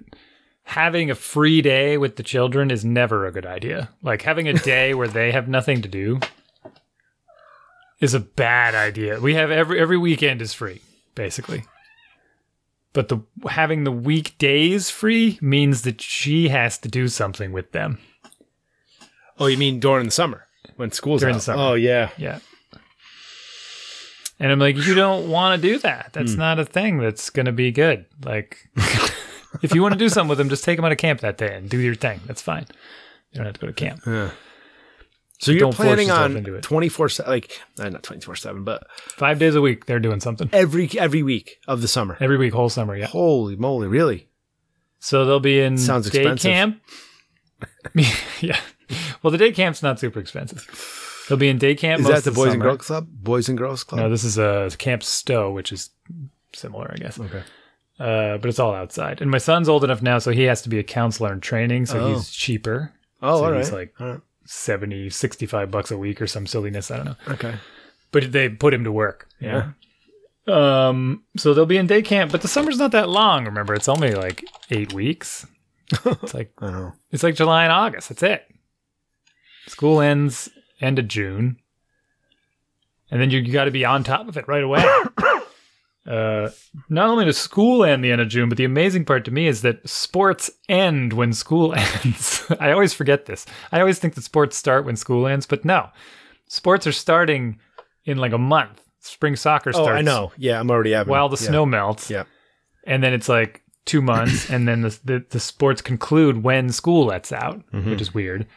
having 0.64 1.10
a 1.10 1.16
free 1.16 1.62
day 1.62 1.98
with 1.98 2.16
the 2.18 2.24
children 2.24 2.72
is 2.72 2.86
never 2.86 3.26
a 3.26 3.32
good 3.32 3.46
idea. 3.46 3.90
Like 4.04 4.22
having 4.22 4.48
a 4.48 4.54
day 4.54 4.94
where 4.94 5.08
they 5.08 5.32
have 5.32 5.48
nothing 5.48 5.82
to 5.82 5.90
do 5.90 6.20
is 8.02 8.14
a 8.14 8.20
bad 8.20 8.76
idea. 8.76 9.20
We 9.20 9.36
have 9.36 9.52
every 9.52 9.80
every 9.80 9.98
weekend 9.98 10.42
is 10.42 10.54
free, 10.54 10.82
basically. 11.16 11.64
But 12.94 13.08
the 13.08 13.20
having 13.50 13.86
the 13.86 13.92
weekdays 13.92 14.90
free 14.90 15.40
means 15.42 15.84
that 15.84 16.02
she 16.02 16.50
has 16.50 16.78
to 16.80 16.90
do 16.90 17.08
something 17.08 17.54
with 17.54 17.72
them. 17.72 18.00
Oh, 19.40 19.46
you 19.46 19.58
mean 19.58 19.80
during 19.80 20.06
the 20.06 20.12
summer 20.12 20.48
when 20.76 20.92
school's 20.92 21.22
During 21.22 21.36
out? 21.36 21.38
the 21.38 21.44
summer. 21.44 21.62
Oh 21.62 21.74
yeah. 21.76 22.10
Yeah. 22.18 22.40
And 24.40 24.52
I'm 24.52 24.60
like, 24.60 24.76
you 24.76 24.96
don't 24.96 25.30
want 25.30 25.62
to 25.62 25.68
do 25.68 25.78
that. 25.80 26.10
That's 26.14 26.34
hmm. 26.34 26.40
not 26.40 26.60
a 26.60 26.66
thing 26.66 26.98
that's 26.98 27.30
going 27.30 27.46
to 27.46 27.52
be 27.52 27.72
good. 27.72 28.08
Like, 28.26 28.58
if 29.62 29.76
you 29.76 29.84
want 29.84 29.94
to 29.94 30.00
do 30.00 30.10
something 30.10 30.30
with 30.30 30.40
them, 30.40 30.50
just 30.50 30.64
take 30.64 30.78
them 30.78 30.86
out 30.86 30.92
of 30.92 30.98
camp 30.98 31.20
that 31.20 31.38
day 31.38 31.56
and 31.56 31.70
do 31.70 31.78
your 31.78 31.94
thing. 31.94 32.22
That's 32.26 32.42
fine. 32.42 32.66
You 33.32 33.38
don't 33.38 33.46
have 33.46 33.54
to 33.54 33.60
go 33.62 33.68
to 33.68 33.74
camp. 33.74 34.02
Yeah. 34.08 34.32
So 35.42 35.52
you're 35.52 35.62
Don't 35.62 35.74
planning 35.76 36.12
on 36.12 36.44
twenty 36.62 36.88
four 36.88 37.10
like 37.28 37.60
uh, 37.80 37.90
not 37.90 38.04
twenty 38.04 38.22
four 38.22 38.36
seven, 38.36 38.64
but 38.64 38.86
Five 39.00 39.40
days 39.40 39.56
a 39.56 39.62
week, 39.62 39.88
they're 39.88 40.00
doing 40.00 40.20
something 40.20 40.48
every 40.54 40.88
every 41.00 41.24
week 41.24 41.58
of 41.68 41.82
the 41.82 41.88
summer. 41.88 42.16
every 42.20 42.38
week, 42.38 42.54
whole 42.54 42.70
summer. 42.70 42.96
Yeah. 42.96 43.08
Holy 43.08 43.56
moly! 43.56 43.88
Really? 43.88 44.28
So 45.00 45.26
they'll 45.26 45.40
be 45.40 45.60
in 45.60 45.80
Sounds 45.80 46.08
day 46.12 46.20
expensive. 46.22 46.52
camp. 46.52 46.82
yeah. 48.42 48.60
Well, 49.24 49.32
the 49.32 49.38
day 49.40 49.52
camp's 49.52 49.82
not 49.82 50.00
super 50.00 50.20
expensive. 50.20 50.68
They'll 51.28 51.40
be 51.40 51.50
in 51.50 51.58
day 51.58 51.74
camp. 51.74 52.02
Is 52.02 52.08
most 52.08 52.24
that 52.26 52.30
the 52.30 52.36
Boys 52.36 52.54
and. 52.54 52.62
Girls 52.62 52.86
Club? 52.86 53.08
Boys 53.12 53.50
and 53.50 53.58
Girls 53.58 53.84
Club. 53.84 54.02
No, 54.02 54.10
this 54.12 54.24
is 54.24 54.38
a 54.38 54.70
Camp 54.78 55.02
Stowe, 55.02 55.52
which 55.52 55.72
is 55.72 55.90
similar, 56.54 56.92
I 56.94 56.98
guess. 56.98 57.20
okay. 57.20 57.42
Uh, 58.00 58.38
but 58.38 58.46
it's 58.46 58.60
all 58.60 58.74
outside. 58.76 59.22
And 59.22 59.32
my 59.32 59.38
son's 59.38 59.70
old 59.70 59.84
enough 59.84 60.02
now, 60.02 60.20
so 60.20 60.32
he 60.32 60.44
has 60.44 60.62
to 60.64 60.70
be 60.70 60.78
a 60.80 60.84
counselor 60.84 61.32
in 61.34 61.40
training, 61.40 61.86
so 61.88 62.00
Oh. 62.00 62.14
he's 62.14 62.30
cheaper. 62.32 62.92
Oh, 63.22 63.38
So 63.40 63.46
all 63.46 63.52
right. 63.52 63.58
he's 63.60 63.72
like- 63.72 63.94
all 64.00 64.08
right. 64.08 64.20
70, 64.46 65.10
65 65.10 65.72
bucks 65.72 65.92
a 65.92 65.98
week 65.98 66.22
or 66.22 66.28
some 66.28 66.46
silliness. 66.48 66.92
I 66.92 66.98
don't 66.98 67.06
know. 67.06 67.16
Okay. 67.30 67.56
But 68.12 68.32
they 68.32 68.50
put 68.50 68.74
him 68.74 68.84
to 68.84 68.92
work. 68.92 69.28
Yeah. 69.40 69.72
Um, 70.48 71.24
so 71.38 71.54
they'll 71.54 71.66
be 71.66 71.78
in 71.78 71.88
day 71.88 72.02
camp, 72.02 72.32
but 72.32 72.42
the 72.42 72.48
summer's 72.48 72.78
not 72.80 72.92
that 72.92 73.10
long. 73.10 73.46
Remember, 73.46 73.74
it's 73.74 73.88
only 73.88 74.14
like 74.14 74.44
eight 74.70 74.94
weeks. 74.94 75.46
It's 76.24 76.34
like 76.34 76.54
I 76.60 76.68
don't 76.68 76.74
know. 76.74 76.94
it's 77.12 77.22
like 77.24 77.36
July 77.36 77.64
and 77.64 77.72
August. 77.74 78.08
That's 78.10 78.24
it. 78.24 78.46
School 79.68 80.00
ends 80.00 80.50
end 80.80 80.98
of 81.00 81.08
June, 81.10 81.58
and 83.12 83.20
then 83.22 83.30
you, 83.30 83.40
you 83.40 83.52
got 83.52 83.66
to 83.66 83.72
be 83.72 83.84
on 83.84 84.04
top 84.06 84.28
of 84.30 84.38
it 84.38 84.48
right 84.48 84.64
away. 84.64 84.82
uh, 86.08 86.50
not 86.90 87.10
only 87.10 87.26
does 87.26 87.38
school 87.38 87.84
end 87.84 88.04
the 88.04 88.12
end 88.12 88.22
of 88.22 88.28
June, 88.28 88.50
but 88.50 88.58
the 88.58 88.66
amazing 88.66 89.06
part 89.06 89.24
to 89.26 89.32
me 89.32 89.48
is 89.48 89.62
that 89.62 89.88
sports 89.88 90.50
end 90.68 91.14
when 91.14 91.32
school 91.34 91.74
ends. 92.04 92.44
I 92.60 92.72
always 92.72 92.94
forget 92.94 93.26
this. 93.26 93.46
I 93.72 93.80
always 93.80 94.00
think 94.00 94.16
that 94.16 94.24
sports 94.24 94.58
start 94.58 94.86
when 94.86 94.96
school 94.96 95.28
ends, 95.28 95.46
but 95.46 95.64
no, 95.64 95.90
sports 96.48 96.88
are 96.88 96.92
starting 96.92 97.60
in 98.06 98.18
like 98.18 98.32
a 98.34 98.38
month. 98.38 98.82
spring 99.00 99.36
soccer 99.36 99.72
starts. 99.74 99.90
Oh. 99.90 99.94
I 99.94 100.02
know. 100.02 100.32
Yeah, 100.38 100.60
I'm 100.60 100.72
already 100.72 100.92
having. 100.92 101.12
While 101.12 101.30
the 101.30 101.42
yeah. 101.42 101.50
snow 101.50 101.66
melts. 101.66 102.10
Yeah. 102.10 102.24
And 102.86 103.04
then 103.04 103.14
it's 103.14 103.30
like 103.30 103.62
two 103.86 104.02
months, 104.02 104.50
and 104.50 104.68
then 104.68 104.82
the, 104.82 105.00
the 105.06 105.26
the 105.30 105.40
sports 105.40 105.82
conclude 105.84 106.42
when 106.44 106.70
school 106.72 107.06
lets 107.06 107.32
out, 107.32 107.62
Mm-hmm. 107.72 107.92
which 107.92 108.02
is 108.02 108.12
weird. 108.14 108.48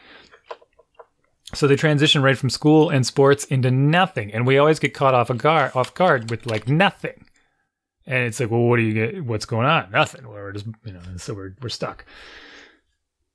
So 1.53 1.67
they 1.67 1.75
transition 1.75 2.21
right 2.23 2.37
from 2.37 2.49
school 2.49 2.89
and 2.89 3.05
sports 3.05 3.45
into 3.45 3.69
nothing, 3.71 4.33
and 4.33 4.47
we 4.47 4.57
always 4.57 4.79
get 4.79 4.93
caught 4.95 5.13
off 5.13 5.29
a 5.29 5.35
guard 5.35 5.71
off 5.75 5.93
guard 5.93 6.29
with 6.31 6.45
like 6.47 6.67
nothing. 6.67 7.24
And 8.07 8.23
it's 8.25 8.39
like, 8.39 8.51
well, 8.51 8.61
what 8.61 8.77
do 8.77 8.83
you 8.83 8.93
get? 8.93 9.25
What's 9.25 9.45
going 9.45 9.65
on? 9.65 9.89
Nothing. 9.91 10.27
We're 10.27 10.51
just, 10.51 10.67
you 10.83 10.93
know, 10.93 10.99
so 11.17 11.33
we're 11.33 11.55
we're 11.61 11.69
stuck. 11.69 12.05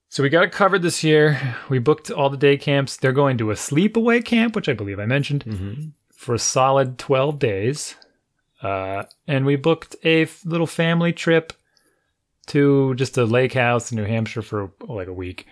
So 0.08 0.22
we 0.22 0.28
got 0.28 0.44
it 0.44 0.52
covered 0.52 0.82
this 0.82 1.04
year. 1.04 1.56
We 1.68 1.78
booked 1.78 2.10
all 2.10 2.30
the 2.30 2.36
day 2.36 2.56
camps. 2.56 2.96
They're 2.96 3.12
going 3.12 3.38
to 3.38 3.50
a 3.50 3.54
sleepaway 3.54 4.24
camp, 4.24 4.54
which 4.56 4.68
I 4.68 4.72
believe 4.72 4.98
I 4.98 5.06
mentioned, 5.06 5.44
Mhm. 5.44 5.92
for 6.12 6.34
a 6.34 6.38
solid 6.38 6.98
twelve 6.98 7.38
days. 7.38 7.94
Uh, 8.62 9.04
and 9.26 9.46
we 9.46 9.56
booked 9.56 9.96
a 10.04 10.22
f- 10.22 10.44
little 10.44 10.66
family 10.66 11.12
trip 11.12 11.52
to 12.48 12.94
just 12.96 13.16
a 13.16 13.24
lake 13.24 13.54
house 13.54 13.90
in 13.90 13.96
New 13.96 14.04
Hampshire 14.04 14.42
for 14.42 14.70
like 14.86 15.08
a 15.08 15.12
week. 15.12 15.46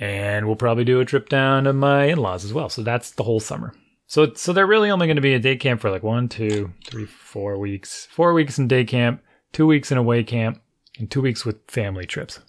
And 0.00 0.46
we'll 0.46 0.56
probably 0.56 0.84
do 0.84 1.00
a 1.00 1.04
trip 1.04 1.28
down 1.28 1.64
to 1.64 1.72
my 1.72 2.04
in-laws 2.04 2.44
as 2.44 2.52
well. 2.52 2.68
So 2.68 2.82
that's 2.82 3.10
the 3.12 3.22
whole 3.24 3.40
summer. 3.40 3.74
So 4.08 4.32
so 4.34 4.54
they're 4.54 4.66
really 4.66 4.90
only 4.90 5.06
going 5.06 5.16
to 5.16 5.22
be 5.22 5.34
a 5.34 5.38
day 5.38 5.56
camp 5.56 5.82
for 5.82 5.90
like 5.90 6.02
one, 6.02 6.28
two, 6.30 6.72
three, 6.84 7.04
four 7.04 7.58
weeks. 7.58 8.06
Four 8.10 8.32
weeks 8.32 8.58
in 8.58 8.66
day 8.66 8.84
camp, 8.84 9.22
two 9.52 9.66
weeks 9.66 9.92
in 9.92 9.98
away 9.98 10.24
camp, 10.24 10.62
and 10.98 11.10
two 11.10 11.20
weeks 11.20 11.44
with 11.44 11.58
family 11.70 12.06
trips. 12.06 12.40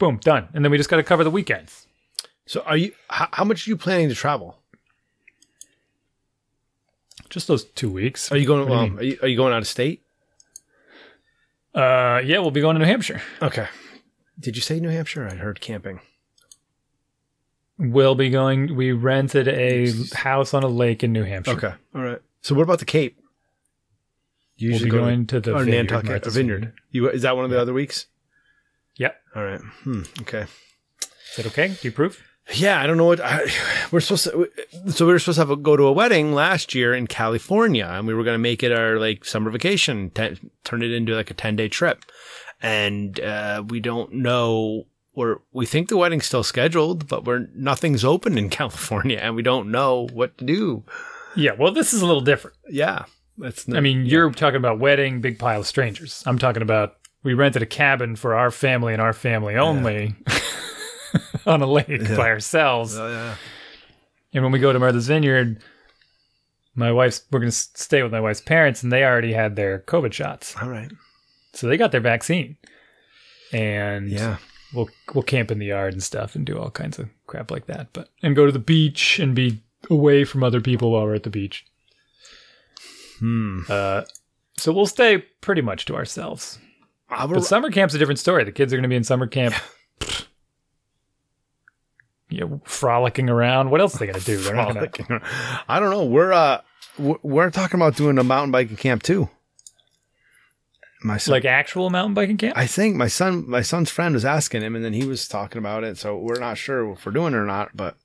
Boom, 0.00 0.18
done. 0.18 0.48
And 0.52 0.64
then 0.64 0.72
we 0.72 0.78
just 0.78 0.90
got 0.90 0.96
to 0.96 1.04
cover 1.04 1.22
the 1.22 1.30
weekends. 1.30 1.86
So, 2.44 2.62
are 2.62 2.76
you? 2.76 2.92
How, 3.08 3.28
how 3.32 3.44
much 3.44 3.66
are 3.66 3.70
you 3.70 3.76
planning 3.76 4.08
to 4.08 4.16
travel? 4.16 4.58
Just 7.30 7.46
those 7.46 7.64
two 7.64 7.88
weeks. 7.88 8.32
Are 8.32 8.36
you 8.36 8.46
going? 8.46 8.68
What 8.68 8.80
do 8.80 8.84
you 8.84 8.90
um, 8.90 8.98
are, 8.98 9.02
you, 9.04 9.18
are 9.22 9.28
you 9.28 9.36
going 9.36 9.52
out 9.52 9.62
of 9.62 9.68
state? 9.68 10.02
Uh, 11.72 12.20
yeah, 12.24 12.40
we'll 12.40 12.50
be 12.50 12.60
going 12.60 12.74
to 12.74 12.80
New 12.80 12.86
Hampshire. 12.86 13.22
Okay. 13.40 13.68
Did 14.40 14.56
you 14.56 14.62
say 14.62 14.80
New 14.80 14.88
Hampshire? 14.88 15.28
I 15.30 15.36
heard 15.36 15.60
camping. 15.60 16.00
We'll 17.82 18.14
be 18.14 18.30
going. 18.30 18.76
We 18.76 18.92
rented 18.92 19.48
a 19.48 19.92
house 20.14 20.54
on 20.54 20.62
a 20.62 20.68
lake 20.68 21.02
in 21.02 21.12
New 21.12 21.24
Hampshire. 21.24 21.52
Okay. 21.52 21.74
All 21.94 22.02
right. 22.02 22.20
So, 22.40 22.54
what 22.54 22.62
about 22.62 22.78
the 22.78 22.84
Cape? 22.84 23.18
You 24.56 24.70
We'll 24.70 24.84
be 24.84 24.90
go 24.90 24.98
going 24.98 25.26
to 25.26 25.40
the 25.40 25.52
or 25.52 25.64
vineyard, 25.64 25.90
Nantucket, 25.90 26.26
a 26.26 26.30
vineyard. 26.30 26.72
You 26.92 27.10
is 27.10 27.22
that 27.22 27.34
one 27.34 27.44
of 27.44 27.50
the 27.50 27.60
other 27.60 27.72
weeks? 27.72 28.06
Yep. 28.98 29.16
All 29.34 29.42
right. 29.42 29.60
Hmm. 29.82 30.02
Okay. 30.20 30.42
Is 30.42 31.36
that 31.36 31.46
okay? 31.46 31.68
Do 31.68 31.78
you 31.82 31.90
approve? 31.90 32.22
Yeah, 32.54 32.80
I 32.80 32.86
don't 32.86 32.98
know 32.98 33.06
what 33.06 33.20
I, 33.20 33.46
we're 33.90 34.00
supposed 34.00 34.24
to. 34.24 34.48
So 34.92 35.06
we 35.06 35.12
were 35.12 35.18
supposed 35.18 35.36
to 35.36 35.40
have 35.40 35.50
a, 35.50 35.56
go 35.56 35.76
to 35.76 35.84
a 35.84 35.92
wedding 35.92 36.32
last 36.34 36.74
year 36.74 36.94
in 36.94 37.08
California, 37.08 37.86
and 37.86 38.06
we 38.06 38.14
were 38.14 38.24
going 38.24 38.34
to 38.34 38.38
make 38.38 38.62
it 38.62 38.70
our 38.70 39.00
like 39.00 39.24
summer 39.24 39.50
vacation, 39.50 40.10
ten, 40.10 40.38
turn 40.62 40.82
it 40.82 40.92
into 40.92 41.14
like 41.14 41.30
a 41.30 41.34
ten 41.34 41.56
day 41.56 41.68
trip, 41.68 42.04
and 42.60 43.18
uh, 43.18 43.64
we 43.66 43.80
don't 43.80 44.12
know. 44.12 44.86
We're 45.14 45.36
we 45.52 45.66
think 45.66 45.88
the 45.88 45.96
wedding's 45.96 46.24
still 46.26 46.42
scheduled, 46.42 47.06
but 47.08 47.24
we're 47.24 47.48
nothing's 47.54 48.04
open 48.04 48.38
in 48.38 48.48
California, 48.60 49.18
and 49.20 49.34
we 49.36 49.42
don't 49.42 49.70
know 49.70 50.08
what 50.12 50.38
to 50.38 50.44
do. 50.44 50.84
Yeah. 51.36 51.52
Well, 51.58 51.72
this 51.72 51.92
is 51.92 52.02
a 52.02 52.06
little 52.06 52.20
different. 52.22 52.56
Yeah, 52.68 53.04
that's. 53.38 53.68
I 53.68 53.80
mean, 53.80 54.06
you're 54.06 54.30
talking 54.30 54.56
about 54.56 54.78
wedding, 54.78 55.20
big 55.20 55.38
pile 55.38 55.60
of 55.60 55.66
strangers. 55.66 56.22
I'm 56.26 56.38
talking 56.38 56.62
about 56.62 56.96
we 57.22 57.34
rented 57.34 57.62
a 57.62 57.66
cabin 57.66 58.16
for 58.16 58.34
our 58.34 58.50
family 58.50 58.92
and 58.94 59.02
our 59.02 59.12
family 59.12 59.56
only 59.56 60.14
on 61.46 61.62
a 61.62 61.66
lake 61.66 62.08
by 62.16 62.28
ourselves. 62.30 62.96
Oh, 62.98 63.08
yeah. 63.08 63.34
And 64.34 64.42
when 64.42 64.52
we 64.52 64.58
go 64.58 64.72
to 64.72 64.78
Martha's 64.78 65.08
Vineyard, 65.08 65.62
my 66.74 66.90
wife's 66.90 67.22
we're 67.30 67.38
going 67.40 67.50
to 67.50 67.56
stay 67.56 68.02
with 68.02 68.12
my 68.12 68.20
wife's 68.20 68.40
parents, 68.40 68.82
and 68.82 68.90
they 68.90 69.04
already 69.04 69.34
had 69.34 69.56
their 69.56 69.80
COVID 69.80 70.12
shots, 70.14 70.56
All 70.60 70.70
right. 70.70 70.90
so 71.52 71.66
they 71.68 71.76
got 71.76 71.92
their 71.92 72.00
vaccine. 72.00 72.56
And 73.52 74.08
Yeah. 74.08 74.38
We'll 74.74 74.88
we'll 75.14 75.22
camp 75.22 75.50
in 75.50 75.58
the 75.58 75.66
yard 75.66 75.92
and 75.92 76.02
stuff 76.02 76.34
and 76.34 76.44
do 76.46 76.58
all 76.58 76.70
kinds 76.70 76.98
of 76.98 77.08
crap 77.26 77.50
like 77.50 77.66
that. 77.66 77.88
But 77.92 78.08
and 78.22 78.34
go 78.36 78.46
to 78.46 78.52
the 78.52 78.58
beach 78.58 79.18
and 79.18 79.34
be 79.34 79.62
away 79.90 80.24
from 80.24 80.42
other 80.44 80.60
people 80.60 80.90
while 80.92 81.02
we're 81.04 81.14
at 81.14 81.22
the 81.24 81.30
beach. 81.30 81.64
Hmm. 83.18 83.60
Uh, 83.68 84.02
so 84.56 84.72
we'll 84.72 84.86
stay 84.86 85.18
pretty 85.40 85.62
much 85.62 85.84
to 85.86 85.94
ourselves. 85.96 86.58
But 87.34 87.44
summer 87.44 87.70
camp's 87.70 87.94
a 87.94 87.98
different 87.98 88.18
story. 88.18 88.44
The 88.44 88.52
kids 88.52 88.72
are 88.72 88.76
going 88.76 88.82
to 88.84 88.88
be 88.88 88.96
in 88.96 89.04
summer 89.04 89.26
camp. 89.26 89.54
You 92.28 92.40
know, 92.40 92.60
frolicking 92.64 93.28
around. 93.28 93.70
What 93.70 93.80
else 93.80 93.94
are 93.94 93.98
they 93.98 94.06
going 94.06 94.18
to 94.18 94.24
do? 94.24 94.38
They're 94.38 94.54
not 94.54 94.72
to. 94.94 95.20
I 95.68 95.78
don't 95.80 95.90
know. 95.90 96.04
We're 96.04 96.32
uh 96.32 96.60
we're- 96.98 97.20
we're 97.22 97.50
talking 97.50 97.78
about 97.78 97.96
doing 97.96 98.18
a 98.18 98.24
mountain 98.24 98.50
biking 98.50 98.76
camp 98.76 99.02
too. 99.02 99.28
My 101.04 101.16
son, 101.16 101.32
Like 101.32 101.44
actual 101.44 101.90
mountain 101.90 102.14
biking 102.14 102.36
camp? 102.36 102.56
I 102.56 102.66
think 102.66 102.96
my 102.96 103.08
son 103.08 103.48
my 103.48 103.62
son's 103.62 103.90
friend 103.90 104.14
was 104.14 104.24
asking 104.24 104.62
him, 104.62 104.76
and 104.76 104.84
then 104.84 104.92
he 104.92 105.04
was 105.04 105.26
talking 105.26 105.58
about 105.58 105.84
it. 105.84 105.98
So 105.98 106.16
we're 106.16 106.38
not 106.38 106.58
sure 106.58 106.92
if 106.92 107.04
we're 107.04 107.12
doing 107.12 107.34
it 107.34 107.36
or 107.36 107.46
not. 107.46 107.76
But 107.76 107.96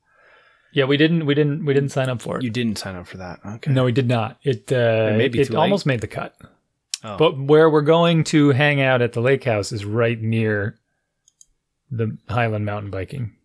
yeah, 0.73 0.86
we 0.86 0.97
didn't. 0.97 1.25
We 1.25 1.36
didn't. 1.36 1.65
We 1.65 1.73
didn't 1.73 1.89
sign 1.89 2.10
up 2.10 2.21
for 2.21 2.38
it. 2.38 2.43
you 2.43 2.49
didn't 2.49 2.77
sign 2.77 2.95
up 2.95 3.07
for 3.07 3.17
that. 3.17 3.39
Okay. 3.45 3.71
No, 3.71 3.83
we 3.86 3.91
did 3.91 4.07
not. 4.07 4.38
It 4.43 4.71
uh, 4.71 5.17
be 5.17 5.39
it 5.39 5.53
almost 5.53 5.86
made 5.86 6.01
the 6.01 6.07
cut. 6.07 6.36
Oh. 7.03 7.17
But 7.17 7.38
where 7.38 7.69
we're 7.69 7.81
going 7.81 8.23
to 8.25 8.49
hang 8.49 8.81
out 8.81 9.01
at 9.01 9.13
the 9.13 9.21
lake 9.21 9.43
house 9.43 9.71
is 9.71 9.86
right 9.86 10.19
near 10.19 10.77
the 11.91 12.17
Highland 12.27 12.65
Mountain 12.65 12.91
Biking 12.91 13.36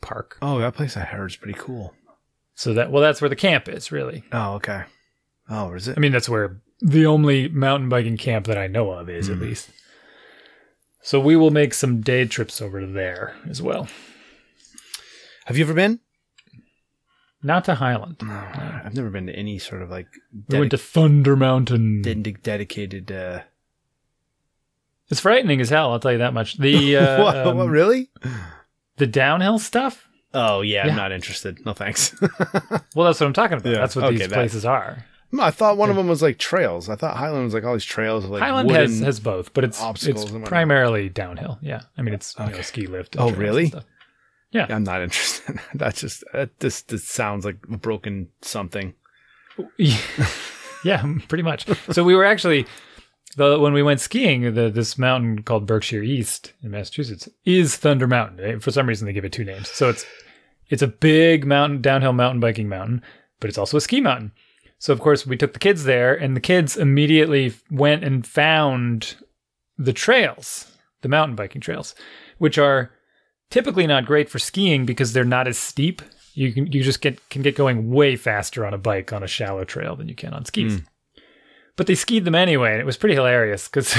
Park. 0.00 0.36
Oh, 0.42 0.58
that 0.58 0.74
place 0.74 0.96
I 0.96 1.00
heard 1.00 1.30
is 1.30 1.36
pretty 1.36 1.58
cool. 1.58 1.94
So 2.54 2.74
that 2.74 2.90
well, 2.92 3.02
that's 3.02 3.20
where 3.20 3.30
the 3.30 3.36
camp 3.36 3.68
is 3.68 3.90
really. 3.90 4.24
Oh, 4.32 4.54
okay. 4.54 4.84
Oh, 5.50 5.72
is 5.74 5.88
it? 5.88 5.96
I 5.96 6.00
mean, 6.00 6.12
that's 6.12 6.28
where 6.28 6.60
the 6.80 7.04
only 7.06 7.48
mountain 7.48 7.88
biking 7.88 8.16
camp 8.16 8.46
that 8.46 8.56
I 8.56 8.66
know 8.68 8.90
of 8.92 9.08
is, 9.10 9.26
Hmm. 9.26 9.32
at 9.34 9.38
least. 9.40 9.70
So 11.02 11.18
we 11.18 11.34
will 11.36 11.50
make 11.50 11.74
some 11.74 12.00
day 12.02 12.24
trips 12.26 12.60
over 12.62 12.86
there 12.86 13.34
as 13.48 13.60
well. 13.60 13.88
Have 15.46 15.56
you 15.58 15.64
ever 15.64 15.74
been? 15.74 16.00
Not 17.42 17.64
to 17.64 17.76
Highland. 17.76 18.16
No, 18.22 18.28
I've 18.84 18.94
never 18.94 19.08
been 19.10 19.26
to 19.26 19.32
any 19.34 19.58
sort 19.58 19.80
of 19.82 19.90
like 19.90 20.06
We 20.48 20.58
went 20.58 20.70
to 20.72 20.78
Thunder 20.78 21.36
Mountain. 21.36 22.02
dedic- 22.04 22.42
dedicated. 22.42 23.10
Uh, 23.10 23.40
It's 25.08 25.20
frightening 25.20 25.60
as 25.60 25.70
hell. 25.70 25.90
I'll 25.90 25.98
tell 26.00 26.12
you 26.12 26.18
that 26.18 26.34
much. 26.34 26.58
The 26.58 26.96
uh, 26.98 27.24
what, 27.24 27.36
um, 27.46 27.56
what, 27.56 27.68
really? 27.68 28.10
the 28.98 29.06
downhill 29.06 29.58
stuff. 29.58 30.06
Oh 30.34 30.60
yeah, 30.60 30.84
Yeah. 30.84 30.90
I'm 30.92 30.96
not 30.96 31.12
interested. 31.12 31.64
No 31.64 31.72
thanks. 31.72 32.14
Well, 32.94 33.06
that's 33.06 33.20
what 33.20 33.26
I'm 33.26 33.32
talking 33.32 33.56
about. 33.56 33.70
Yeah, 33.72 33.78
That's 33.78 33.94
what 33.96 34.04
okay, 34.06 34.18
these 34.18 34.28
that- 34.28 34.34
places 34.34 34.64
are. 34.64 35.06
No, 35.32 35.44
I 35.44 35.50
thought 35.50 35.76
one 35.76 35.90
of 35.90 35.96
them 35.96 36.08
was 36.08 36.22
like 36.22 36.38
trails. 36.38 36.88
I 36.88 36.96
thought 36.96 37.16
Highland 37.16 37.44
was 37.44 37.54
like 37.54 37.64
all 37.64 37.74
these 37.74 37.84
trails, 37.84 38.24
like 38.24 38.42
Highland 38.42 38.70
has, 38.70 38.98
has 39.00 39.20
both, 39.20 39.52
but 39.52 39.64
it's 39.64 39.80
it's 40.02 40.30
primarily 40.44 41.08
downhill. 41.08 41.58
Yeah, 41.62 41.82
I 41.96 42.02
mean 42.02 42.14
it's 42.14 42.34
you 42.38 42.46
know, 42.46 42.60
ski 42.62 42.86
lift. 42.86 43.16
Oh, 43.18 43.30
really? 43.30 43.66
stuff. 43.66 43.84
I'm 44.70 44.82
not 44.82 45.02
interested. 45.02 45.60
That's 45.74 46.00
just 46.00 46.24
that 46.32 46.58
this 46.58 46.82
this 46.82 47.04
sounds 47.04 47.44
like 47.44 47.58
a 47.72 47.76
broken 47.76 48.28
something. 48.42 48.94
yeah, 50.84 51.04
pretty 51.28 51.42
much. 51.42 51.66
So 51.92 52.02
we 52.02 52.14
were 52.14 52.24
actually 52.24 52.66
the 53.36 53.58
when 53.58 53.72
we 53.72 53.82
went 53.82 54.00
skiing, 54.00 54.54
the 54.54 54.70
this 54.70 54.98
mountain 54.98 55.42
called 55.42 55.66
Berkshire 55.66 56.02
East 56.02 56.52
in 56.62 56.72
Massachusetts 56.72 57.28
is 57.44 57.76
Thunder 57.76 58.06
Mountain. 58.06 58.60
For 58.60 58.70
some 58.70 58.88
reason, 58.88 59.06
they 59.06 59.12
give 59.12 59.24
it 59.24 59.32
two 59.32 59.44
names. 59.44 59.68
So 59.68 59.88
it's 59.88 60.04
it's 60.68 60.82
a 60.82 60.88
big 60.88 61.46
mountain, 61.46 61.80
downhill 61.80 62.12
mountain 62.12 62.40
biking 62.40 62.68
mountain, 62.68 63.02
but 63.38 63.48
it's 63.48 63.58
also 63.58 63.76
a 63.76 63.80
ski 63.80 64.00
mountain. 64.00 64.32
So 64.80 64.94
of 64.94 65.00
course, 65.00 65.26
we 65.26 65.36
took 65.36 65.52
the 65.52 65.58
kids 65.58 65.84
there, 65.84 66.14
and 66.14 66.34
the 66.34 66.40
kids 66.40 66.76
immediately 66.76 67.52
went 67.70 68.02
and 68.02 68.26
found 68.26 69.14
the 69.76 69.92
trails, 69.92 70.72
the 71.02 71.08
mountain 71.08 71.36
biking 71.36 71.60
trails, 71.60 71.94
which 72.38 72.56
are 72.56 72.90
typically 73.50 73.86
not 73.86 74.06
great 74.06 74.30
for 74.30 74.38
skiing 74.38 74.86
because 74.86 75.12
they're 75.12 75.22
not 75.22 75.46
as 75.46 75.58
steep. 75.58 76.00
You 76.32 76.52
can 76.52 76.72
you 76.72 76.82
just 76.82 77.02
get 77.02 77.28
can 77.28 77.42
get 77.42 77.56
going 77.56 77.90
way 77.90 78.16
faster 78.16 78.64
on 78.64 78.72
a 78.72 78.78
bike 78.78 79.12
on 79.12 79.22
a 79.22 79.26
shallow 79.28 79.64
trail 79.64 79.96
than 79.96 80.08
you 80.08 80.14
can 80.14 80.32
on 80.32 80.46
skis. 80.46 80.78
Hmm. 80.78 80.84
But 81.76 81.86
they 81.86 81.94
skied 81.94 82.24
them 82.24 82.34
anyway, 82.34 82.72
and 82.72 82.80
it 82.80 82.86
was 82.86 82.96
pretty 82.96 83.14
hilarious 83.14 83.68
because 83.68 83.94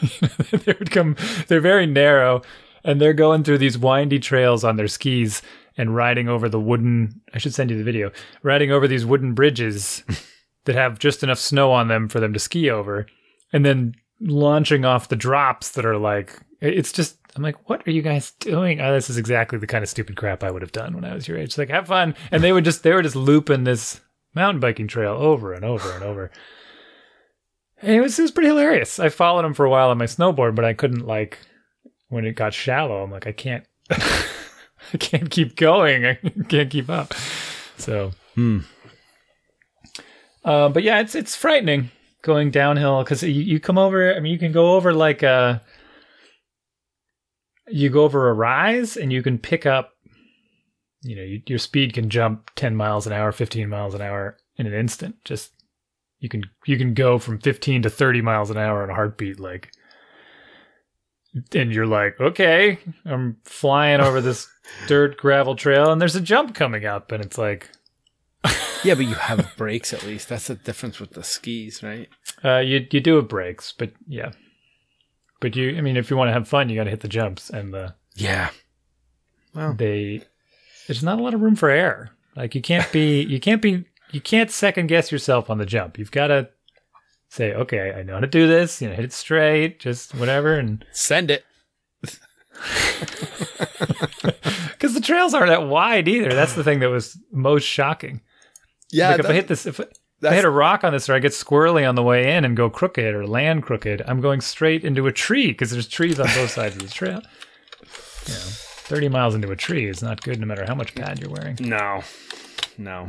they 0.50 0.74
would 0.78 0.90
come. 0.90 1.16
They're 1.48 1.60
very 1.60 1.86
narrow, 1.86 2.40
and 2.82 2.98
they're 2.98 3.12
going 3.12 3.44
through 3.44 3.58
these 3.58 3.76
windy 3.76 4.20
trails 4.20 4.64
on 4.64 4.76
their 4.76 4.88
skis 4.88 5.42
and 5.76 5.94
riding 5.94 6.28
over 6.28 6.48
the 6.48 6.60
wooden. 6.60 7.20
I 7.32 7.38
should 7.38 7.54
send 7.54 7.70
you 7.70 7.78
the 7.78 7.84
video. 7.84 8.12
Riding 8.42 8.70
over 8.70 8.86
these 8.86 9.06
wooden 9.06 9.34
bridges 9.34 10.02
that 10.64 10.74
have 10.74 10.98
just 10.98 11.22
enough 11.22 11.38
snow 11.38 11.72
on 11.72 11.88
them 11.88 12.08
for 12.08 12.20
them 12.20 12.32
to 12.32 12.38
ski 12.38 12.70
over, 12.70 13.06
and 13.52 13.64
then 13.64 13.94
launching 14.20 14.84
off 14.84 15.08
the 15.08 15.16
drops 15.16 15.70
that 15.72 15.84
are 15.84 15.98
like 15.98 16.38
it's 16.60 16.92
just 16.92 17.18
I'm 17.36 17.42
like, 17.42 17.68
what 17.68 17.86
are 17.86 17.90
you 17.90 18.02
guys 18.02 18.30
doing? 18.40 18.80
Oh, 18.80 18.94
this 18.94 19.10
is 19.10 19.18
exactly 19.18 19.58
the 19.58 19.66
kind 19.66 19.82
of 19.82 19.88
stupid 19.88 20.16
crap 20.16 20.44
I 20.44 20.50
would 20.50 20.62
have 20.62 20.72
done 20.72 20.94
when 20.94 21.04
I 21.04 21.14
was 21.14 21.26
your 21.26 21.36
age. 21.36 21.58
Like, 21.58 21.68
have 21.68 21.88
fun. 21.88 22.14
And 22.30 22.44
they 22.44 22.52
would 22.52 22.64
just 22.64 22.82
they 22.82 22.92
were 22.92 23.02
just 23.02 23.16
looping 23.16 23.64
this 23.64 24.00
mountain 24.34 24.60
biking 24.60 24.86
trail 24.86 25.12
over 25.14 25.52
and 25.52 25.64
over 25.64 25.92
and 25.92 26.04
over. 26.04 26.30
And 27.82 27.92
it 27.92 28.00
was 28.00 28.18
it 28.18 28.22
was 28.22 28.30
pretty 28.30 28.48
hilarious. 28.48 28.98
I 29.00 29.08
followed 29.08 29.42
them 29.42 29.54
for 29.54 29.66
a 29.66 29.70
while 29.70 29.90
on 29.90 29.98
my 29.98 30.06
snowboard, 30.06 30.54
but 30.54 30.64
I 30.64 30.74
couldn't 30.74 31.06
like 31.06 31.38
when 32.08 32.24
it 32.24 32.36
got 32.36 32.54
shallow. 32.54 33.02
I'm 33.02 33.10
like, 33.10 33.26
I 33.26 33.32
can't, 33.32 33.66
I 34.92 34.96
can't 34.98 35.30
keep 35.30 35.56
going. 35.56 36.04
I 36.04 36.14
can't 36.48 36.70
keep 36.70 36.90
up. 36.90 37.14
So 37.76 38.12
Hmm. 38.34 38.60
Uh, 40.44 40.68
but 40.68 40.82
yeah, 40.82 41.00
it's 41.00 41.14
it's 41.14 41.34
frightening 41.34 41.90
going 42.22 42.50
downhill 42.50 43.02
because 43.02 43.22
you, 43.22 43.30
you 43.30 43.60
come 43.60 43.78
over. 43.78 44.14
I 44.14 44.20
mean, 44.20 44.32
you 44.32 44.38
can 44.38 44.52
go 44.52 44.74
over 44.74 44.92
like 44.92 45.22
a 45.22 45.62
you 47.68 47.88
go 47.88 48.04
over 48.04 48.28
a 48.28 48.34
rise 48.34 48.96
and 48.96 49.12
you 49.12 49.22
can 49.22 49.38
pick 49.38 49.66
up. 49.66 49.92
You 51.02 51.16
know, 51.16 51.22
you, 51.22 51.42
your 51.46 51.58
speed 51.58 51.92
can 51.92 52.10
jump 52.10 52.50
ten 52.56 52.76
miles 52.76 53.06
an 53.06 53.12
hour, 53.12 53.32
fifteen 53.32 53.68
miles 53.68 53.94
an 53.94 54.02
hour 54.02 54.36
in 54.56 54.66
an 54.66 54.74
instant. 54.74 55.16
Just 55.24 55.52
you 56.18 56.28
can 56.28 56.44
you 56.66 56.76
can 56.76 56.94
go 56.94 57.18
from 57.18 57.38
fifteen 57.38 57.82
to 57.82 57.90
thirty 57.90 58.20
miles 58.20 58.50
an 58.50 58.58
hour 58.58 58.84
in 58.84 58.90
a 58.90 58.94
heartbeat, 58.94 59.40
like. 59.40 59.70
And 61.54 61.72
you're 61.72 61.86
like, 61.86 62.20
okay, 62.20 62.78
I'm 63.04 63.38
flying 63.44 64.00
over 64.00 64.20
this 64.20 64.48
dirt 64.86 65.16
gravel 65.16 65.56
trail, 65.56 65.90
and 65.90 66.00
there's 66.00 66.16
a 66.16 66.20
jump 66.20 66.54
coming 66.54 66.84
up, 66.86 67.10
and 67.12 67.24
it's 67.24 67.38
like, 67.38 67.70
Yeah, 68.84 68.94
but 68.94 69.06
you 69.06 69.14
have 69.14 69.52
brakes 69.56 69.92
at 69.92 70.04
least. 70.04 70.28
That's 70.28 70.46
the 70.46 70.54
difference 70.54 71.00
with 71.00 71.12
the 71.12 71.24
skis, 71.24 71.82
right? 71.82 72.08
Uh, 72.44 72.58
you 72.58 72.86
you 72.90 73.00
do 73.00 73.16
have 73.16 73.28
brakes, 73.28 73.72
but 73.76 73.92
yeah, 74.06 74.32
but 75.40 75.56
you. 75.56 75.76
I 75.76 75.80
mean, 75.80 75.96
if 75.96 76.10
you 76.10 76.16
want 76.16 76.28
to 76.28 76.32
have 76.34 76.46
fun, 76.46 76.68
you 76.68 76.76
got 76.76 76.84
to 76.84 76.90
hit 76.90 77.00
the 77.00 77.08
jumps, 77.08 77.50
and 77.50 77.72
the 77.72 77.94
Yeah. 78.14 78.50
Well, 79.54 79.74
they. 79.74 80.22
There's 80.86 81.02
not 81.02 81.18
a 81.18 81.22
lot 81.22 81.32
of 81.34 81.40
room 81.40 81.56
for 81.56 81.70
error. 81.70 82.10
Like 82.36 82.54
you 82.54 82.60
can't 82.60 82.90
be 82.92 83.22
you 83.22 83.40
can't 83.40 83.62
be 83.62 83.84
you 84.10 84.20
can't 84.20 84.50
second 84.50 84.88
guess 84.88 85.10
yourself 85.10 85.48
on 85.48 85.58
the 85.58 85.66
jump. 85.66 85.98
You've 85.98 86.10
got 86.10 86.26
to 86.26 86.50
say, 87.34 87.52
okay, 87.54 87.92
I 87.92 88.02
know 88.02 88.14
how 88.14 88.20
to 88.20 88.26
do 88.26 88.46
this. 88.46 88.80
You 88.80 88.88
know, 88.88 88.94
hit 88.94 89.04
it 89.04 89.12
straight, 89.12 89.80
just 89.80 90.14
whatever, 90.14 90.54
and 90.56 90.84
send 90.92 91.30
it. 91.30 91.44
because 94.72 94.94
the 94.94 95.00
trails 95.02 95.34
aren't 95.34 95.48
that 95.48 95.66
wide 95.66 96.08
either. 96.08 96.32
That's 96.34 96.54
the 96.54 96.64
thing 96.64 96.80
that 96.80 96.90
was 96.90 97.18
most 97.32 97.64
shocking. 97.64 98.20
Yeah, 98.90 99.10
like 99.10 99.20
if 99.20 99.26
I 99.26 99.32
hit 99.32 99.48
this, 99.48 99.66
if, 99.66 99.80
I- 99.80 99.84
if 100.22 100.30
I 100.30 100.34
hit 100.36 100.44
a 100.44 100.50
rock 100.50 100.84
on 100.84 100.92
this, 100.92 101.08
or 101.10 101.14
I 101.14 101.18
get 101.18 101.32
squirrely 101.32 101.86
on 101.86 101.96
the 101.96 102.02
way 102.02 102.34
in 102.34 102.44
and 102.46 102.56
go 102.56 102.70
crooked 102.70 103.14
or 103.14 103.26
land 103.26 103.62
crooked, 103.64 104.00
I'm 104.06 104.20
going 104.22 104.40
straight 104.40 104.82
into 104.84 105.06
a 105.06 105.12
tree 105.12 105.48
because 105.48 105.70
there's 105.70 105.88
trees 105.88 106.18
on 106.18 106.26
both 106.28 106.50
sides 106.50 106.76
of 106.76 106.82
the 106.82 106.88
trail. 106.88 107.20
You 108.26 108.32
know, 108.32 108.40
30 108.86 109.08
miles 109.10 109.34
into 109.34 109.50
a 109.50 109.56
tree 109.56 109.86
is 109.86 110.02
not 110.02 110.22
good, 110.22 110.40
no 110.40 110.46
matter 110.46 110.64
how 110.66 110.74
much 110.74 110.94
pad 110.94 111.18
you're 111.20 111.28
wearing. 111.30 111.56
No, 111.60 112.02
no. 112.78 113.08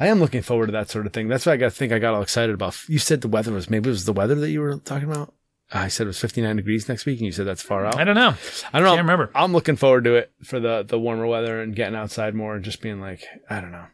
I 0.00 0.06
am 0.06 0.20
looking 0.20 0.42
forward 0.42 0.66
to 0.66 0.72
that 0.72 0.90
sort 0.90 1.06
of 1.06 1.12
thing. 1.12 1.28
That's 1.28 1.46
why 1.46 1.52
I 1.52 1.56
got 1.56 1.72
think 1.72 1.92
I 1.92 1.98
got 1.98 2.14
all 2.14 2.22
excited 2.22 2.54
about. 2.54 2.88
You 2.88 2.98
said 2.98 3.20
the 3.20 3.28
weather 3.28 3.52
was 3.52 3.68
maybe 3.68 3.88
it 3.88 3.92
was 3.92 4.04
the 4.04 4.12
weather 4.12 4.36
that 4.36 4.50
you 4.50 4.60
were 4.60 4.76
talking 4.78 5.10
about. 5.10 5.34
I 5.72 5.88
said 5.88 6.04
it 6.04 6.08
was 6.08 6.20
59 6.20 6.56
degrees 6.56 6.88
next 6.88 7.04
week, 7.04 7.18
and 7.18 7.26
you 7.26 7.32
said 7.32 7.46
that's 7.46 7.62
far 7.62 7.84
out. 7.84 7.96
I 7.96 8.04
don't 8.04 8.14
know. 8.14 8.34
I 8.72 8.78
don't 8.78 8.84
know. 8.84 8.94
Can't 8.94 9.02
remember. 9.02 9.30
I'm 9.34 9.52
looking 9.52 9.76
forward 9.76 10.04
to 10.04 10.14
it 10.14 10.32
for 10.42 10.60
the 10.60 10.82
the 10.82 10.98
warmer 10.98 11.26
weather 11.26 11.60
and 11.60 11.74
getting 11.74 11.96
outside 11.96 12.34
more 12.34 12.54
and 12.54 12.64
just 12.64 12.80
being 12.80 13.00
like, 13.00 13.22
I 13.50 13.60
don't 13.60 13.72
know. 13.72 13.86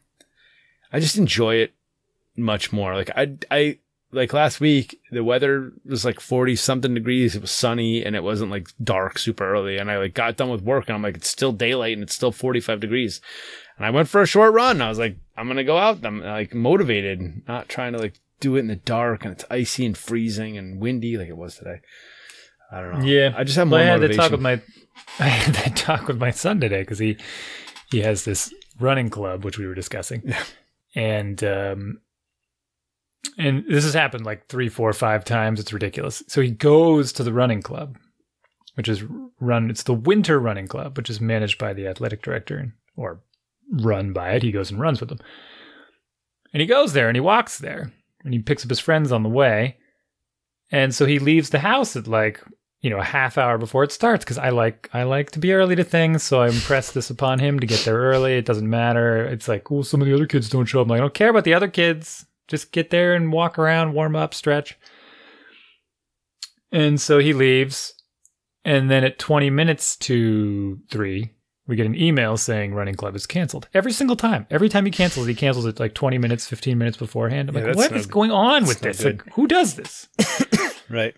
I 0.92 1.00
just 1.00 1.16
enjoy 1.16 1.56
it 1.56 1.74
much 2.36 2.72
more. 2.72 2.94
Like 2.94 3.10
I 3.16 3.36
I 3.50 3.78
like 4.12 4.32
last 4.32 4.60
week 4.60 5.00
the 5.10 5.24
weather 5.24 5.72
was 5.84 6.04
like 6.04 6.20
40 6.20 6.54
something 6.54 6.94
degrees. 6.94 7.34
It 7.34 7.42
was 7.42 7.50
sunny 7.50 8.04
and 8.04 8.14
it 8.14 8.22
wasn't 8.22 8.52
like 8.52 8.68
dark 8.82 9.18
super 9.18 9.44
early 9.44 9.78
and 9.78 9.90
I 9.90 9.98
like 9.98 10.14
got 10.14 10.36
done 10.36 10.50
with 10.50 10.62
work 10.62 10.88
and 10.88 10.94
I'm 10.94 11.02
like 11.02 11.16
it's 11.16 11.28
still 11.28 11.52
daylight 11.52 11.94
and 11.94 12.02
it's 12.02 12.14
still 12.14 12.30
45 12.30 12.78
degrees. 12.78 13.20
And 13.76 13.84
I 13.86 13.90
went 13.90 14.08
for 14.08 14.22
a 14.22 14.26
short 14.26 14.52
run. 14.54 14.80
I 14.80 14.88
was 14.88 14.98
like 14.98 15.16
I'm 15.36 15.46
going 15.46 15.56
to 15.56 15.64
go 15.64 15.78
out. 15.78 16.04
I'm 16.04 16.20
like 16.22 16.54
motivated, 16.54 17.42
not 17.48 17.68
trying 17.68 17.92
to 17.92 17.98
like 17.98 18.14
do 18.40 18.56
it 18.56 18.60
in 18.60 18.68
the 18.68 18.76
dark 18.76 19.24
and 19.24 19.32
it's 19.32 19.44
icy 19.50 19.86
and 19.86 19.96
freezing 19.96 20.56
and 20.58 20.80
windy 20.80 21.16
like 21.16 21.28
it 21.28 21.36
was 21.36 21.56
today. 21.56 21.80
I 22.70 22.80
don't 22.80 23.00
know. 23.00 23.04
Yeah. 23.04 23.32
I 23.36 23.44
just 23.44 23.56
have 23.56 23.68
more 23.68 23.78
I 23.78 23.82
had 23.84 24.00
to 24.00 24.14
talk 24.14 24.30
with 24.30 24.40
my 24.40 24.60
I 25.18 25.24
had 25.28 25.54
that 25.56 25.76
talk 25.76 26.08
with 26.08 26.18
my 26.18 26.30
son 26.30 26.60
today 26.60 26.82
because 26.82 26.98
he 26.98 27.16
he 27.90 28.00
has 28.02 28.24
this 28.24 28.52
running 28.80 29.10
club 29.10 29.44
which 29.44 29.58
we 29.58 29.66
were 29.66 29.74
discussing, 29.74 30.22
Yeah. 30.24 30.42
and 30.94 31.42
um, 31.44 32.00
and 33.38 33.64
this 33.68 33.84
has 33.84 33.94
happened 33.94 34.24
like 34.24 34.48
three, 34.48 34.68
four, 34.68 34.92
five 34.92 35.24
times. 35.24 35.58
It's 35.60 35.72
ridiculous. 35.72 36.22
So 36.28 36.40
he 36.40 36.50
goes 36.50 37.12
to 37.14 37.22
the 37.22 37.32
running 37.32 37.62
club, 37.62 37.96
which 38.74 38.88
is 38.88 39.02
run. 39.40 39.70
It's 39.70 39.82
the 39.84 39.94
winter 39.94 40.38
running 40.38 40.68
club, 40.68 40.96
which 40.96 41.10
is 41.10 41.20
managed 41.20 41.58
by 41.58 41.72
the 41.72 41.86
athletic 41.86 42.22
director 42.22 42.74
or 42.96 43.20
run 43.70 44.12
by 44.12 44.32
it. 44.32 44.42
He 44.42 44.52
goes 44.52 44.70
and 44.70 44.80
runs 44.80 45.00
with 45.00 45.08
them, 45.08 45.20
and 46.52 46.60
he 46.60 46.66
goes 46.66 46.92
there 46.92 47.08
and 47.08 47.16
he 47.16 47.20
walks 47.20 47.58
there 47.58 47.92
and 48.24 48.32
he 48.32 48.38
picks 48.40 48.64
up 48.64 48.70
his 48.70 48.80
friends 48.80 49.12
on 49.12 49.22
the 49.22 49.28
way, 49.28 49.78
and 50.70 50.94
so 50.94 51.06
he 51.06 51.18
leaves 51.18 51.50
the 51.50 51.58
house 51.58 51.96
at 51.96 52.06
like 52.06 52.42
you 52.80 52.90
know 52.90 52.98
a 52.98 53.04
half 53.04 53.38
hour 53.38 53.56
before 53.56 53.82
it 53.82 53.92
starts 53.92 54.24
because 54.24 54.36
I 54.36 54.50
like 54.50 54.90
I 54.92 55.04
like 55.04 55.30
to 55.32 55.38
be 55.38 55.52
early 55.52 55.74
to 55.76 55.84
things, 55.84 56.22
so 56.22 56.42
I 56.42 56.48
impress 56.48 56.92
this 56.92 57.08
upon 57.08 57.38
him 57.38 57.58
to 57.60 57.66
get 57.66 57.80
there 57.80 57.96
early. 57.96 58.34
It 58.34 58.44
doesn't 58.44 58.68
matter. 58.68 59.24
It's 59.24 59.48
like, 59.48 59.70
oh, 59.72 59.82
some 59.82 60.02
of 60.02 60.06
the 60.06 60.14
other 60.14 60.26
kids 60.26 60.50
don't 60.50 60.66
show 60.66 60.80
up. 60.80 60.86
I'm 60.86 60.90
like, 60.90 60.98
I 60.98 61.00
don't 61.00 61.14
care 61.14 61.30
about 61.30 61.44
the 61.44 61.54
other 61.54 61.68
kids. 61.68 62.26
Just 62.46 62.72
get 62.72 62.90
there 62.90 63.14
and 63.14 63.32
walk 63.32 63.58
around, 63.58 63.94
warm 63.94 64.14
up, 64.14 64.34
stretch. 64.34 64.78
And 66.70 67.00
so 67.00 67.18
he 67.18 67.32
leaves, 67.32 67.94
and 68.64 68.90
then 68.90 69.02
at 69.02 69.18
20 69.18 69.48
minutes 69.48 69.96
to 69.98 70.78
three, 70.90 71.30
we 71.66 71.76
get 71.76 71.86
an 71.86 71.94
email 71.94 72.36
saying 72.36 72.74
running 72.74 72.94
club 72.94 73.16
is 73.16 73.26
canceled. 73.26 73.68
Every 73.72 73.92
single 73.92 74.16
time. 74.16 74.46
Every 74.50 74.68
time 74.68 74.84
he 74.84 74.90
cancels, 74.90 75.26
he 75.26 75.34
cancels 75.34 75.64
it 75.66 75.80
like 75.80 75.94
20 75.94 76.18
minutes, 76.18 76.46
15 76.46 76.76
minutes 76.76 76.96
beforehand. 76.96 77.48
I'm 77.48 77.56
Yeah, 77.56 77.64
like, 77.68 77.76
what 77.76 77.90
no 77.92 77.96
is 77.96 78.06
going 78.06 78.30
on 78.30 78.66
with 78.66 78.80
this? 78.80 79.02
Like, 79.02 79.22
who 79.32 79.46
does 79.46 79.74
this? 79.74 80.08
right. 80.90 81.14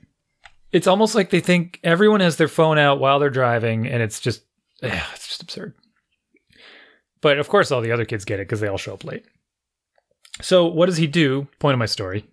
it's 0.72 0.86
almost 0.86 1.14
like 1.14 1.30
they 1.30 1.40
think 1.40 1.80
everyone 1.82 2.20
has 2.20 2.36
their 2.36 2.48
phone 2.48 2.78
out 2.78 3.00
while 3.00 3.18
they're 3.18 3.30
driving, 3.30 3.86
and 3.86 4.02
it's 4.02 4.20
just, 4.20 4.42
ugh, 4.82 4.92
it's 5.14 5.26
just 5.26 5.42
absurd. 5.42 5.74
But 7.20 7.38
of 7.38 7.48
course, 7.48 7.72
all 7.72 7.80
the 7.80 7.92
other 7.92 8.04
kids 8.04 8.24
get 8.24 8.38
it 8.38 8.46
because 8.46 8.60
they 8.60 8.68
all 8.68 8.78
show 8.78 8.94
up 8.94 9.04
late. 9.04 9.24
So 10.42 10.66
what 10.66 10.86
does 10.86 10.98
he 10.98 11.06
do? 11.06 11.48
Point 11.58 11.74
of 11.74 11.78
my 11.78 11.86
story. 11.86 12.24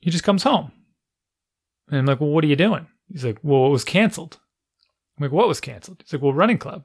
He 0.00 0.10
just 0.10 0.24
comes 0.24 0.44
home, 0.44 0.70
and 1.88 1.98
I'm 1.98 2.06
like, 2.06 2.20
"Well, 2.20 2.30
what 2.30 2.44
are 2.44 2.48
you 2.48 2.56
doing?" 2.56 2.86
He's 3.10 3.24
like, 3.24 3.38
"Well, 3.42 3.66
it 3.66 3.70
was 3.70 3.84
canceled." 3.84 4.38
I'm 5.18 5.24
like, 5.24 5.32
"What 5.32 5.48
was 5.48 5.60
canceled?" 5.60 6.02
He's 6.02 6.12
like, 6.12 6.22
"Well, 6.22 6.32
running 6.32 6.58
club." 6.58 6.84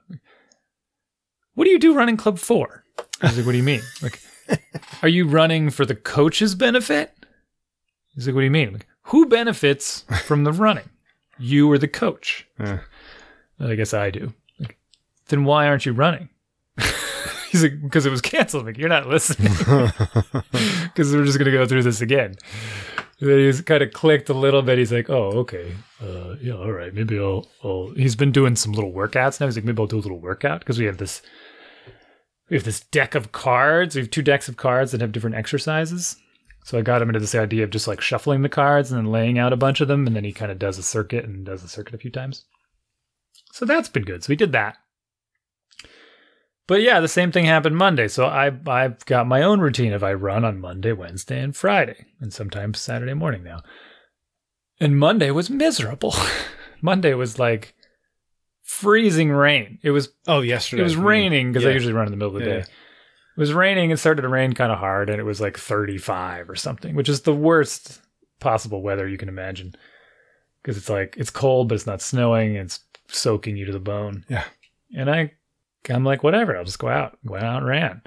What 1.55 1.65
do 1.65 1.71
you 1.71 1.79
do 1.79 1.93
running 1.93 2.17
club 2.17 2.39
for? 2.39 2.83
He's 3.21 3.37
like, 3.37 3.45
"What 3.45 3.51
do 3.53 3.57
you 3.57 3.63
mean?" 3.63 3.81
Like, 4.01 4.19
are 5.01 5.09
you 5.09 5.27
running 5.27 5.69
for 5.69 5.85
the 5.85 5.95
coach's 5.95 6.55
benefit? 6.55 7.11
He's 8.15 8.27
like, 8.27 8.35
"What 8.35 8.41
do 8.41 8.45
you 8.45 8.51
mean?" 8.51 8.73
Like, 8.73 8.87
Who 9.03 9.25
benefits 9.27 10.03
from 10.25 10.43
the 10.43 10.53
running? 10.53 10.89
You 11.37 11.71
or 11.71 11.77
the 11.77 11.87
coach? 11.87 12.47
Yeah. 12.59 12.79
I 13.59 13.75
guess 13.75 13.93
I 13.93 14.09
do. 14.09 14.33
Like, 14.59 14.77
then 15.27 15.43
why 15.43 15.67
aren't 15.67 15.85
you 15.85 15.91
running? 15.93 16.29
He's 17.51 17.63
like, 17.63 17.81
because 17.81 18.05
it 18.05 18.09
was 18.09 18.21
canceled. 18.21 18.65
Like, 18.65 18.77
you're 18.77 18.89
not 18.89 19.07
listening. 19.07 19.51
Because 20.83 21.13
we're 21.13 21.23
just 21.23 21.37
gonna 21.37 21.51
go 21.51 21.65
through 21.65 21.83
this 21.83 22.01
again. 22.01 22.35
He's 23.19 23.61
kind 23.61 23.83
of 23.83 23.91
clicked 23.91 24.29
a 24.29 24.33
little 24.33 24.61
bit. 24.61 24.77
He's 24.77 24.93
like, 24.93 25.09
oh, 25.09 25.31
okay, 25.39 25.75
uh, 26.01 26.35
yeah, 26.41 26.53
all 26.53 26.71
right, 26.71 26.93
maybe 26.93 27.19
I'll, 27.19 27.47
I'll. 27.63 27.91
He's 27.91 28.15
been 28.15 28.31
doing 28.31 28.55
some 28.55 28.71
little 28.71 28.93
workouts 28.93 29.39
now. 29.39 29.45
He's 29.47 29.57
like, 29.57 29.65
maybe 29.65 29.81
I'll 29.81 29.87
do 29.87 29.97
a 29.97 29.99
little 29.99 30.19
workout 30.19 30.59
because 30.59 30.79
we 30.79 30.85
have 30.85 30.97
this. 30.97 31.21
We 32.49 32.55
have 32.55 32.63
this 32.63 32.79
deck 32.79 33.13
of 33.13 33.31
cards. 33.31 33.93
We 33.93 34.01
have 34.01 34.09
two 34.09 34.23
decks 34.23 34.47
of 34.47 34.57
cards 34.57 34.91
that 34.91 35.01
have 35.01 35.11
different 35.11 35.35
exercises. 35.35 36.15
So 36.63 36.77
I 36.77 36.81
got 36.81 37.01
him 37.01 37.09
into 37.09 37.19
this 37.19 37.35
idea 37.35 37.63
of 37.63 37.69
just 37.69 37.87
like 37.87 38.01
shuffling 38.01 38.41
the 38.41 38.49
cards 38.49 38.91
and 38.91 38.97
then 38.97 39.11
laying 39.11 39.37
out 39.37 39.53
a 39.53 39.57
bunch 39.57 39.81
of 39.81 39.87
them, 39.87 40.07
and 40.07 40.15
then 40.15 40.23
he 40.23 40.31
kind 40.31 40.51
of 40.51 40.57
does 40.57 40.77
a 40.77 40.83
circuit 40.83 41.25
and 41.25 41.45
does 41.45 41.61
the 41.61 41.67
circuit 41.67 41.95
a 41.95 41.99
few 41.99 42.11
times. 42.11 42.45
So 43.51 43.65
that's 43.65 43.89
been 43.89 44.03
good. 44.03 44.23
So 44.23 44.29
we 44.29 44.35
did 44.35 44.51
that. 44.53 44.77
But 46.69 46.83
yeah, 46.83 46.99
the 46.99 47.07
same 47.07 47.31
thing 47.31 47.45
happened 47.45 47.77
Monday. 47.77 48.07
So 48.07 48.27
I 48.27 48.51
I've 48.67 49.03
got 49.07 49.25
my 49.25 49.41
own 49.41 49.59
routine 49.59 49.91
of 49.91 50.03
I 50.03 50.13
run 50.13 50.45
on 50.45 50.61
Monday, 50.61 50.91
Wednesday, 50.91 51.41
and 51.41 51.55
Friday, 51.55 52.05
and 52.21 52.31
sometimes 52.31 52.79
Saturday 52.79 53.15
morning 53.15 53.43
now. 53.43 53.61
And 54.79 54.99
Monday 54.99 55.31
was 55.31 55.49
miserable. 55.49 56.13
Monday 56.81 57.15
was 57.15 57.39
like 57.39 57.73
freezing 58.61 59.31
rain. 59.31 59.79
It 59.81 59.89
was 59.89 60.09
Oh, 60.27 60.41
yesterday. 60.41 60.81
it 60.81 60.83
was 60.83 60.93
hmm. 60.93 61.05
raining 61.05 61.51
because 61.51 61.65
I 61.65 61.71
usually 61.71 61.91
run 61.91 62.05
in 62.05 62.11
the 62.11 62.17
middle 62.17 62.35
of 62.37 62.43
the 62.43 62.47
Yeah. 62.47 62.55
day. 62.57 62.65
It 62.65 63.39
was 63.39 63.51
raining. 63.51 63.89
It 63.89 63.97
started 63.97 64.21
to 64.21 64.27
rain 64.29 64.53
kind 64.53 64.71
of 64.71 64.77
hard, 64.77 65.09
and 65.09 65.19
it 65.19 65.23
was 65.23 65.41
like 65.41 65.57
35 65.57 66.51
or 66.51 66.55
something, 66.55 66.93
which 66.93 67.09
is 67.09 67.21
the 67.21 67.33
worst 67.33 67.99
possible 68.39 68.83
weather 68.83 69.07
you 69.07 69.17
can 69.17 69.27
imagine. 69.27 69.73
Because 70.61 70.77
it's 70.77 70.89
like 70.89 71.15
it's 71.17 71.31
cold, 71.31 71.67
but 71.69 71.75
it's 71.75 71.87
not 71.87 72.03
snowing. 72.03 72.57
And 72.57 72.67
it's 72.67 72.81
soaking 73.07 73.57
you 73.57 73.65
to 73.65 73.71
the 73.71 73.79
bone. 73.79 74.23
Yeah. 74.29 74.43
And 74.95 75.09
I, 75.09 75.31
I'm 75.89 76.03
like, 76.03 76.23
whatever. 76.23 76.57
I'll 76.57 76.65
just 76.65 76.79
go 76.79 76.87
out. 76.89 77.17
Go 77.25 77.35
out 77.35 77.57
and 77.57 77.65
ran. 77.67 78.01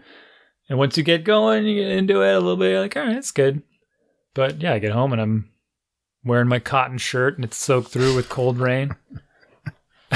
And 0.68 0.78
once 0.78 0.96
you 0.96 1.02
get 1.02 1.24
going, 1.24 1.64
you 1.66 1.82
get 1.82 1.90
into 1.92 2.22
it 2.22 2.32
a 2.32 2.38
little 2.40 2.56
bit. 2.56 2.70
You're 2.70 2.80
like, 2.80 2.96
all 2.96 3.02
right, 3.04 3.16
it's 3.16 3.30
good. 3.32 3.62
But 4.34 4.60
yeah, 4.62 4.72
I 4.74 4.78
get 4.78 4.92
home 4.92 5.12
and 5.12 5.20
I'm 5.20 5.50
wearing 6.24 6.48
my 6.48 6.58
cotton 6.60 6.98
shirt, 6.98 7.36
and 7.36 7.44
it's 7.44 7.56
soaked 7.56 7.88
through 7.90 8.14
with 8.16 8.28
cold 8.28 8.58
rain. 8.58 8.94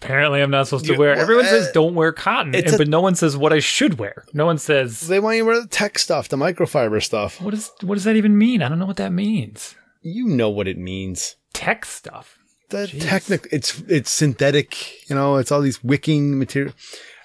Apparently, 0.00 0.40
I'm 0.40 0.50
not 0.50 0.66
supposed 0.66 0.86
to 0.86 0.92
You- 0.92 0.98
wear. 0.98 1.12
well, 1.14 1.22
Everyone 1.22 1.44
uh, 1.44 1.48
says 1.48 1.72
don't 1.72 1.94
wear 1.94 2.12
cotton, 2.12 2.54
and- 2.54 2.66
a- 2.72 2.78
but 2.78 2.88
no 2.88 3.00
one 3.00 3.14
says 3.14 3.36
what 3.36 3.52
I 3.52 3.58
should 3.58 3.98
wear. 3.98 4.24
No 4.32 4.46
one 4.46 4.58
says 4.58 5.00
They 5.08 5.20
want 5.20 5.36
you 5.36 5.42
to 5.42 5.46
wear 5.46 5.60
the 5.60 5.66
tech 5.66 5.98
stuff, 5.98 6.28
the 6.28 6.36
microfiber 6.36 7.02
stuff. 7.02 7.40
what 7.40 7.50
does 7.50 7.70
what 7.82 7.94
does 7.94 8.04
that 8.04 8.16
even 8.16 8.38
mean. 8.38 8.62
I 8.62 8.68
don't 8.68 8.78
know 8.78 8.86
what 8.86 8.96
that 8.96 9.12
means. 9.12 9.74
You 10.00 10.26
know 10.26 10.48
what 10.50 10.68
it 10.68 10.78
means. 10.78 11.36
Tech 11.52 11.84
stuff. 11.84 12.37
The 12.70 12.86
Jeez. 12.86 13.02
technic, 13.02 13.48
it's 13.50 13.80
it's 13.88 14.10
synthetic. 14.10 15.08
You 15.08 15.16
know, 15.16 15.36
it's 15.36 15.50
all 15.50 15.60
these 15.62 15.82
wicking 15.82 16.38
material. 16.38 16.74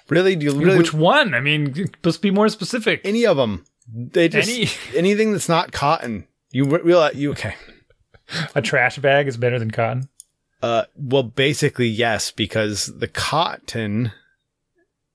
Really? 0.08 0.36
Do 0.36 0.46
you 0.46 0.52
really? 0.58 0.78
Which 0.78 0.94
one? 0.94 1.34
I 1.34 1.40
mean, 1.40 1.86
let's 2.02 2.18
be 2.18 2.30
more 2.30 2.48
specific. 2.48 3.00
any 3.04 3.26
of 3.26 3.36
them? 3.36 3.64
They 3.92 4.28
just 4.28 4.48
Any- 4.48 4.68
anything 4.98 5.32
that's 5.32 5.48
not 5.48 5.72
cotton. 5.72 6.26
You 6.50 6.64
re- 6.64 6.80
realize 6.82 7.16
you 7.16 7.32
okay? 7.32 7.54
A 8.54 8.62
trash 8.62 8.98
bag 8.98 9.28
is 9.28 9.36
better 9.36 9.58
than 9.58 9.70
cotton. 9.70 10.08
Uh, 10.62 10.84
well, 10.96 11.22
basically 11.22 11.88
yes, 11.88 12.30
because 12.30 12.86
the 12.86 13.08
cotton 13.08 14.12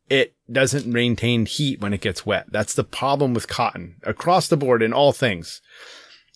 it 0.09 0.35
doesn't 0.51 0.87
maintain 0.87 1.45
heat 1.45 1.79
when 1.81 1.93
it 1.93 2.01
gets 2.01 2.25
wet. 2.25 2.47
That's 2.51 2.73
the 2.73 2.83
problem 2.83 3.33
with 3.33 3.47
cotton 3.47 3.95
across 4.03 4.47
the 4.47 4.57
board 4.57 4.81
in 4.81 4.93
all 4.93 5.11
things. 5.11 5.61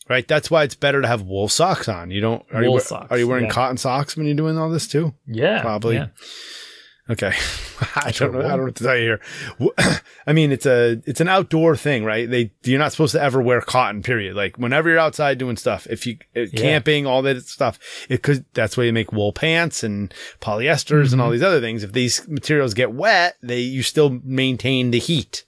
Right? 0.09 0.27
That's 0.27 0.51
why 0.51 0.63
it's 0.63 0.75
better 0.75 1.01
to 1.01 1.07
have 1.07 1.21
wool 1.21 1.47
socks 1.47 1.87
on. 1.87 2.11
You 2.11 2.19
don't 2.21 2.43
are 2.53 2.61
you 2.61 2.67
Wool 2.69 2.75
we- 2.75 2.81
socks, 2.81 3.07
are 3.11 3.17
you 3.17 3.27
wearing 3.27 3.45
yeah. 3.45 3.51
cotton 3.51 3.77
socks 3.77 4.17
when 4.17 4.25
you're 4.25 4.35
doing 4.35 4.57
all 4.57 4.69
this 4.69 4.87
too? 4.87 5.13
Yeah, 5.27 5.61
Probably. 5.61 5.95
yeah. 5.95 6.07
Okay. 7.09 7.33
I 7.97 8.11
don't 8.11 8.31
know. 8.31 8.39
I 8.39 8.49
don't 8.49 8.57
know 8.59 8.63
what 8.63 8.75
to 8.75 8.83
tell 8.85 8.95
you 8.97 9.03
here. 9.03 9.69
I 10.27 10.31
mean, 10.31 10.53
it's 10.53 10.65
a 10.65 11.01
it's 11.05 11.19
an 11.19 11.27
outdoor 11.27 11.75
thing, 11.75 12.05
right? 12.05 12.29
They 12.29 12.51
you're 12.63 12.79
not 12.79 12.91
supposed 12.93 13.11
to 13.13 13.21
ever 13.21 13.41
wear 13.41 13.59
cotton. 13.59 14.01
Period. 14.03 14.35
Like 14.37 14.57
whenever 14.57 14.89
you're 14.89 14.99
outside 14.99 15.37
doing 15.37 15.57
stuff, 15.57 15.85
if 15.89 16.05
you 16.07 16.17
uh, 16.35 16.45
camping, 16.55 17.05
all 17.05 17.21
that 17.23 17.43
stuff, 17.45 17.77
it 18.09 18.23
could. 18.23 18.45
That's 18.53 18.77
why 18.77 18.85
you 18.85 18.93
make 18.93 19.11
wool 19.11 19.33
pants 19.33 19.83
and 19.83 20.13
polyesters 20.39 21.11
and 21.11 21.21
all 21.21 21.27
Mm-hmm. 21.27 21.33
these 21.33 21.43
other 21.43 21.59
things. 21.61 21.83
If 21.83 21.91
these 21.91 22.25
materials 22.27 22.73
get 22.73 22.93
wet, 22.93 23.35
they 23.43 23.59
you 23.59 23.83
still 23.83 24.19
maintain 24.23 24.91
the 24.91 24.99
heat. 24.99 25.43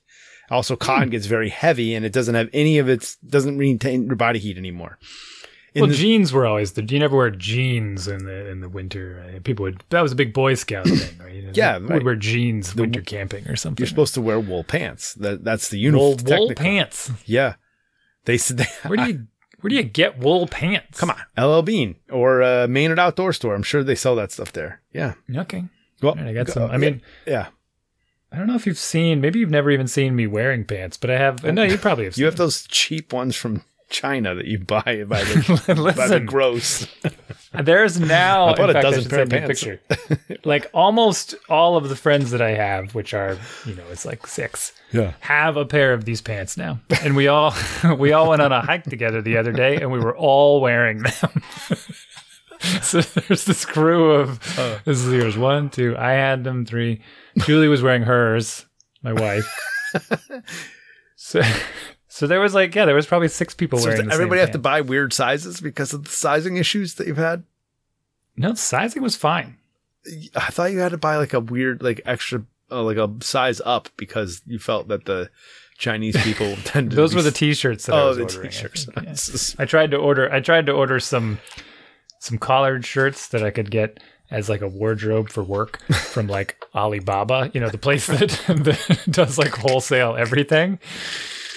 Also, 0.51 0.75
Hmm. 0.75 0.79
cotton 0.79 1.09
gets 1.09 1.25
very 1.25 1.49
heavy 1.49 1.95
and 1.95 2.05
it 2.05 2.13
doesn't 2.13 2.35
have 2.35 2.49
any 2.53 2.77
of 2.77 2.87
its 2.89 3.15
doesn't 3.17 3.57
retain 3.57 4.05
your 4.07 4.15
body 4.15 4.39
heat 4.39 4.57
anymore. 4.57 4.97
In 5.73 5.81
Well, 5.81 5.89
the- 5.89 5.95
jeans 5.97 6.31
were 6.31 6.45
always 6.45 6.71
the. 6.73 6.83
You 6.85 6.99
never 6.99 7.17
wear 7.17 7.29
jeans 7.31 8.07
in 8.07 8.23
the 8.25 8.49
in 8.49 8.61
the 8.61 8.69
winter. 8.69 9.25
Right? 9.27 9.43
People 9.43 9.63
would. 9.63 9.83
That 9.89 10.01
was 10.01 10.13
a 10.13 10.15
big 10.15 10.33
Boy 10.33 10.53
Scout 10.53 10.85
thing, 10.87 11.17
right? 11.19 11.33
You 11.35 11.41
know, 11.41 11.51
Yeah, 11.53 11.73
right. 11.73 11.89
would 11.95 12.03
wear 12.03 12.15
jeans 12.15 12.73
winter 12.75 13.01
camping 13.01 13.45
or 13.49 13.57
something. 13.57 13.81
you're 13.83 13.89
supposed 13.89 14.13
to 14.13 14.21
wear 14.21 14.39
wool 14.39 14.63
pants. 14.63 15.13
That 15.15 15.43
that's 15.43 15.67
the 15.67 15.77
uniform. 15.77 16.17
wool 16.25 16.53
pants. 16.55 17.11
Yeah, 17.25 17.55
they 18.23 18.37
said. 18.37 18.57
They, 18.57 18.67
Where 18.87 18.95
do 18.97 19.03
you 19.11 19.27
where 19.59 19.69
do 19.69 19.75
you 19.75 19.83
get 19.83 20.17
wool 20.19 20.47
pants? 20.47 20.97
Come 20.99 21.09
on, 21.11 21.17
LL 21.37 21.61
Bean 21.63 21.95
or 22.09 22.41
uh, 22.41 22.67
Maynard 22.69 22.99
Outdoor 22.99 23.33
Store. 23.33 23.53
I'm 23.55 23.63
sure 23.63 23.83
they 23.83 23.95
sell 23.95 24.15
that 24.15 24.31
stuff 24.31 24.53
there. 24.53 24.79
Yeah. 24.93 25.15
Okay. 25.35 25.65
Well, 26.01 26.15
right, 26.15 26.27
I 26.27 26.33
got 26.33 26.45
go- 26.47 26.53
some. 26.53 26.71
I 26.71 26.77
mean, 26.77 27.01
yeah. 27.25 27.47
I 28.35 28.37
don't 28.39 28.47
know 28.47 28.55
if 28.55 28.67
you've 28.67 28.77
seen. 28.77 29.21
Maybe 29.21 29.39
you've 29.39 29.49
never 29.49 29.71
even 29.71 29.87
seen 29.87 30.13
me 30.15 30.27
wearing 30.27 30.65
pants, 30.65 30.97
but 30.97 31.09
I 31.09 31.17
have. 31.17 31.41
No, 31.43 31.63
you 31.63 31.77
probably 31.77 32.03
have. 32.03 32.17
You 32.17 32.25
have 32.25 32.35
those 32.35 32.67
cheap 32.67 33.13
ones 33.13 33.35
from 33.37 33.61
China 33.89 34.35
that 34.35 34.45
you 34.45 34.59
buy 34.59 35.05
by 35.07 35.23
the, 35.23 35.93
by 35.97 36.07
the 36.07 36.19
gross. 36.19 36.85
There's 37.53 37.97
now. 37.97 38.47
I 38.47 38.55
bought 38.55 38.69
in 38.71 38.75
a 38.75 38.81
fact, 38.81 38.83
dozen 38.83 39.01
should 39.03 39.09
pair 39.11 39.21
of 39.21 39.29
send 39.29 39.65
you 39.65 39.73
a 39.73 39.77
pants. 39.95 40.17
picture. 40.17 40.39
like 40.43 40.69
almost 40.73 41.35
all 41.49 41.77
of 41.77 41.87
the 41.87 41.95
friends 41.95 42.31
that 42.31 42.41
I 42.41 42.51
have, 42.51 42.93
which 42.93 43.13
are 43.13 43.37
you 43.65 43.75
know, 43.75 43.83
it's 43.91 44.05
like 44.05 44.27
six, 44.27 44.73
Yeah. 44.91 45.13
have 45.21 45.55
a 45.55 45.65
pair 45.65 45.93
of 45.93 46.03
these 46.03 46.19
pants 46.19 46.57
now, 46.57 46.79
and 47.03 47.15
we 47.15 47.27
all 47.29 47.53
we 47.97 48.11
all 48.11 48.27
went 48.29 48.41
on 48.41 48.51
a 48.51 48.59
hike 48.61 48.83
together 48.83 49.21
the 49.21 49.37
other 49.37 49.53
day, 49.53 49.77
and 49.77 49.91
we 49.91 49.99
were 49.99 50.15
all 50.17 50.59
wearing 50.59 51.03
them. 51.03 51.41
so 52.81 53.01
there's 53.01 53.45
this 53.45 53.65
crew 53.65 54.11
of 54.11 54.39
Oh. 54.57 54.79
this 54.85 54.99
is 54.99 55.11
yours 55.13 55.37
one, 55.37 55.69
two. 55.69 55.95
I 55.97 56.11
had 56.13 56.43
them 56.43 56.65
three. 56.65 57.01
Julie 57.39 57.67
was 57.67 57.81
wearing 57.81 58.03
hers. 58.03 58.65
My 59.03 59.13
wife. 59.13 59.45
so. 61.15 61.41
So 62.07 62.27
there 62.27 62.39
was 62.39 62.53
like, 62.55 62.73
yeah, 62.73 62.85
there 62.85 62.95
was 62.95 63.05
probably 63.05 63.27
six 63.27 63.53
people 63.53 63.77
So 63.79 63.85
wearing. 63.89 63.97
does 63.97 64.05
the 64.05 64.11
same 64.11 64.15
everybody 64.15 64.39
have 64.39 64.51
to 64.51 64.57
buy 64.57 64.81
weird 64.81 65.11
sizes 65.11 65.59
because 65.59 65.91
of 65.93 66.05
the 66.05 66.09
sizing 66.09 66.55
issues 66.55 66.93
that 66.95 67.07
you've 67.07 67.17
had? 67.17 67.43
No, 68.37 68.51
the 68.51 68.55
sizing 68.57 69.03
was 69.03 69.15
fine. 69.17 69.57
I 70.35 70.47
thought 70.49 70.71
you 70.71 70.79
had 70.79 70.91
to 70.91 70.97
buy 70.97 71.17
like 71.17 71.33
a 71.33 71.39
weird, 71.41 71.81
like 71.83 71.99
extra, 72.05 72.43
uh, 72.71 72.83
like 72.83 72.97
a 72.97 73.11
size 73.21 73.59
up 73.65 73.89
because 73.97 74.41
you 74.45 74.59
felt 74.59 74.87
that 74.87 75.05
the 75.05 75.29
Chinese 75.77 76.15
people 76.23 76.55
tend 76.63 76.91
to. 76.91 76.95
Those 76.95 77.11
be 77.11 77.17
were 77.17 77.21
the 77.23 77.31
T-shirts. 77.31 77.85
that 77.87 77.95
I 77.95 78.01
oh 78.01 78.07
was 78.09 78.17
the 78.17 78.23
ordering. 78.23 78.47
I 78.47 78.49
t-shirts. 78.51 78.85
think, 78.85 79.05
yeah. 79.57 79.61
I 79.63 79.65
tried 79.65 79.91
to 79.91 79.97
order. 79.97 80.31
I 80.31 80.39
tried 80.39 80.67
to 80.67 80.71
order 80.71 80.99
some 81.01 81.39
some 82.25 82.37
collared 82.37 82.85
shirts 82.85 83.27
that 83.29 83.43
I 83.43 83.51
could 83.51 83.71
get 83.71 83.99
as 84.31 84.49
like 84.49 84.61
a 84.61 84.67
wardrobe 84.67 85.29
for 85.29 85.43
work 85.43 85.81
from 85.93 86.27
like 86.27 86.57
Alibaba, 86.73 87.51
you 87.53 87.61
know, 87.61 87.69
the 87.69 87.77
place 87.77 88.07
that, 88.07 88.29
that 88.47 89.05
does 89.09 89.37
like 89.37 89.55
wholesale 89.55 90.15
everything. 90.15 90.79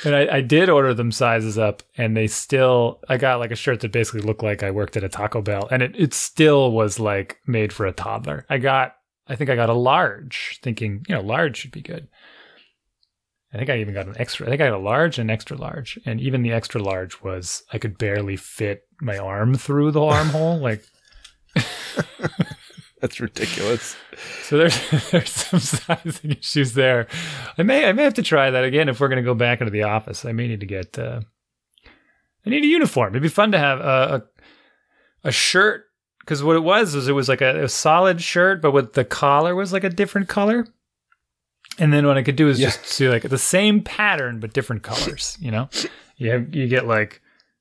And 0.04 0.14
I, 0.14 0.36
I 0.36 0.40
did 0.42 0.68
order 0.68 0.94
them 0.94 1.10
sizes 1.10 1.58
up, 1.58 1.82
and 1.96 2.16
they 2.16 2.28
still. 2.28 3.00
I 3.08 3.16
got 3.16 3.40
like 3.40 3.50
a 3.50 3.56
shirt 3.56 3.80
that 3.80 3.90
basically 3.90 4.20
looked 4.20 4.44
like 4.44 4.62
I 4.62 4.70
worked 4.70 4.96
at 4.96 5.02
a 5.02 5.08
Taco 5.08 5.42
Bell, 5.42 5.66
and 5.72 5.82
it 5.82 5.96
it 5.98 6.14
still 6.14 6.70
was 6.70 7.00
like 7.00 7.40
made 7.48 7.72
for 7.72 7.84
a 7.84 7.92
toddler. 7.92 8.46
I 8.48 8.58
got. 8.58 8.94
I 9.26 9.34
think 9.34 9.50
I 9.50 9.56
got 9.56 9.70
a 9.70 9.74
large, 9.74 10.60
thinking 10.62 11.04
you 11.08 11.16
know 11.16 11.20
large 11.20 11.56
should 11.56 11.72
be 11.72 11.82
good. 11.82 12.06
I 13.52 13.56
think 13.56 13.70
I 13.70 13.78
even 13.78 13.94
got 13.94 14.06
an 14.06 14.16
extra. 14.18 14.46
I 14.46 14.50
think 14.50 14.60
I 14.60 14.68
got 14.68 14.78
a 14.78 14.82
large 14.82 15.18
and 15.18 15.30
an 15.30 15.34
extra 15.34 15.56
large, 15.56 15.98
and 16.04 16.20
even 16.20 16.42
the 16.42 16.52
extra 16.52 16.82
large 16.82 17.22
was 17.22 17.62
I 17.72 17.78
could 17.78 17.96
barely 17.96 18.36
fit 18.36 18.86
my 19.00 19.16
arm 19.16 19.54
through 19.54 19.92
the 19.92 20.02
armhole. 20.02 20.58
Like 20.68 20.84
that's 23.00 23.20
ridiculous. 23.20 23.96
so, 24.42 24.58
there's 24.58 24.90
there's 25.10 25.30
some 25.30 25.60
sizing 25.60 26.32
issues 26.32 26.74
there. 26.74 27.06
I 27.56 27.62
may 27.62 27.86
I 27.86 27.92
may 27.92 28.02
have 28.02 28.14
to 28.14 28.22
try 28.22 28.50
that 28.50 28.64
again 28.64 28.88
if 28.88 29.00
we're 29.00 29.08
going 29.08 29.22
to 29.22 29.22
go 29.22 29.34
back 29.34 29.60
into 29.60 29.70
the 29.70 29.84
office. 29.84 30.24
I 30.24 30.32
may 30.32 30.48
need 30.48 30.60
to 30.60 30.66
get. 30.66 30.98
Uh, 30.98 31.20
I 32.44 32.50
need 32.50 32.64
a 32.64 32.68
uniform. 32.68 33.12
It'd 33.12 33.22
be 33.22 33.28
fun 33.28 33.52
to 33.52 33.58
have 33.58 33.80
a 33.80 34.26
a, 35.24 35.28
a 35.28 35.32
shirt 35.32 35.84
because 36.20 36.42
what 36.42 36.56
it 36.56 36.62
was 36.62 36.94
was 36.94 37.08
it 37.08 37.12
was 37.12 37.28
like 37.28 37.40
a, 37.40 37.64
a 37.64 37.68
solid 37.68 38.20
shirt, 38.20 38.60
but 38.60 38.72
with 38.72 38.92
the 38.92 39.04
collar 39.04 39.54
was 39.54 39.72
like 39.72 39.84
a 39.84 39.90
different 39.90 40.28
color. 40.28 40.66
And 41.78 41.92
then 41.92 42.06
what 42.06 42.16
I 42.18 42.22
could 42.22 42.36
do 42.36 42.48
is 42.48 42.58
Yeah. 42.58 42.70
just 42.70 42.98
do 42.98 43.10
like 43.10 43.22
the 43.22 43.38
same 43.38 43.82
pattern 43.82 44.40
but 44.40 44.52
different 44.52 44.82
colors. 44.82 45.36
You 45.40 45.50
know, 45.50 45.68
you 46.16 46.30
have 46.30 46.54
you 46.54 46.66
get 46.68 46.86
like 46.86 47.20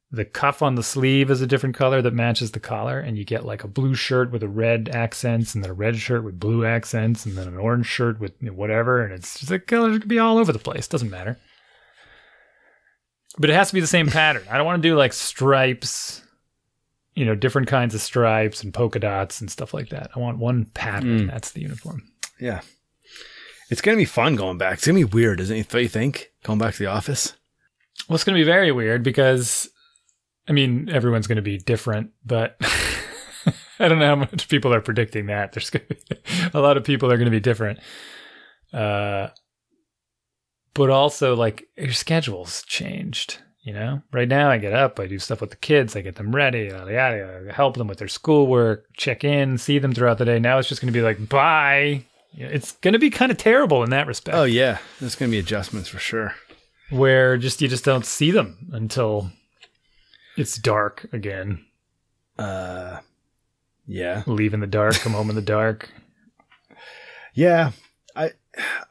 the 0.09 0.23
cuff 0.25 0.61
on 0.61 0.75
the 0.75 0.83
sleeve 0.83 1.29
is 1.29 1.41
a 1.41 1.47
different 1.47 1.75
color 1.75 2.01
that 2.01 2.13
matches 2.13 2.51
the 2.51 2.59
collar, 2.61 2.97
and 2.99 3.17
you 3.17 3.25
get 3.25 3.45
like 3.45 3.63
a 3.63 3.67
blue 3.67 3.93
shirt 3.93 4.31
with 4.31 4.41
a 4.41 4.47
red 4.47 4.89
accents, 4.93 5.53
and 5.53 5.63
then 5.63 5.69
a 5.69 5.73
red 5.73 5.97
shirt 5.97 6.23
with 6.23 6.39
blue 6.39 6.65
accents, 6.65 7.25
and 7.25 7.37
then 7.37 7.47
an 7.47 7.57
orange 7.57 7.87
shirt 7.87 8.19
with 8.19 8.31
whatever, 8.41 9.03
and 9.03 9.13
it's 9.13 9.37
just 9.39 9.49
the 9.49 9.59
colors 9.59 9.99
could 9.99 10.07
be 10.07 10.17
all 10.19 10.37
over 10.37 10.53
the 10.53 10.59
place. 10.59 10.87
Doesn't 10.87 11.09
matter. 11.11 11.37
But 13.37 13.49
it 13.49 13.53
has 13.53 13.67
to 13.67 13.73
be 13.73 13.81
the 13.81 13.87
same 13.87 14.07
pattern. 14.07 14.43
I 14.49 14.57
don't 14.57 14.65
want 14.65 14.81
to 14.81 14.89
do 14.89 14.95
like 14.95 15.13
stripes, 15.13 16.23
you 17.13 17.25
know, 17.25 17.35
different 17.35 17.67
kinds 17.67 17.93
of 17.93 18.01
stripes 18.01 18.63
and 18.63 18.73
polka 18.73 18.99
dots 18.99 19.41
and 19.41 19.51
stuff 19.51 19.73
like 19.73 19.89
that. 19.89 20.09
I 20.15 20.19
want 20.19 20.39
one 20.39 20.65
pattern. 20.73 21.19
Mm. 21.19 21.27
That's 21.27 21.51
the 21.51 21.61
uniform. 21.61 22.01
Yeah. 22.39 22.61
It's 23.69 23.81
gonna 23.81 23.97
be 23.97 24.05
fun 24.05 24.35
going 24.35 24.57
back. 24.57 24.75
It's 24.75 24.87
gonna 24.87 24.99
be 24.99 25.03
weird, 25.03 25.39
isn't 25.39 25.55
it? 25.55 25.73
You 25.73 25.87
think 25.87 26.31
going 26.43 26.59
back 26.59 26.73
to 26.75 26.79
the 26.79 26.89
office? 26.89 27.33
Well, 28.07 28.15
it's 28.15 28.23
going 28.23 28.35
to 28.35 28.39
be 28.39 28.49
very 28.49 28.71
weird 28.71 29.03
because, 29.03 29.69
I 30.47 30.53
mean, 30.53 30.89
everyone's 30.89 31.27
going 31.27 31.37
to 31.37 31.41
be 31.41 31.57
different, 31.57 32.11
but 32.25 32.55
I 33.79 33.87
don't 33.87 33.99
know 33.99 34.07
how 34.07 34.15
much 34.15 34.47
people 34.47 34.73
are 34.73 34.81
predicting 34.81 35.25
that. 35.25 35.51
There's 35.51 35.69
going 35.69 35.85
to 35.87 35.95
be 35.95 36.21
a 36.53 36.61
lot 36.61 36.77
of 36.77 36.83
people 36.83 37.11
are 37.11 37.17
going 37.17 37.25
to 37.25 37.31
be 37.31 37.41
different. 37.41 37.79
Uh, 38.71 39.29
but 40.73 40.89
also, 40.89 41.35
like, 41.35 41.67
your 41.75 41.91
schedule's 41.91 42.63
changed. 42.63 43.39
You 43.61 43.73
know, 43.73 44.01
right 44.13 44.29
now 44.29 44.49
I 44.49 44.59
get 44.59 44.71
up, 44.71 44.97
I 44.97 45.07
do 45.07 45.19
stuff 45.19 45.41
with 45.41 45.49
the 45.49 45.57
kids, 45.57 45.93
I 45.93 45.99
get 45.99 46.15
them 46.15 46.33
ready, 46.33 46.69
yada, 46.71 46.89
yada, 46.89 47.51
help 47.51 47.75
them 47.75 47.87
with 47.87 47.97
their 47.97 48.07
schoolwork, 48.07 48.85
check 48.95 49.25
in, 49.25 49.57
see 49.57 49.77
them 49.77 49.91
throughout 49.91 50.19
the 50.19 50.23
day. 50.23 50.39
Now 50.39 50.57
it's 50.57 50.69
just 50.69 50.79
going 50.79 50.93
to 50.93 50.97
be 50.97 51.03
like, 51.03 51.27
bye. 51.27 52.05
It's 52.33 52.73
going 52.73 52.93
to 52.93 52.99
be 52.99 53.09
kind 53.09 53.31
of 53.31 53.37
terrible 53.37 53.83
in 53.83 53.89
that 53.91 54.07
respect 54.07 54.37
Oh 54.37 54.43
yeah, 54.43 54.77
there's 54.99 55.15
gonna 55.15 55.31
be 55.31 55.39
adjustments 55.39 55.89
for 55.89 55.99
sure. 55.99 56.35
where 56.89 57.37
just 57.37 57.61
you 57.61 57.67
just 57.67 57.83
don't 57.85 58.05
see 58.05 58.31
them 58.31 58.69
until 58.71 59.31
it's 60.35 60.57
dark 60.57 61.07
again. 61.13 61.65
Uh, 62.37 62.99
yeah, 63.87 64.21
Leave 64.27 64.53
in 64.53 64.59
the 64.59 64.67
dark, 64.67 64.95
come 64.95 65.13
home 65.13 65.29
in 65.29 65.35
the 65.35 65.41
dark. 65.41 65.89
yeah. 67.33 67.71
I, 68.15 68.31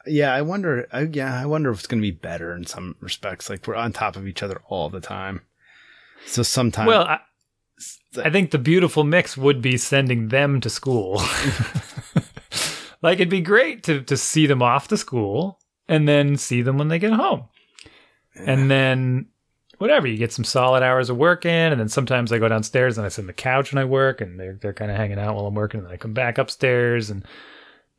yeah. 0.05 0.33
I 0.33 0.41
wonder. 0.41 0.87
I, 0.91 1.01
yeah, 1.01 1.39
I 1.41 1.45
wonder 1.45 1.69
if 1.71 1.79
it's 1.79 1.87
gonna 1.87 2.01
be 2.01 2.11
better 2.11 2.55
in 2.55 2.65
some 2.65 2.95
respects. 3.01 3.49
Like 3.49 3.67
we're 3.67 3.75
on 3.75 3.91
top 3.93 4.15
of 4.15 4.27
each 4.27 4.41
other 4.43 4.61
all 4.69 4.89
the 4.89 5.01
time. 5.01 5.41
So 6.25 6.43
sometimes, 6.43 6.87
Well, 6.87 7.03
I, 7.03 7.19
I 8.23 8.29
think 8.29 8.51
the 8.51 8.57
beautiful 8.57 9.03
mix 9.03 9.37
would 9.37 9.61
be 9.61 9.77
sending 9.77 10.29
them 10.29 10.59
to 10.61 10.69
school. 10.69 11.21
like 13.01 13.15
it'd 13.15 13.29
be 13.29 13.41
great 13.41 13.83
to 13.83 14.01
to 14.01 14.17
see 14.17 14.47
them 14.47 14.61
off 14.61 14.87
to 14.89 14.97
school 14.97 15.59
and 15.87 16.07
then 16.07 16.37
see 16.37 16.61
them 16.61 16.77
when 16.77 16.87
they 16.87 16.99
get 16.99 17.13
home. 17.13 17.45
And 18.35 18.69
then 18.69 19.27
whatever, 19.77 20.07
you 20.07 20.17
get 20.17 20.33
some 20.33 20.45
solid 20.45 20.83
hours 20.83 21.09
of 21.09 21.17
work 21.17 21.45
in, 21.45 21.71
and 21.71 21.79
then 21.79 21.89
sometimes 21.89 22.31
I 22.31 22.39
go 22.39 22.47
downstairs 22.47 22.97
and 22.97 23.05
I 23.05 23.09
sit 23.09 23.21
on 23.21 23.27
the 23.27 23.33
couch 23.33 23.71
and 23.71 23.79
I 23.79 23.85
work, 23.85 24.21
and 24.21 24.39
they're 24.39 24.57
they're 24.61 24.73
kind 24.73 24.91
of 24.91 24.97
hanging 24.97 25.19
out 25.19 25.35
while 25.35 25.47
I'm 25.47 25.55
working, 25.55 25.79
and 25.79 25.87
then 25.87 25.93
I 25.93 25.97
come 25.97 26.13
back 26.13 26.37
upstairs, 26.37 27.09
and 27.09 27.25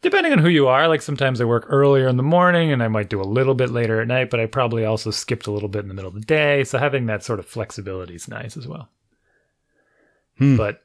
depending 0.03 0.33
on 0.33 0.39
who 0.39 0.49
you 0.49 0.69
are, 0.69 0.89
like 0.89 1.03
sometimes 1.03 1.41
I 1.41 1.45
work 1.45 1.67
earlier 1.69 2.09
in 2.09 2.17
the 2.17 2.23
morning, 2.23 2.73
and 2.73 2.83
I 2.83 2.89
might 2.89 3.11
do 3.11 3.21
a 3.21 3.23
little 3.23 3.55
bit 3.55 3.71
later 3.71 4.01
at 4.01 4.09
night, 4.09 4.31
but 4.31 4.41
I 4.41 4.47
probably 4.47 4.85
also 4.85 5.11
skipped 5.11 5.47
a 5.47 5.53
little 5.53 5.69
bit 5.69 5.83
in 5.83 5.89
the 5.89 5.95
middle 5.95 6.09
of 6.09 6.15
the 6.15 6.21
day, 6.21 6.65
so 6.65 6.79
having 6.79 7.07
that 7.07 7.25
sort 7.25 7.39
of 7.39 7.47
flexibility 7.47 8.15
is 8.15 8.29
nice 8.29 8.57
as 8.57 8.67
well. 8.67 8.89
Hmm. 10.39 10.57
But 10.57 10.85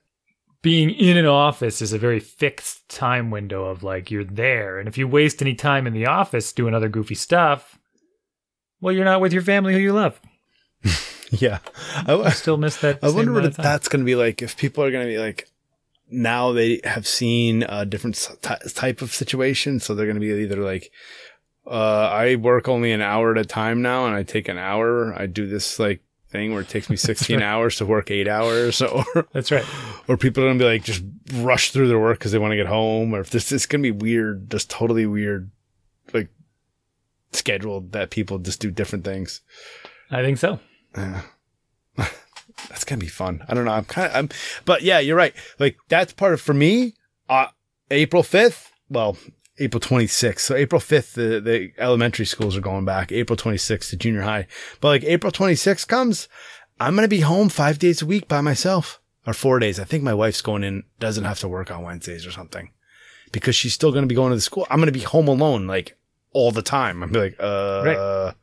being 0.64 0.90
in 0.90 1.18
an 1.18 1.26
office 1.26 1.82
is 1.82 1.94
a 1.94 2.00
very 2.00 2.22
fixed 2.22 2.88
time 2.90 3.30
window 3.30 3.66
of 3.66 3.84
like 3.84 4.10
you're 4.10 4.24
there. 4.24 4.80
And 4.80 4.88
if 4.88 4.98
you 4.98 5.08
waste 5.08 5.42
any 5.42 5.54
time 5.54 5.86
in 5.86 5.94
the 5.94 6.08
office 6.08 6.54
doing 6.54 6.74
other 6.74 6.90
goofy 6.90 7.16
stuff, 7.16 7.78
well, 8.82 8.96
you're 8.96 9.06
not 9.06 9.22
with 9.22 9.34
your 9.34 9.42
family 9.44 9.74
who 9.74 9.80
you 9.80 9.94
love. 9.94 10.20
Yeah. 11.40 11.60
I 12.06 12.14
I, 12.14 12.30
still 12.30 12.58
miss 12.58 12.78
that. 12.82 13.00
I 13.02 13.10
wonder 13.10 13.32
what 13.32 13.40
amount 13.40 13.46
of 13.46 13.56
time. 13.56 13.64
that's 13.64 13.88
going 13.88 14.02
to 14.02 14.06
be 14.06 14.14
like 14.14 14.44
if 14.44 14.56
people 14.56 14.84
are 14.84 14.92
going 14.92 15.08
to 15.08 15.12
be 15.12 15.18
like, 15.18 15.50
now 16.12 16.52
they 16.52 16.80
have 16.84 17.08
seen 17.08 17.64
a 17.64 17.88
different 17.88 18.30
type 18.44 19.02
of 19.02 19.12
situation. 19.12 19.80
So 19.80 19.96
they're 19.96 20.06
going 20.06 20.20
to 20.20 20.22
be 20.22 20.44
either 20.44 20.58
like, 20.58 20.92
uh, 21.66 21.72
I 22.12 22.36
work 22.36 22.68
only 22.68 22.92
an 22.92 23.02
hour 23.02 23.32
at 23.32 23.40
a 23.40 23.46
time 23.46 23.82
now 23.82 24.06
and 24.06 24.14
I 24.14 24.22
take 24.22 24.48
an 24.48 24.60
hour. 24.60 25.20
I 25.20 25.26
do 25.26 25.48
this 25.48 25.80
like 25.80 26.04
thing 26.34 26.52
where 26.52 26.62
it 26.62 26.68
takes 26.68 26.90
me 26.90 26.96
16 26.98 27.38
right. 27.40 27.46
hours 27.46 27.78
to 27.78 27.86
work 27.86 28.12
eight 28.12 28.28
hours 28.28 28.82
or, 28.82 29.06
That's 29.32 29.52
right. 29.52 29.66
or 30.10 30.18
people 30.18 30.44
are 30.44 30.48
going 30.48 30.60
to 30.60 30.66
be 30.66 30.70
like, 30.70 30.84
just 30.84 31.04
rush 31.36 31.72
through 31.72 31.88
their 31.88 32.00
work 32.00 32.20
because 32.20 32.34
they 32.34 32.40
want 32.40 32.52
to 32.52 32.58
get 32.58 32.68
home 32.68 33.16
or 33.16 33.22
if 33.22 33.30
this 33.30 33.52
is 33.54 33.66
going 33.66 33.82
to 33.82 33.94
be 33.94 33.98
weird, 33.98 34.50
just 34.50 34.70
totally 34.70 35.06
weird, 35.06 35.50
like 36.14 36.28
scheduled 37.32 37.94
that 37.94 38.10
people 38.10 38.40
just 38.40 38.60
do 38.60 38.70
different 38.70 39.06
things. 39.06 39.40
I 40.12 40.22
think 40.22 40.38
so. 40.38 40.60
Yeah. 40.98 41.22
that's 42.70 42.84
gonna 42.84 43.00
be 43.00 43.08
fun. 43.08 43.44
I 43.48 43.54
don't 43.54 43.66
know. 43.66 43.72
I'm 43.72 43.86
kind 43.86 44.08
of, 44.08 44.16
I'm, 44.16 44.30
but 44.66 44.82
yeah, 44.82 45.00
you're 45.00 45.16
right. 45.16 45.34
Like 45.60 45.78
that's 45.90 46.14
part 46.14 46.34
of 46.34 46.42
for 46.42 46.54
me. 46.54 46.94
Uh, 47.30 47.48
April 47.90 48.24
fifth. 48.24 48.72
Well, 48.90 49.18
April 49.60 49.80
26th. 49.80 50.40
So 50.40 50.56
April 50.56 50.82
5th, 50.82 51.14
the, 51.14 51.40
the 51.40 51.72
elementary 51.78 52.26
schools 52.26 52.58
are 52.58 52.62
going 52.62 52.86
back. 52.86 53.12
April 53.12 53.38
26th 53.38 53.90
to 53.92 53.98
junior 53.98 54.22
high. 54.24 54.48
But 54.82 54.88
like 54.90 55.04
April 55.04 55.32
26th 55.32 55.88
comes, 55.88 56.28
I'm 56.80 56.96
gonna 56.96 57.08
be 57.08 57.22
home 57.22 57.50
five 57.50 57.78
days 57.80 58.02
a 58.02 58.06
week 58.06 58.28
by 58.28 58.42
myself 58.42 59.00
or 59.28 59.34
four 59.34 59.60
days. 59.60 59.80
I 59.80 59.84
think 59.84 60.04
my 60.04 60.14
wife's 60.14 60.42
going 60.42 60.64
in, 60.64 60.84
doesn't 61.00 61.24
have 61.24 61.40
to 61.40 61.48
work 61.48 61.70
on 61.72 61.84
Wednesdays 61.84 62.26
or 62.26 62.32
something 62.32 62.72
because 63.32 63.56
she's 63.56 63.74
still 63.74 63.92
gonna 63.92 64.08
be 64.08 64.16
going 64.16 64.32
to 64.32 64.36
the 64.36 64.42
school. 64.42 64.66
I'm 64.70 64.80
gonna 64.80 64.92
be 64.92 65.02
home 65.02 65.28
alone 65.28 65.68
like 65.68 65.98
all 66.34 66.52
the 66.52 66.62
time. 66.64 67.04
I'm 67.04 67.12
be 67.12 67.20
like, 67.20 67.36
uh, 67.40 67.84
Right. 67.86 68.34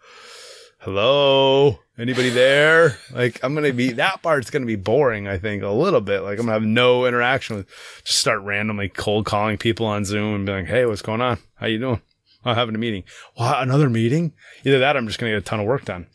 hello, 0.78 1.80
anybody 2.00 2.30
there? 2.30 2.96
Like, 3.12 3.38
I'm 3.44 3.54
gonna 3.54 3.72
be 3.72 3.92
that 3.92 4.22
part's 4.22 4.50
gonna 4.50 4.66
be 4.66 4.76
boring. 4.76 5.28
I 5.28 5.38
think 5.38 5.62
a 5.62 5.68
little 5.68 6.00
bit. 6.00 6.20
Like, 6.22 6.38
I'm 6.38 6.46
gonna 6.46 6.52
have 6.52 6.62
no 6.62 7.06
interaction 7.06 7.56
with. 7.56 7.68
Just 8.04 8.18
start 8.18 8.40
randomly 8.42 8.88
cold 8.88 9.26
calling 9.26 9.58
people 9.58 9.86
on 9.86 10.04
Zoom 10.04 10.34
and 10.34 10.46
be 10.46 10.52
like, 10.52 10.66
hey, 10.66 10.86
what's 10.86 11.02
going 11.02 11.20
on? 11.20 11.38
How 11.56 11.66
you 11.66 11.78
doing? 11.78 12.00
I'm 12.44 12.54
having 12.56 12.74
a 12.74 12.78
meeting. 12.78 13.04
What? 13.34 13.62
Another 13.62 13.90
meeting? 13.90 14.32
Either 14.64 14.78
that, 14.78 14.96
or 14.96 14.98
I'm 14.98 15.06
just 15.06 15.18
gonna 15.18 15.32
get 15.32 15.38
a 15.38 15.42
ton 15.42 15.60
of 15.60 15.66
work 15.66 15.84
done 15.84 16.06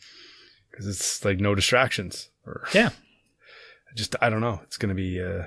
because 0.70 0.86
it's 0.86 1.24
like 1.24 1.38
no 1.38 1.54
distractions. 1.54 2.30
Or 2.44 2.64
Yeah. 2.74 2.90
just 3.94 4.16
I 4.20 4.28
don't 4.30 4.40
know. 4.40 4.60
It's 4.64 4.76
gonna 4.76 4.94
be. 4.94 5.22
uh 5.22 5.44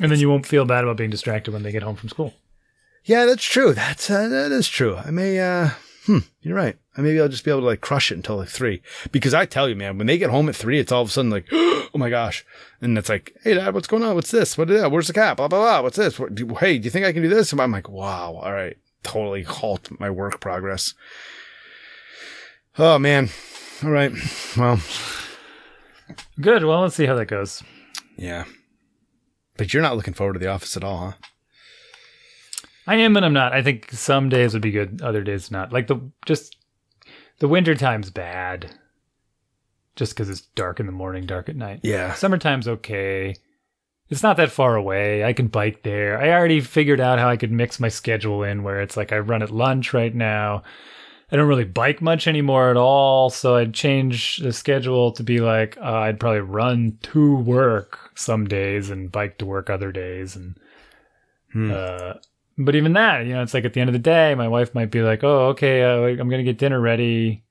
And 0.00 0.10
then 0.12 0.18
you 0.20 0.28
won't 0.28 0.46
feel 0.46 0.64
bad 0.64 0.84
about 0.84 0.96
being 0.98 1.10
distracted 1.10 1.52
when 1.52 1.62
they 1.62 1.72
get 1.72 1.82
home 1.82 1.96
from 1.96 2.08
school. 2.10 2.34
Yeah, 3.04 3.24
that's 3.26 3.44
true. 3.44 3.72
That's 3.74 4.10
uh, 4.10 4.28
that 4.28 4.52
is 4.52 4.68
true. 4.68 4.96
I 4.96 5.10
may. 5.10 5.38
uh 5.40 5.70
Hmm, 6.06 6.18
you're 6.42 6.56
right. 6.56 6.76
I 6.96 7.00
maybe 7.00 7.20
I'll 7.20 7.28
just 7.28 7.44
be 7.44 7.50
able 7.50 7.60
to 7.60 7.66
like 7.66 7.80
crush 7.80 8.12
it 8.12 8.16
until 8.16 8.36
like 8.36 8.48
three. 8.48 8.82
Because 9.10 9.32
I 9.32 9.46
tell 9.46 9.68
you, 9.68 9.74
man, 9.74 9.96
when 9.96 10.06
they 10.06 10.18
get 10.18 10.30
home 10.30 10.48
at 10.50 10.56
three, 10.56 10.78
it's 10.78 10.92
all 10.92 11.02
of 11.02 11.08
a 11.08 11.10
sudden 11.10 11.30
like, 11.30 11.46
oh 11.52 11.88
my 11.94 12.10
gosh, 12.10 12.44
and 12.82 12.98
it's 12.98 13.08
like, 13.08 13.34
hey, 13.42 13.54
dad, 13.54 13.72
what's 13.74 13.86
going 13.88 14.02
on? 14.02 14.14
What's 14.14 14.30
this? 14.30 14.58
What 14.58 14.70
is 14.70 14.82
Uh, 14.82 14.90
where's 14.90 15.06
the 15.06 15.12
cat? 15.14 15.36
Blah 15.38 15.48
blah 15.48 15.60
blah. 15.60 15.82
What's 15.82 15.96
this? 15.96 16.18
What, 16.18 16.34
do, 16.34 16.46
hey, 16.56 16.78
do 16.78 16.84
you 16.84 16.90
think 16.90 17.06
I 17.06 17.12
can 17.12 17.22
do 17.22 17.28
this? 17.28 17.52
And 17.52 17.60
I'm 17.60 17.72
like, 17.72 17.88
wow, 17.88 18.34
all 18.34 18.52
right, 18.52 18.76
totally 19.02 19.42
halt 19.44 19.88
my 19.98 20.10
work 20.10 20.40
progress. 20.40 20.92
Oh 22.78 22.98
man, 22.98 23.30
all 23.82 23.90
right, 23.90 24.12
well, 24.56 24.80
Good. 26.40 26.64
Well, 26.64 26.82
let's 26.82 26.96
see 26.96 27.06
how 27.06 27.14
that 27.14 27.26
goes. 27.26 27.62
yeah, 28.18 28.44
but 29.56 29.72
you're 29.72 29.82
not 29.82 29.96
looking 29.96 30.14
forward 30.14 30.34
to 30.34 30.38
the 30.38 30.48
office 30.48 30.76
at 30.76 30.84
all, 30.84 30.98
huh? 30.98 31.12
I 32.86 32.96
am 32.96 33.16
and 33.16 33.24
I'm 33.24 33.32
not. 33.32 33.52
I 33.52 33.62
think 33.62 33.90
some 33.92 34.28
days 34.28 34.52
would 34.52 34.62
be 34.62 34.70
good, 34.70 35.00
other 35.02 35.22
days 35.22 35.50
not. 35.50 35.72
Like 35.72 35.86
the 35.86 36.00
just 36.26 36.56
the 37.38 37.48
winter 37.48 37.74
time's 37.74 38.10
bad. 38.10 38.70
Just 39.96 40.12
because 40.12 40.28
it's 40.28 40.40
dark 40.40 40.80
in 40.80 40.86
the 40.86 40.92
morning, 40.92 41.24
dark 41.24 41.48
at 41.48 41.56
night. 41.56 41.80
Yeah, 41.84 42.14
Summertime's 42.14 42.66
okay. 42.66 43.34
It's 44.10 44.22
not 44.22 44.36
that 44.36 44.50
far 44.50 44.76
away. 44.76 45.24
I 45.24 45.32
can 45.32 45.46
bike 45.46 45.82
there. 45.82 46.20
I 46.20 46.30
already 46.30 46.60
figured 46.60 47.00
out 47.00 47.18
how 47.18 47.28
I 47.28 47.36
could 47.36 47.52
mix 47.52 47.80
my 47.80 47.88
schedule 47.88 48.42
in 48.42 48.62
where 48.64 48.82
it's 48.82 48.96
like 48.96 49.12
I 49.12 49.18
run 49.18 49.42
at 49.42 49.50
lunch 49.50 49.94
right 49.94 50.14
now. 50.14 50.62
I 51.32 51.36
don't 51.36 51.48
really 51.48 51.64
bike 51.64 52.02
much 52.02 52.28
anymore 52.28 52.70
at 52.70 52.76
all, 52.76 53.30
so 53.30 53.56
I'd 53.56 53.72
change 53.72 54.38
the 54.38 54.52
schedule 54.52 55.10
to 55.12 55.22
be 55.22 55.40
like 55.40 55.76
uh, 55.78 56.00
I'd 56.00 56.20
probably 56.20 56.40
run 56.40 56.98
to 57.04 57.36
work 57.36 58.10
some 58.14 58.46
days 58.46 58.90
and 58.90 59.10
bike 59.10 59.38
to 59.38 59.46
work 59.46 59.70
other 59.70 59.90
days 59.92 60.36
and 60.36 60.58
Hmm. 61.52 61.70
uh 61.72 62.14
but 62.56 62.74
even 62.76 62.92
that, 62.94 63.26
you 63.26 63.34
know, 63.34 63.42
it's 63.42 63.54
like 63.54 63.64
at 63.64 63.72
the 63.72 63.80
end 63.80 63.90
of 63.90 63.94
the 63.94 63.98
day, 63.98 64.34
my 64.34 64.48
wife 64.48 64.74
might 64.74 64.90
be 64.90 65.02
like, 65.02 65.24
"Oh, 65.24 65.48
okay, 65.48 65.82
uh, 65.82 66.20
I'm 66.20 66.28
going 66.28 66.44
to 66.44 66.50
get 66.50 66.58
dinner 66.58 66.80
ready." 66.80 67.44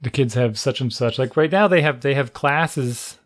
The 0.00 0.10
kids 0.10 0.34
have 0.34 0.58
such 0.58 0.80
and 0.80 0.92
such. 0.92 1.18
Like 1.18 1.36
right 1.36 1.50
now 1.50 1.66
they 1.68 1.82
have 1.82 2.00
they 2.00 2.14
have 2.14 2.32
classes 2.34 3.18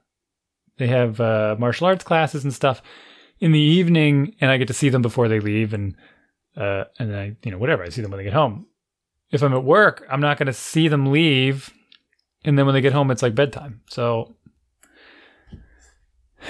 they 0.79 0.87
have 0.87 1.21
uh, 1.21 1.57
martial 1.59 1.89
arts 1.89 2.05
classes 2.05 2.45
and 2.45 2.55
stuff 2.55 2.81
in 3.41 3.53
the 3.53 3.61
evening, 3.61 4.35
and 4.41 4.51
I 4.51 4.57
get 4.57 4.69
to 4.69 4.75
see 4.75 4.89
them 4.89 5.03
before 5.03 5.29
they 5.29 5.41
leave, 5.41 5.75
and 5.75 5.95
uh, 6.57 6.85
and 6.99 7.15
I 7.15 7.37
you 7.43 7.51
know 7.51 7.59
whatever 7.59 7.83
I 7.83 7.91
see 7.91 8.01
them 8.01 8.11
when 8.11 8.19
they 8.19 8.25
get 8.25 8.33
home. 8.33 8.67
If 9.31 9.43
I'm 9.43 9.53
at 9.53 9.65
work, 9.65 10.07
I'm 10.11 10.21
not 10.21 10.39
going 10.39 10.47
to 10.47 10.53
see 10.53 10.89
them 10.89 11.13
leave, 11.13 11.73
and 12.45 12.57
then 12.57 12.65
when 12.65 12.75
they 12.75 12.81
get 12.81 12.93
home, 12.95 13.11
it's 13.11 13.23
like 13.23 13.35
bedtime. 13.35 13.83
So 13.91 14.37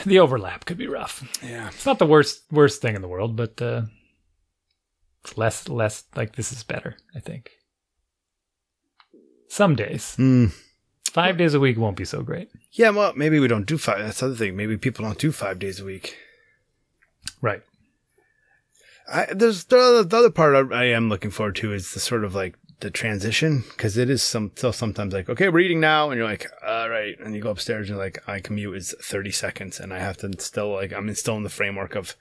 the 0.05 0.21
overlap 0.21 0.67
could 0.67 0.79
be 0.79 0.87
rough. 0.87 1.27
yeah. 1.43 1.69
It's 1.69 1.87
not 1.87 1.99
the 1.99 2.07
worst 2.07 2.43
worst 2.53 2.81
thing 2.81 2.95
in 2.95 3.03
the 3.03 3.09
world, 3.09 3.35
but 3.35 3.61
uh, 3.61 3.83
less 5.37 5.69
less 5.69 6.05
like 6.17 6.37
this 6.37 6.53
is 6.53 6.63
better. 6.63 6.97
I 7.15 7.21
think. 7.21 7.51
Some 9.49 9.75
days, 9.77 10.15
Hmm. 10.17 10.47
five 11.11 11.39
days 11.39 11.55
a 11.55 11.61
week 11.61 11.79
won't 11.79 11.97
be 11.97 12.05
so 12.05 12.23
great. 12.23 12.51
Yeah, 12.73 12.91
well, 12.91 13.15
maybe 13.17 13.41
we 13.41 13.49
don't 13.49 13.67
do 13.67 13.79
five. 13.79 13.99
That's 13.99 14.21
the 14.21 14.27
other 14.27 14.35
thing. 14.35 14.57
Maybe 14.57 14.77
people 14.77 15.05
don't 15.05 15.19
do 15.19 15.33
five 15.33 15.59
days 15.59 15.81
a 15.81 15.85
week. 15.85 16.17
Right. 17.41 17.63
I, 19.11 19.27
there's 19.33 19.65
the 19.65 19.79
other, 19.79 20.03
the 20.05 20.17
other 20.19 20.31
part 20.31 20.55
I, 20.73 20.83
I 20.83 20.85
am 20.85 21.09
looking 21.09 21.31
forward 21.31 21.57
to 21.57 21.73
is 21.73 21.93
the 21.95 22.01
sort 22.01 22.25
of 22.25 22.35
like 22.35 22.57
the 22.81 22.91
transition 22.91 23.65
because 23.71 23.97
it 23.97 24.11
is 24.11 24.23
some 24.23 24.53
still 24.55 24.73
sometimes 24.73 25.13
like 25.13 25.29
okay 25.29 25.49
we're 25.49 25.59
eating 25.61 25.81
now 25.81 26.11
and 26.11 26.19
you're 26.19 26.29
like 26.29 26.47
all 26.65 26.89
right 26.89 27.17
and 27.19 27.35
you 27.35 27.41
go 27.41 27.51
upstairs 27.51 27.89
and 27.89 27.97
you're 27.97 28.05
like 28.05 28.19
I 28.29 28.39
commute 28.39 28.77
is 28.77 28.95
30 29.03 29.33
seconds 29.33 29.81
and 29.81 29.93
I 29.93 29.99
have 29.99 30.19
to 30.19 30.31
still 30.39 30.73
like 30.75 30.93
I'm 30.93 31.13
still 31.15 31.37
in 31.37 31.43
the 31.43 31.49
framework 31.49 31.97
of 31.97 32.15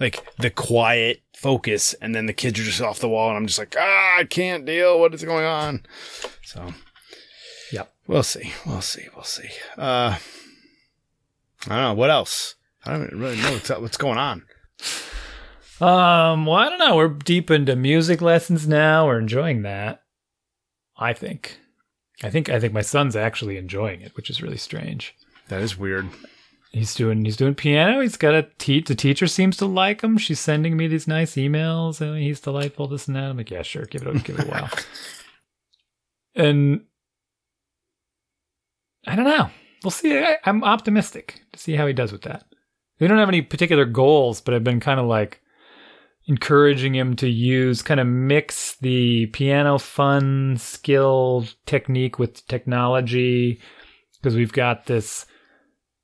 like 0.00 0.24
the 0.36 0.50
quiet 0.50 1.22
focus 1.36 1.94
and 1.94 2.14
then 2.14 2.26
the 2.26 2.32
kids 2.32 2.58
are 2.60 2.64
just 2.64 2.80
off 2.80 2.98
the 3.00 3.08
wall 3.08 3.28
and 3.28 3.36
I'm 3.36 3.46
just 3.46 3.58
like 3.58 3.76
ah 3.78 4.18
I 4.18 4.24
can't 4.24 4.64
deal 4.64 4.98
what 5.00 5.14
is 5.14 5.24
going 5.24 5.44
on 5.46 5.84
so 6.42 6.72
Yep. 7.72 7.92
we'll 8.06 8.22
see 8.22 8.52
we'll 8.66 8.80
see 8.80 9.08
we'll 9.14 9.24
see 9.24 9.48
uh 9.78 10.16
I 11.66 11.68
don't 11.68 11.78
know 11.80 11.94
what 11.94 12.10
else 12.10 12.54
I 12.84 12.92
don't 12.92 13.12
really 13.12 13.36
know 13.40 13.52
what's 13.52 13.68
what's 13.70 13.96
going 13.96 14.18
on 14.18 14.42
Um, 15.80 16.46
well, 16.46 16.56
I 16.58 16.68
don't 16.68 16.78
know. 16.78 16.96
We're 16.96 17.08
deep 17.08 17.50
into 17.50 17.74
music 17.74 18.22
lessons 18.22 18.68
now. 18.68 19.06
We're 19.06 19.18
enjoying 19.18 19.62
that. 19.62 20.02
I 20.96 21.12
think. 21.12 21.58
I 22.22 22.30
think 22.30 22.48
I 22.48 22.60
think 22.60 22.72
my 22.72 22.80
son's 22.80 23.16
actually 23.16 23.56
enjoying 23.58 24.00
it, 24.00 24.14
which 24.16 24.30
is 24.30 24.40
really 24.40 24.56
strange. 24.56 25.14
that 25.48 25.60
is 25.60 25.76
weird 25.76 26.08
He's 26.74 26.92
doing 26.92 27.24
he's 27.24 27.36
doing 27.36 27.54
piano. 27.54 28.00
He's 28.00 28.16
got 28.16 28.34
a 28.34 28.48
teach. 28.58 28.86
The 28.86 28.96
teacher 28.96 29.28
seems 29.28 29.56
to 29.58 29.64
like 29.64 30.02
him. 30.02 30.18
She's 30.18 30.40
sending 30.40 30.76
me 30.76 30.88
these 30.88 31.06
nice 31.06 31.36
emails. 31.36 32.00
And 32.00 32.18
he's 32.18 32.40
delightful. 32.40 32.88
This 32.88 33.06
and 33.06 33.14
that. 33.14 33.30
I'm 33.30 33.36
like, 33.36 33.52
yeah, 33.52 33.62
sure. 33.62 33.84
Give 33.84 34.02
it 34.02 34.08
a, 34.08 34.18
give 34.18 34.38
it 34.38 34.46
a 34.46 34.50
while. 34.50 34.70
And 36.36 36.80
I 39.06 39.14
don't 39.14 39.24
know. 39.24 39.50
We'll 39.84 39.92
see. 39.92 40.18
I, 40.18 40.38
I'm 40.42 40.64
optimistic 40.64 41.42
to 41.52 41.60
see 41.60 41.76
how 41.76 41.86
he 41.86 41.92
does 41.92 42.10
with 42.10 42.22
that. 42.22 42.44
We 42.98 43.06
don't 43.06 43.18
have 43.18 43.28
any 43.28 43.40
particular 43.40 43.84
goals, 43.84 44.40
but 44.40 44.52
I've 44.52 44.64
been 44.64 44.80
kind 44.80 44.98
of 44.98 45.06
like 45.06 45.40
encouraging 46.26 46.96
him 46.96 47.14
to 47.16 47.28
use 47.28 47.82
kind 47.82 48.00
of 48.00 48.08
mix 48.08 48.74
the 48.80 49.26
piano 49.26 49.78
fun 49.78 50.56
skill 50.56 51.46
technique 51.66 52.18
with 52.18 52.44
technology 52.48 53.60
because 54.16 54.34
we've 54.34 54.52
got 54.52 54.86
this 54.86 55.24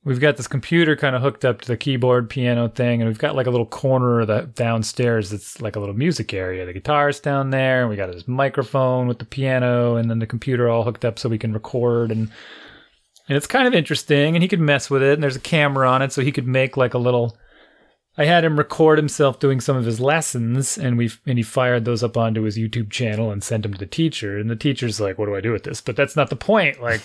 we've 0.05 0.21
got 0.21 0.37
this 0.37 0.49
computer 0.49 0.97
kind 0.97 1.15
of 1.15 1.23
hooked 1.23 1.45
up 1.45 1.61
to 1.61 1.69
the 1.69 1.77
keyboard 1.77 2.31
piano 2.31 2.69
thing 2.69 3.01
and 3.01 3.09
we've 3.09 3.19
got 3.19 3.37
like 3.37 3.47
a 3.47 3.51
little 3.51 3.67
corner 3.67 4.21
of 4.21 4.29
the 4.29 4.43
downstairs 4.55 5.31
that's 5.31 5.61
like 5.61 5.77
a 5.77 5.81
little 5.81 5.95
music 5.95 6.33
area 6.33 6.65
the 6.65 6.73
guitar's 6.73 7.21
down 7.21 7.51
there 7.51 7.83
and 7.83 7.91
we 7.91 7.97
got 7.97 8.11
this 8.11 8.27
microphone 8.27 9.07
with 9.07 9.19
the 9.19 9.25
piano 9.25 9.97
and 9.97 10.11
then 10.11 10.19
the 10.19 10.27
computer 10.27 10.69
all 10.69 10.85
hooked 10.85 11.05
up 11.05 11.19
so 11.19 11.29
we 11.29 11.39
can 11.39 11.53
record 11.53 12.11
and 12.11 12.31
and 13.29 13.37
it's 13.37 13.47
kind 13.47 13.67
of 13.67 13.75
interesting 13.75 14.35
and 14.35 14.43
he 14.43 14.49
could 14.49 14.61
mess 14.61 14.89
with 14.89 15.03
it 15.03 15.15
and 15.15 15.23
there's 15.23 15.37
a 15.37 15.41
camera 15.41 15.89
on 15.89 16.03
it 16.03 16.13
so 16.13 16.23
he 16.23 16.33
could 16.33 16.47
make 16.47 16.77
like 16.77 16.95
a 16.95 16.99
little 16.99 17.37
I 18.19 18.25
had 18.25 18.45
him 18.45 18.59
record 18.59 18.99
himself 18.99 19.39
doing 19.39 19.61
some 19.61 19.77
of 19.77 19.85
his 19.85 20.01
lessons, 20.01 20.77
and 20.77 20.99
we 20.99 21.11
and 21.27 21.39
he 21.39 21.43
fired 21.43 21.85
those 21.85 22.03
up 22.03 22.17
onto 22.17 22.43
his 22.43 22.59
YouTube 22.59 22.91
channel 22.91 23.31
and 23.31 23.43
sent 23.43 23.63
them 23.63 23.73
to 23.73 23.79
the 23.79 23.87
teacher. 23.87 24.37
And 24.37 24.51
the 24.51 24.57
teacher's 24.57 25.01
like, 25.01 25.17
"What 25.17 25.27
do 25.27 25.37
I 25.37 25.41
do 25.41 25.53
with 25.53 25.63
this?" 25.63 25.81
But 25.81 25.97
that's 25.97 26.17
not 26.17 26.29
the 26.29 26.37
point. 26.37 26.83
Like, 26.83 27.01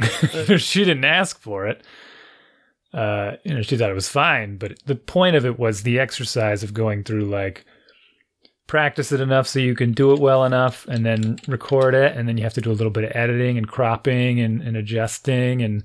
she 0.58 0.84
didn't 0.84 1.04
ask 1.04 1.40
for 1.40 1.66
it. 1.66 1.82
uh, 2.92 3.32
you 3.44 3.54
know, 3.54 3.62
she 3.62 3.76
thought 3.76 3.90
it 3.90 3.94
was 3.94 4.08
fine, 4.08 4.56
but 4.56 4.78
the 4.86 4.94
point 4.94 5.36
of 5.36 5.44
it 5.44 5.58
was 5.58 5.82
the 5.82 5.98
exercise 5.98 6.62
of 6.62 6.74
going 6.74 7.04
through 7.04 7.24
like 7.24 7.64
practice 8.68 9.10
it 9.10 9.20
enough 9.20 9.48
so 9.48 9.58
you 9.58 9.74
can 9.74 9.92
do 9.92 10.12
it 10.12 10.20
well 10.20 10.44
enough 10.44 10.86
and 10.88 11.04
then 11.04 11.38
record 11.48 11.94
it 11.94 12.14
and 12.16 12.28
then 12.28 12.36
you 12.36 12.44
have 12.44 12.52
to 12.52 12.60
do 12.60 12.70
a 12.70 12.72
little 12.72 12.92
bit 12.92 13.02
of 13.02 13.10
editing 13.14 13.56
and 13.56 13.66
cropping 13.66 14.38
and, 14.38 14.60
and 14.60 14.76
adjusting 14.76 15.62
and 15.62 15.82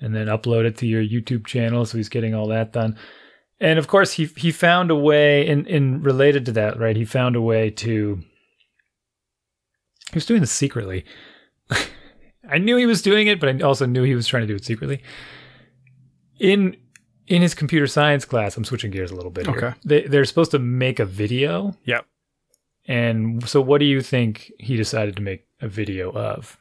and 0.00 0.14
then 0.14 0.26
upload 0.26 0.66
it 0.66 0.76
to 0.76 0.86
your 0.86 1.02
YouTube 1.02 1.46
channel 1.46 1.86
so 1.86 1.96
he's 1.96 2.10
getting 2.10 2.34
all 2.34 2.48
that 2.48 2.72
done. 2.72 2.98
And 3.60 3.78
of 3.78 3.86
course 3.86 4.12
he 4.12 4.26
he 4.36 4.52
found 4.52 4.90
a 4.90 4.96
way 4.96 5.46
in 5.46 5.66
in 5.66 6.02
related 6.02 6.44
to 6.46 6.52
that, 6.52 6.78
right? 6.78 6.96
He 6.96 7.04
found 7.04 7.36
a 7.36 7.40
way 7.40 7.70
to 7.70 8.20
he 10.10 10.14
was 10.14 10.26
doing 10.26 10.40
this 10.40 10.52
secretly. 10.52 11.04
I 12.48 12.58
knew 12.58 12.76
he 12.76 12.86
was 12.86 13.02
doing 13.02 13.26
it, 13.26 13.40
but 13.40 13.48
I 13.48 13.58
also 13.60 13.86
knew 13.86 14.02
he 14.02 14.14
was 14.14 14.26
trying 14.26 14.42
to 14.42 14.46
do 14.46 14.54
it 14.54 14.64
secretly. 14.64 15.02
In 16.38 16.76
in 17.26 17.42
his 17.42 17.54
computer 17.54 17.86
science 17.86 18.24
class, 18.24 18.56
I'm 18.56 18.64
switching 18.64 18.90
gears 18.90 19.10
a 19.10 19.16
little 19.16 19.30
bit. 19.30 19.46
Here. 19.46 19.56
Okay. 19.56 19.74
They 19.84 20.02
they're 20.02 20.24
supposed 20.24 20.50
to 20.52 20.58
make 20.58 21.00
a 21.00 21.04
video. 21.04 21.76
Yep. 21.84 22.06
And 22.86 23.48
so 23.48 23.60
what 23.60 23.78
do 23.78 23.84
you 23.84 24.00
think 24.00 24.52
he 24.58 24.76
decided 24.76 25.16
to 25.16 25.22
make 25.22 25.46
a 25.60 25.68
video 25.68 26.12
of? 26.12 26.56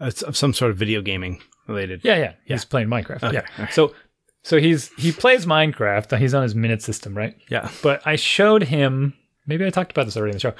It's 0.00 0.22
of 0.22 0.36
some 0.36 0.52
sort 0.52 0.70
of 0.70 0.76
video 0.76 1.00
gaming 1.00 1.40
related. 1.68 2.00
Yeah, 2.04 2.16
yeah. 2.16 2.32
He's 2.44 2.64
playing 2.64 2.88
Minecraft. 2.88 3.22
Okay, 3.22 3.34
Yeah. 3.34 3.46
alright. 3.56 3.72
So 3.72 3.94
so 4.42 4.58
he's 4.58 4.90
he 4.98 5.12
plays 5.12 5.46
Minecraft. 5.46 6.18
He's 6.18 6.34
on 6.34 6.42
his 6.42 6.54
minute 6.54 6.82
system, 6.82 7.16
right? 7.16 7.36
Yeah. 7.48 7.70
But 7.82 8.02
I 8.04 8.16
showed 8.16 8.64
him 8.64 9.14
maybe 9.46 9.64
I 9.64 9.70
talked 9.70 9.92
about 9.92 10.04
this 10.06 10.16
already 10.16 10.30
in 10.32 10.36
the 10.36 10.40
show. 10.40 10.54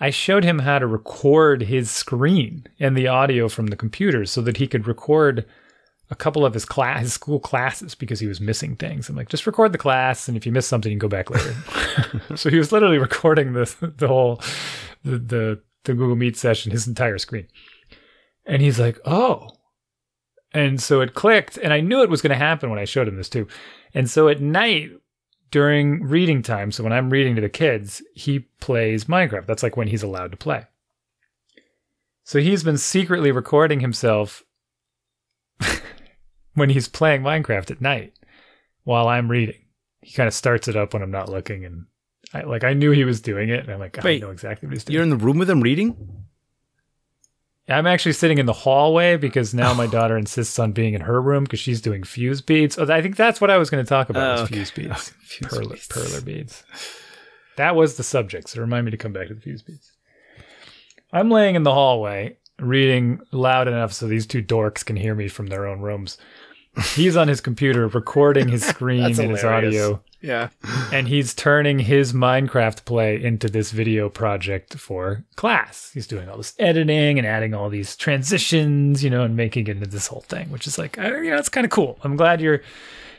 I 0.00 0.10
showed 0.10 0.44
him 0.44 0.60
how 0.60 0.78
to 0.78 0.86
record 0.86 1.62
his 1.62 1.90
screen 1.90 2.66
and 2.78 2.96
the 2.96 3.08
audio 3.08 3.48
from 3.48 3.68
the 3.68 3.76
computer 3.76 4.26
so 4.26 4.42
that 4.42 4.58
he 4.58 4.66
could 4.66 4.86
record 4.86 5.46
a 6.10 6.14
couple 6.14 6.44
of 6.44 6.54
his 6.54 6.64
class 6.64 7.00
his 7.00 7.12
school 7.14 7.40
classes 7.40 7.94
because 7.94 8.20
he 8.20 8.26
was 8.26 8.40
missing 8.40 8.76
things. 8.76 9.08
I'm 9.08 9.16
like, 9.16 9.28
just 9.28 9.46
record 9.46 9.72
the 9.72 9.78
class 9.78 10.28
and 10.28 10.36
if 10.36 10.46
you 10.46 10.52
miss 10.52 10.66
something 10.66 10.92
you 10.92 10.98
can 10.98 11.08
go 11.08 11.16
back 11.16 11.30
later. 11.30 11.56
so 12.36 12.50
he 12.50 12.58
was 12.58 12.72
literally 12.72 12.98
recording 12.98 13.54
the 13.54 13.92
the 13.96 14.08
whole 14.08 14.40
the, 15.02 15.18
the 15.18 15.62
the 15.84 15.94
Google 15.94 16.16
Meet 16.16 16.36
session, 16.36 16.72
his 16.72 16.86
entire 16.86 17.18
screen. 17.18 17.46
And 18.44 18.62
he's 18.62 18.78
like, 18.78 18.98
"Oh." 19.04 19.50
And 20.52 20.80
so 20.80 21.00
it 21.00 21.14
clicked 21.14 21.58
and 21.58 21.72
I 21.72 21.80
knew 21.80 22.02
it 22.02 22.08
was 22.08 22.22
going 22.22 22.30
to 22.30 22.36
happen 22.36 22.70
when 22.70 22.78
I 22.78 22.84
showed 22.84 23.08
him 23.08 23.16
this 23.16 23.28
too. 23.28 23.46
And 23.92 24.08
so 24.08 24.28
at 24.28 24.40
night 24.40 24.90
during 25.50 26.02
reading 26.02 26.42
time, 26.42 26.72
so 26.72 26.82
when 26.82 26.92
I'm 26.92 27.10
reading 27.10 27.34
to 27.36 27.40
the 27.40 27.48
kids, 27.48 28.02
he 28.14 28.40
plays 28.60 29.04
Minecraft. 29.04 29.46
That's 29.46 29.62
like 29.62 29.76
when 29.76 29.88
he's 29.88 30.02
allowed 30.02 30.32
to 30.32 30.36
play. 30.36 30.64
So 32.24 32.40
he's 32.40 32.64
been 32.64 32.78
secretly 32.78 33.30
recording 33.30 33.80
himself 33.80 34.42
when 36.54 36.70
he's 36.70 36.88
playing 36.88 37.22
Minecraft 37.22 37.70
at 37.70 37.80
night 37.80 38.14
while 38.82 39.06
I'm 39.08 39.30
reading. 39.30 39.62
He 40.00 40.12
kind 40.12 40.26
of 40.26 40.34
starts 40.34 40.68
it 40.68 40.76
up 40.76 40.92
when 40.92 41.02
I'm 41.02 41.10
not 41.10 41.28
looking 41.28 41.64
and 41.64 41.86
I 42.34 42.42
like 42.42 42.64
I 42.64 42.72
knew 42.74 42.90
he 42.90 43.04
was 43.04 43.20
doing 43.20 43.48
it 43.48 43.60
and 43.60 43.70
I'm 43.70 43.78
like 43.78 43.98
I 43.98 44.02
Wait, 44.02 44.22
know 44.22 44.30
exactly 44.30 44.66
what 44.66 44.74
he's 44.74 44.84
doing. 44.84 44.94
You're 44.94 45.02
in 45.04 45.10
the 45.10 45.16
room 45.16 45.38
with 45.38 45.48
him 45.48 45.60
reading? 45.60 46.25
I'm 47.68 47.86
actually 47.86 48.12
sitting 48.12 48.38
in 48.38 48.46
the 48.46 48.52
hallway 48.52 49.16
because 49.16 49.52
now 49.54 49.74
my 49.74 49.86
daughter 49.98 50.16
insists 50.16 50.58
on 50.58 50.72
being 50.72 50.94
in 50.94 51.00
her 51.00 51.20
room 51.20 51.44
because 51.44 51.58
she's 51.60 51.80
doing 51.80 52.04
fuse 52.04 52.40
beads. 52.40 52.78
Oh, 52.78 52.90
I 52.92 53.02
think 53.02 53.16
that's 53.16 53.40
what 53.40 53.50
I 53.50 53.58
was 53.58 53.70
going 53.70 53.84
to 53.84 53.88
talk 53.88 54.08
about 54.08 54.38
Oh, 54.38 54.42
okay. 54.44 54.54
fuse 54.56 54.70
beads. 54.74 55.10
Fuse 55.20 55.50
perler, 55.50 55.70
beads. 55.72 55.88
perler 55.88 56.24
beads. 56.24 56.64
That 57.56 57.74
was 57.74 57.96
the 57.96 58.02
subject. 58.04 58.48
So 58.50 58.60
remind 58.60 58.84
me 58.84 58.90
to 58.92 58.96
come 58.96 59.12
back 59.12 59.28
to 59.28 59.34
the 59.34 59.40
fuse 59.40 59.62
beads. 59.62 59.92
I'm 61.12 61.30
laying 61.30 61.54
in 61.54 61.62
the 61.64 61.72
hallway 61.74 62.36
reading 62.60 63.20
loud 63.32 63.68
enough 63.68 63.92
so 63.92 64.06
these 64.06 64.26
two 64.26 64.42
dorks 64.42 64.84
can 64.84 64.96
hear 64.96 65.14
me 65.14 65.28
from 65.28 65.48
their 65.48 65.66
own 65.66 65.80
rooms. 65.80 66.18
He's 66.94 67.16
on 67.16 67.26
his 67.28 67.40
computer 67.40 67.88
recording 67.88 68.48
his 68.48 68.64
screen 68.64 69.02
and 69.04 69.30
his 69.30 69.44
audio, 69.44 70.02
Yeah. 70.20 70.48
and 70.92 71.08
he's 71.08 71.34
turning 71.34 71.78
his 71.78 72.12
Minecraft 72.12 72.84
play 72.84 73.22
into 73.22 73.48
this 73.48 73.70
video 73.70 74.08
project 74.08 74.74
for 74.74 75.24
class. 75.36 75.90
He's 75.92 76.06
doing 76.06 76.28
all 76.28 76.38
this 76.38 76.54
editing 76.58 77.18
and 77.18 77.26
adding 77.26 77.54
all 77.54 77.68
these 77.68 77.96
transitions, 77.96 79.04
you 79.04 79.10
know, 79.10 79.22
and 79.22 79.36
making 79.36 79.66
it 79.66 79.76
into 79.76 79.86
this 79.86 80.06
whole 80.06 80.22
thing, 80.22 80.50
which 80.50 80.66
is 80.66 80.78
like, 80.78 80.96
you 80.96 81.30
know, 81.30 81.36
it's 81.36 81.48
kind 81.48 81.64
of 81.64 81.70
cool. 81.70 81.98
I'm 82.02 82.16
glad 82.16 82.40
you're. 82.40 82.62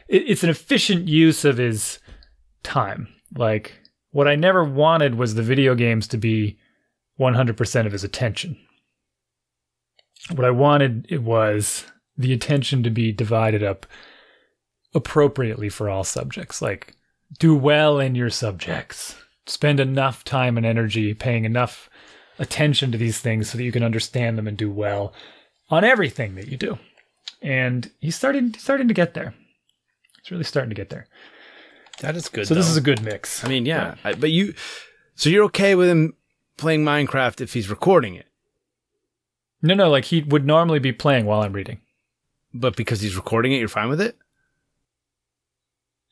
It, 0.07 0.23
it's 0.27 0.43
an 0.43 0.49
efficient 0.49 1.07
use 1.07 1.45
of 1.45 1.57
his 1.57 1.99
time. 2.63 3.07
Like 3.35 3.73
what 4.11 4.27
I 4.27 4.35
never 4.35 4.63
wanted 4.63 5.15
was 5.15 5.35
the 5.35 5.43
video 5.43 5.75
games 5.75 6.07
to 6.09 6.17
be 6.17 6.57
100% 7.19 7.85
of 7.85 7.91
his 7.91 8.03
attention. 8.03 8.57
What 10.33 10.45
I 10.45 10.51
wanted 10.51 11.05
it 11.09 11.23
was 11.23 11.85
the 12.17 12.33
attention 12.33 12.83
to 12.83 12.89
be 12.89 13.11
divided 13.11 13.63
up 13.63 13.85
appropriately 14.97 15.69
for 15.69 15.89
all 15.89 16.03
subjects. 16.03 16.61
Like, 16.61 16.95
do 17.39 17.55
well 17.55 17.99
in 17.99 18.15
your 18.15 18.29
subjects. 18.29 19.15
Spend 19.45 19.79
enough 19.79 20.23
time 20.25 20.57
and 20.57 20.65
energy 20.65 21.13
paying 21.13 21.45
enough 21.45 21.89
attention 22.39 22.91
to 22.91 22.97
these 22.97 23.19
things 23.19 23.49
so 23.49 23.57
that 23.57 23.63
you 23.63 23.71
can 23.71 23.83
understand 23.83 24.37
them 24.37 24.47
and 24.47 24.57
do 24.57 24.69
well 24.69 25.13
on 25.69 25.83
everything 25.83 26.35
that 26.35 26.47
you 26.49 26.57
do. 26.57 26.77
And 27.41 27.89
he's 27.99 28.15
starting 28.15 28.53
he's 28.53 28.61
starting 28.63 28.87
to 28.89 28.93
get 28.93 29.13
there. 29.13 29.33
He's 30.21 30.31
really 30.31 30.43
starting 30.43 30.69
to 30.69 30.75
get 30.75 30.89
there. 30.89 31.07
That 32.01 32.15
is 32.15 32.29
good. 32.29 32.47
So 32.47 32.53
this 32.53 32.67
is 32.67 32.77
a 32.77 32.81
good 32.81 33.01
mix. 33.01 33.43
I 33.43 33.47
mean, 33.47 33.65
yeah. 33.65 33.95
I, 34.03 34.13
but 34.13 34.29
you, 34.31 34.53
so 35.15 35.29
you're 35.29 35.45
okay 35.45 35.73
with 35.75 35.89
him 35.89 36.13
playing 36.57 36.83
Minecraft 36.83 37.41
if 37.41 37.53
he's 37.53 37.69
recording 37.69 38.15
it, 38.15 38.27
No, 39.61 39.73
no, 39.73 39.89
like 39.89 40.05
he 40.05 40.21
would 40.21 40.45
normally 40.45 40.79
be 40.79 40.91
playing 40.91 41.25
while 41.25 41.41
I'm 41.41 41.53
reading. 41.53 41.79
but 42.53 42.75
because 42.75 43.01
he's 43.01 43.15
recording 43.15 43.51
it, 43.53 43.57
you're 43.57 43.67
fine 43.67 43.89
with 43.89 44.01
it? 44.01 44.17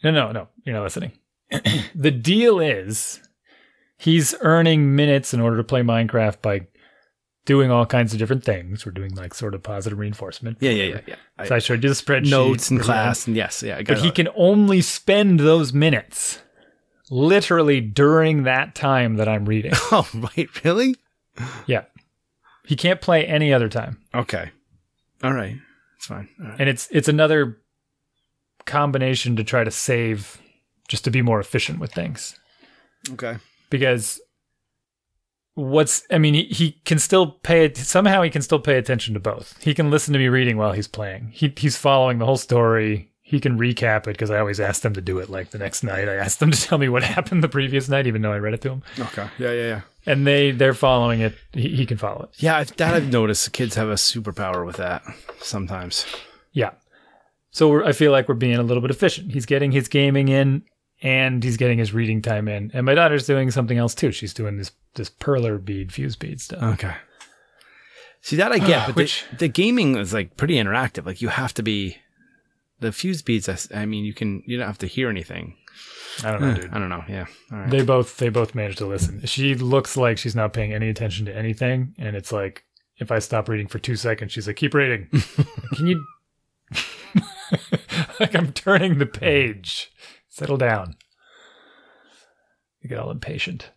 No, 0.05 0.11
no, 0.11 0.31
no. 0.31 0.47
You're 0.63 0.75
not 0.75 0.83
listening. 0.83 1.11
the 1.95 2.11
deal 2.11 2.59
is 2.59 3.19
he's 3.97 4.33
earning 4.41 4.95
minutes 4.95 5.33
in 5.33 5.39
order 5.41 5.57
to 5.57 5.63
play 5.63 5.81
Minecraft 5.81 6.41
by 6.41 6.67
doing 7.45 7.69
all 7.71 7.85
kinds 7.85 8.13
of 8.13 8.19
different 8.19 8.43
things. 8.43 8.85
We're 8.85 8.91
doing 8.91 9.13
like 9.15 9.33
sort 9.33 9.53
of 9.53 9.61
positive 9.63 9.99
reinforcement. 9.99 10.57
Yeah, 10.61 10.71
yeah, 10.71 10.83
yeah, 10.83 11.01
yeah. 11.07 11.15
I, 11.37 11.47
So 11.47 11.55
I 11.55 11.59
showed 11.59 11.83
you 11.83 11.89
the 11.89 11.95
spreadsheet. 11.95 12.29
notes 12.29 12.71
in 12.71 12.79
class, 12.79 13.27
and 13.27 13.35
yes, 13.35 13.61
yeah. 13.63 13.77
I 13.77 13.83
got 13.83 13.93
it. 13.97 13.99
But 13.99 14.05
he 14.05 14.11
can 14.11 14.29
only 14.35 14.81
spend 14.81 15.39
those 15.39 15.73
minutes 15.73 16.41
literally 17.11 17.81
during 17.81 18.43
that 18.43 18.73
time 18.75 19.15
that 19.17 19.27
I'm 19.27 19.45
reading. 19.45 19.73
Oh, 19.91 20.07
right, 20.13 20.63
really? 20.63 20.95
yeah. 21.67 21.83
He 22.65 22.75
can't 22.75 22.99
play 23.01 23.25
any 23.25 23.53
other 23.53 23.69
time. 23.69 23.99
Okay, 24.13 24.49
all 25.23 25.33
right, 25.33 25.55
it's 25.97 26.07
fine. 26.07 26.27
Right. 26.39 26.55
And 26.59 26.67
it's 26.69 26.87
it's 26.91 27.07
another 27.07 27.59
combination 28.65 29.35
to 29.35 29.43
try 29.43 29.63
to 29.63 29.71
save 29.71 30.41
just 30.87 31.03
to 31.05 31.11
be 31.11 31.21
more 31.21 31.39
efficient 31.39 31.79
with 31.79 31.91
things. 31.93 32.37
Okay. 33.11 33.37
because 33.69 34.19
what's 35.53 36.03
i 36.11 36.17
mean 36.17 36.33
he, 36.33 36.43
he 36.45 36.71
can 36.85 36.99
still 36.99 37.27
pay 37.27 37.63
it 37.65 37.77
somehow 37.77 38.21
he 38.21 38.29
can 38.29 38.41
still 38.41 38.59
pay 38.59 38.77
attention 38.77 39.13
to 39.13 39.19
both 39.19 39.55
he 39.63 39.73
can 39.73 39.89
listen 39.89 40.11
to 40.11 40.19
me 40.19 40.27
reading 40.27 40.57
while 40.57 40.73
he's 40.73 40.87
playing 40.87 41.29
he, 41.33 41.53
he's 41.55 41.77
following 41.77 42.17
the 42.17 42.25
whole 42.25 42.35
story 42.35 43.09
he 43.21 43.39
can 43.39 43.57
recap 43.57 43.99
it 44.01 44.05
because 44.07 44.29
i 44.31 44.37
always 44.37 44.59
ask 44.59 44.81
them 44.81 44.93
to 44.93 44.99
do 45.01 45.17
it 45.19 45.29
like 45.29 45.51
the 45.51 45.57
next 45.57 45.81
night 45.83 46.09
i 46.09 46.15
asked 46.15 46.39
them 46.41 46.51
to 46.51 46.61
tell 46.67 46.77
me 46.77 46.89
what 46.89 47.03
happened 47.03 47.41
the 47.43 47.47
previous 47.47 47.87
night 47.87 48.05
even 48.05 48.21
though 48.21 48.33
i 48.33 48.37
read 48.37 48.53
it 48.53 48.61
to 48.61 48.69
him 48.69 48.83
Okay. 48.99 49.27
Yeah, 49.37 49.51
yeah, 49.53 49.67
yeah. 49.67 49.81
and 50.05 50.27
they 50.27 50.51
they're 50.51 50.73
following 50.73 51.21
it 51.21 51.35
he, 51.53 51.69
he 51.69 51.85
can 51.85 51.97
follow 51.97 52.23
it 52.23 52.29
Yeah, 52.43 52.57
I've, 52.57 52.75
that 52.77 52.93
I've 52.93 53.09
noticed. 53.11 53.53
Kids 53.53 53.75
have 53.75 53.87
a 53.87 53.93
superpower 53.93 54.65
with 54.65 54.75
that 54.77 55.03
sometimes. 55.39 56.05
yeah 56.51 56.71
so 57.55 57.69
we're, 57.69 57.83
i 57.85 57.91
feel 57.91 58.11
like 58.11 58.27
we're 58.27 58.35
being 58.35 58.57
a 58.57 58.63
little 58.63 58.81
bit 58.81 58.91
efficient 58.91 59.31
he's 59.31 59.45
getting 59.45 59.71
his 59.71 59.87
gaming 59.87 60.27
in 60.27 60.61
and 61.01 61.43
he's 61.43 61.57
getting 61.57 61.77
his 61.79 61.93
reading 61.93 62.21
time 62.21 62.47
in 62.47 62.69
and 62.73 62.85
my 62.85 62.93
daughter's 62.93 63.25
doing 63.27 63.49
something 63.51 63.77
else 63.77 63.95
too 63.95 64.11
she's 64.11 64.33
doing 64.33 64.57
this 64.57 64.71
this 64.95 65.09
perler 65.09 65.63
bead 65.63 65.91
fuse 65.91 66.15
bead 66.15 66.39
stuff 66.41 66.61
Okay. 66.61 66.93
See 68.21 68.37
that 68.37 68.51
I 68.51 68.57
get, 68.57 68.87
but 68.87 68.95
Which- 68.95 69.23
the, 69.31 69.37
the 69.37 69.47
gaming 69.47 69.95
is 69.97 70.11
like 70.11 70.35
pretty 70.35 70.55
interactive. 70.55 71.05
Like 71.05 71.21
you 71.21 71.27
have 71.27 71.53
to 71.53 71.61
be 71.61 71.97
the 72.79 72.91
fuse 72.91 73.21
beads. 73.21 73.47
I, 73.47 73.57
I 73.81 73.85
mean, 73.85 74.03
you 74.03 74.15
can 74.15 74.41
you 74.47 74.57
don't 74.57 74.65
have 74.65 74.79
to 74.79 74.87
hear 74.87 75.09
anything. 75.11 75.55
i 76.23 76.31
don't 76.31 76.41
know 76.41 76.49
eh, 76.49 76.55
dude 76.55 76.73
I 76.73 76.79
don't 76.79 76.89
know. 76.89 77.03
Yeah. 77.07 77.27
All 77.51 77.59
right. 77.59 77.69
They 77.69 77.83
both 77.83 78.17
they 78.17 78.29
both 78.29 78.55
manage 78.55 78.77
to 78.77 78.87
listen. 78.87 79.21
She 79.25 79.53
looks 79.53 79.95
like 79.95 80.17
she's 80.17 80.35
not 80.35 80.53
paying 80.53 80.73
any 80.73 80.89
attention 80.89 81.27
to 81.27 81.35
anything, 81.37 81.93
and 81.99 82.15
it's 82.15 82.31
like 82.31 82.63
if 82.97 83.11
I 83.11 83.19
stop 83.19 83.47
reading 83.47 83.67
for 83.67 83.77
two 83.77 83.95
seconds, 83.95 84.31
she's 84.31 84.47
like, 84.47 84.55
"Keep 84.55 84.73
reading." 84.73 85.07
Can 85.75 85.85
you? 85.85 86.03
like 88.19 88.35
I'm 88.35 88.51
turning 88.53 88.97
the 88.97 89.05
page. 89.05 89.91
Settle 90.29 90.57
down. 90.57 90.95
You 92.81 92.89
get 92.89 92.99
all 92.99 93.11
impatient. 93.11 93.71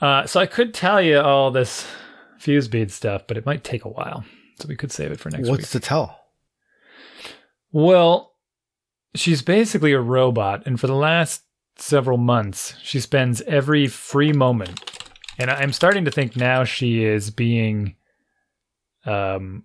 Uh, 0.00 0.26
so 0.26 0.40
I 0.40 0.46
could 0.46 0.72
tell 0.72 1.00
you 1.00 1.20
all 1.20 1.50
this 1.50 1.86
fuse 2.38 2.68
bead 2.68 2.90
stuff, 2.90 3.22
but 3.26 3.36
it 3.36 3.44
might 3.44 3.62
take 3.62 3.84
a 3.84 3.88
while, 3.88 4.24
so 4.58 4.66
we 4.66 4.76
could 4.76 4.90
save 4.90 5.12
it 5.12 5.20
for 5.20 5.30
next 5.30 5.42
week. 5.42 5.50
What's 5.50 5.72
to 5.72 5.80
tell? 5.80 6.18
Well, 7.70 8.32
she's 9.14 9.42
basically 9.42 9.92
a 9.92 10.00
robot, 10.00 10.62
and 10.66 10.80
for 10.80 10.86
the 10.86 10.94
last 10.94 11.42
several 11.76 12.18
months, 12.18 12.74
she 12.82 12.98
spends 13.00 13.42
every 13.42 13.86
free 13.86 14.32
moment. 14.32 14.80
And 15.38 15.50
I'm 15.50 15.72
starting 15.72 16.04
to 16.06 16.10
think 16.10 16.36
now 16.36 16.64
she 16.64 17.04
is 17.04 17.30
being 17.30 17.96
um 19.06 19.64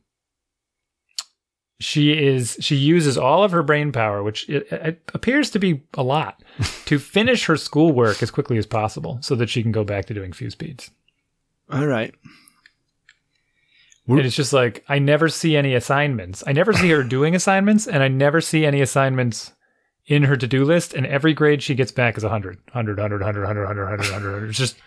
she 1.80 2.14
is 2.14 2.58
she 2.62 2.76
uses 2.76 3.18
all 3.18 3.44
of 3.44 3.52
her 3.52 3.64
brain 3.64 3.92
power, 3.92 4.24
which 4.24 4.48
it, 4.50 4.68
it 4.72 5.02
appears 5.14 5.50
to 5.52 5.60
be 5.60 5.84
a 5.96 6.04
lot, 6.04 6.42
to 6.86 7.00
finish 7.00 7.46
her 7.46 7.58
schoolwork 7.58 8.24
as 8.24 8.32
quickly 8.32 8.58
as 8.58 8.66
possible, 8.66 9.20
so 9.22 9.36
that 9.36 9.50
she 9.50 9.62
can 9.62 9.72
go 9.72 9.84
back 9.84 10.06
to 10.06 10.14
doing 10.14 10.32
fuse 10.32 10.56
beads. 10.56 10.92
All 11.70 11.86
right. 11.86 12.14
And 14.08 14.20
it's 14.20 14.36
just 14.36 14.54
like 14.54 14.86
I 14.88 15.00
never 15.00 15.28
see 15.30 15.58
any 15.58 15.74
assignments. 15.74 16.44
I 16.46 16.54
never 16.54 16.72
see 16.74 16.90
her 16.92 17.04
doing 17.08 17.36
assignments, 17.36 17.88
and 17.88 18.04
I 18.04 18.08
never 18.08 18.40
see 18.40 18.66
any 18.66 18.82
assignments 18.82 19.52
in 20.06 20.24
her 20.24 20.38
to-do 20.38 20.64
list. 20.64 20.94
And 20.94 21.06
every 21.08 21.34
grade 21.34 21.64
she 21.64 21.76
gets 21.76 21.92
back 21.92 22.16
is 22.16 22.24
100, 22.24 22.58
100, 22.72 22.98
100, 22.98 23.22
100, 23.22 23.40
100, 23.42 23.62
100, 23.66 23.84
100, 23.84 24.12
100. 24.12 24.50
It's 24.50 24.58
just. 24.58 24.78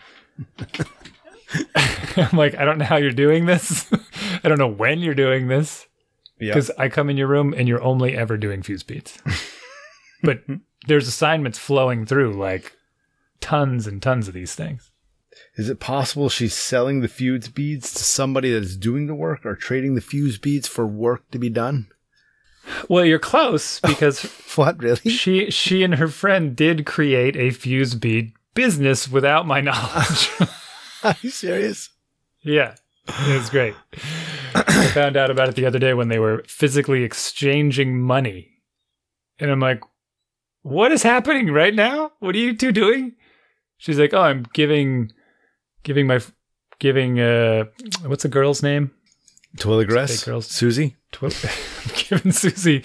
I'm 2.17 2.37
like, 2.37 2.55
I 2.55 2.65
don't 2.65 2.79
know 2.79 2.85
how 2.85 2.97
you're 2.97 3.11
doing 3.11 3.47
this. 3.47 3.91
I 4.45 4.49
don't 4.49 4.59
know 4.59 4.69
when 4.69 5.01
you're 5.01 5.15
doing 5.15 5.49
this. 5.49 5.88
Yeah. 6.41 6.55
Because 6.55 6.71
I 6.79 6.89
come 6.89 7.11
in 7.11 7.17
your 7.17 7.27
room 7.29 7.55
and 7.57 7.67
you're 7.69 7.83
only 7.83 8.17
ever 8.17 8.37
doing 8.37 8.63
fuse 8.63 8.83
beads. 8.83 9.19
but 10.23 10.43
there's 10.87 11.09
assignments 11.09 11.59
flowing 11.59 12.07
through 12.07 12.35
like 12.35 12.73
tons 13.41 13.87
and 13.87 14.01
tons 14.03 14.29
of 14.29 14.35
these 14.35 14.55
things. 14.55 14.91
Is 15.57 15.69
it 15.69 15.81
possible 15.81 16.29
she's 16.29 16.55
selling 16.55 17.01
the 17.01 17.09
fuse 17.09 17.49
beads 17.49 17.93
to 17.95 18.03
somebody 18.03 18.53
that 18.53 18.63
is 18.63 18.77
doing 18.77 19.07
the 19.07 19.15
work 19.15 19.45
or 19.47 19.55
trading 19.55 19.95
the 19.95 20.01
fuse 20.01 20.39
beads 20.39 20.67
for 20.69 20.87
work 20.87 21.31
to 21.31 21.39
be 21.39 21.49
done? 21.49 21.89
Well, 22.89 23.05
you're 23.05 23.19
close 23.19 23.81
because 23.87 24.23
What, 24.57 24.79
really? 24.83 24.97
she 25.11 25.51
she 25.51 25.83
and 25.83 25.95
her 25.97 26.09
friend 26.09 26.55
did 26.55 26.87
create 26.87 27.37
a 27.37 27.51
fuse 27.51 27.95
bead 27.95 28.33
business 28.55 29.09
without 29.09 29.47
my 29.47 29.61
knowledge. 29.61 30.31
Are 31.05 31.17
you 31.23 31.31
serious? 31.31 31.91
yeah. 32.43 32.75
It 33.09 33.39
was 33.39 33.51
great. 33.51 33.75
I 34.55 34.91
found 34.95 35.17
out 35.17 35.31
about 35.31 35.49
it 35.49 35.55
the 35.55 35.67
other 35.67 35.79
day 35.79 35.95
when 35.95 36.09
they 36.09 36.19
were 36.19 36.45
physically 36.47 37.05
exchanging 37.05 38.01
money. 38.01 38.51
And 39.39 39.51
I'm 39.51 39.61
like, 39.61 39.81
what 40.63 40.93
is 40.93 41.03
happening 41.03 41.51
right 41.53 41.75
now? 41.75 42.13
What 42.21 42.35
are 42.35 42.39
you 42.39 42.57
two 42.57 42.73
doing? 42.73 43.15
She's 43.77 43.99
like, 43.99 44.13
oh, 44.13 44.23
I'm 44.23 44.45
giving, 44.53 45.13
giving 45.85 46.07
my, 46.07 46.21
giving, 46.79 47.21
uh, 47.21 47.65
what's 48.05 48.25
the 48.25 48.29
girl's 48.29 48.63
name? 48.63 48.91
Twilly 49.57 49.85
Fake 49.85 49.91
Grass? 49.91 50.25
girls. 50.25 50.47
Susie? 50.47 50.97
Twi- 51.13 51.29
I'm 51.85 51.95
giving 51.95 52.33
Susie, 52.33 52.85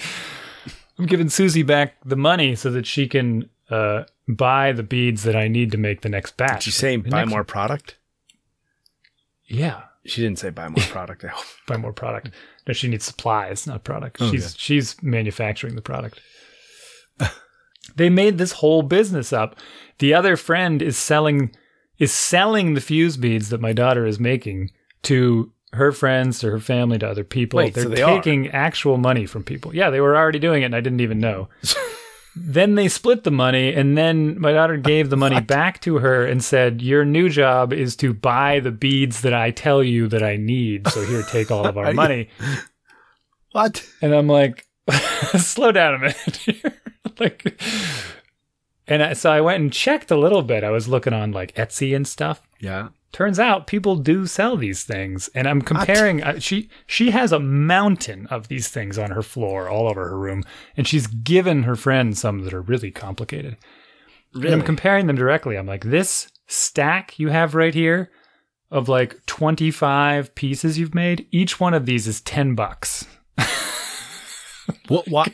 I'm 0.97 1.05
giving 1.05 1.29
Susie 1.29 1.63
back 1.63 1.95
the 2.05 2.15
money 2.15 2.55
so 2.55 2.69
that 2.71 2.85
she 2.85 3.07
can, 3.07 3.49
uh, 3.69 4.03
buy 4.27 4.71
the 4.71 4.83
beads 4.83 5.23
that 5.23 5.35
I 5.35 5.47
need 5.47 5.71
to 5.71 5.77
make 5.77 6.01
the 6.01 6.09
next 6.09 6.37
batch. 6.37 6.63
She's 6.63 6.75
saying 6.75 7.03
The 7.03 7.09
buy 7.09 7.25
more 7.25 7.43
product? 7.43 7.97
Yeah. 9.45 9.83
She 10.05 10.21
didn't 10.21 10.39
say 10.39 10.49
buy 10.49 10.67
more 10.67 10.83
product. 10.85 11.23
I 11.23 11.29
hope. 11.29 11.45
buy 11.67 11.77
more 11.77 11.93
product. 11.93 12.31
No, 12.67 12.73
she 12.73 12.87
needs 12.87 13.05
supplies, 13.05 13.65
not 13.67 13.83
product. 13.83 14.21
Okay. 14.21 14.31
She's 14.31 14.55
she's 14.57 15.01
manufacturing 15.01 15.75
the 15.75 15.81
product. 15.81 16.19
they 17.95 18.09
made 18.09 18.37
this 18.37 18.53
whole 18.53 18.81
business 18.83 19.31
up. 19.31 19.55
The 19.99 20.13
other 20.13 20.35
friend 20.35 20.81
is 20.81 20.97
selling 20.97 21.55
is 21.99 22.11
selling 22.11 22.73
the 22.73 22.81
fuse 22.81 23.17
beads 23.17 23.49
that 23.49 23.61
my 23.61 23.71
daughter 23.73 24.05
is 24.05 24.19
making 24.19 24.71
to 25.03 25.51
her 25.73 25.91
friends, 25.91 26.39
to 26.39 26.51
her 26.51 26.59
family, 26.59 26.99
to 26.99 27.07
other 27.07 27.23
people. 27.23 27.57
Wait, 27.57 27.73
They're 27.73 27.83
so 27.83 27.89
they 27.89 28.01
are? 28.01 28.15
taking 28.15 28.49
actual 28.49 28.97
money 28.97 29.25
from 29.25 29.43
people. 29.43 29.75
Yeah, 29.75 29.89
they 29.89 30.01
were 30.01 30.15
already 30.15 30.39
doing 30.39 30.63
it 30.63 30.65
and 30.65 30.75
I 30.75 30.81
didn't 30.81 31.01
even 31.01 31.19
know. 31.19 31.49
then 32.35 32.75
they 32.75 32.87
split 32.87 33.23
the 33.23 33.31
money 33.31 33.73
and 33.73 33.97
then 33.97 34.39
my 34.39 34.51
daughter 34.51 34.77
gave 34.77 35.09
the 35.09 35.17
money 35.17 35.39
back 35.55 35.81
to 35.81 35.99
her 35.99 36.25
and 36.25 36.43
said, 36.43 36.81
"Your 36.81 37.05
new 37.05 37.29
job 37.29 37.73
is 37.73 37.95
to 37.97 38.13
buy 38.13 38.59
the 38.59 38.71
beads 38.71 39.21
that 39.21 39.33
I 39.33 39.51
tell 39.51 39.83
you 39.83 40.07
that 40.07 40.23
I 40.23 40.37
need. 40.37 40.87
So 40.87 41.03
here 41.03 41.23
take 41.23 41.51
all 41.51 41.67
of 41.67 41.77
our 41.77 41.93
money." 42.03 42.29
What? 43.51 43.87
And 44.01 44.15
I'm 44.15 44.27
like, 44.27 44.67
slow 45.37 45.71
down 45.71 45.93
a 45.93 45.99
minute 45.99 46.81
like, 47.19 47.61
and 48.87 49.17
so 49.17 49.31
I 49.31 49.41
went 49.41 49.61
and 49.61 49.71
checked 49.71 50.11
a 50.11 50.17
little 50.17 50.41
bit. 50.41 50.63
I 50.63 50.71
was 50.71 50.87
looking 50.87 51.13
on 51.13 51.31
like 51.31 51.55
Etsy 51.55 51.95
and 51.95 52.07
stuff. 52.07 52.47
Yeah. 52.59 52.89
Turns 53.11 53.39
out 53.39 53.67
people 53.67 53.95
do 53.95 54.25
sell 54.25 54.57
these 54.57 54.83
things, 54.83 55.29
and 55.35 55.47
I'm 55.47 55.61
comparing. 55.61 56.23
Uh, 56.23 56.39
she 56.39 56.69
she 56.87 57.11
has 57.11 57.31
a 57.31 57.39
mountain 57.39 58.25
of 58.27 58.47
these 58.47 58.69
things 58.69 58.97
on 58.97 59.11
her 59.11 59.21
floor, 59.21 59.69
all 59.69 59.87
over 59.87 60.07
her 60.07 60.17
room, 60.17 60.43
and 60.75 60.87
she's 60.87 61.05
given 61.05 61.63
her 61.63 61.75
friends 61.75 62.19
some 62.19 62.41
that 62.41 62.53
are 62.53 62.61
really 62.61 62.89
complicated. 62.89 63.57
And 64.33 64.47
I'm 64.47 64.63
comparing 64.63 65.05
them 65.05 65.15
directly. 65.15 65.57
I'm 65.57 65.67
like, 65.67 65.83
this 65.83 66.27
stack 66.47 67.19
you 67.19 67.29
have 67.29 67.53
right 67.53 67.73
here 67.73 68.09
of 68.71 68.89
like 68.89 69.23
25 69.27 70.33
pieces 70.33 70.79
you've 70.79 70.95
made, 70.95 71.27
each 71.29 71.59
one 71.59 71.75
of 71.75 71.85
these 71.85 72.07
is 72.07 72.19
10 72.21 72.55
bucks. 72.55 73.05
What? 74.87 75.07
What? 75.07 75.31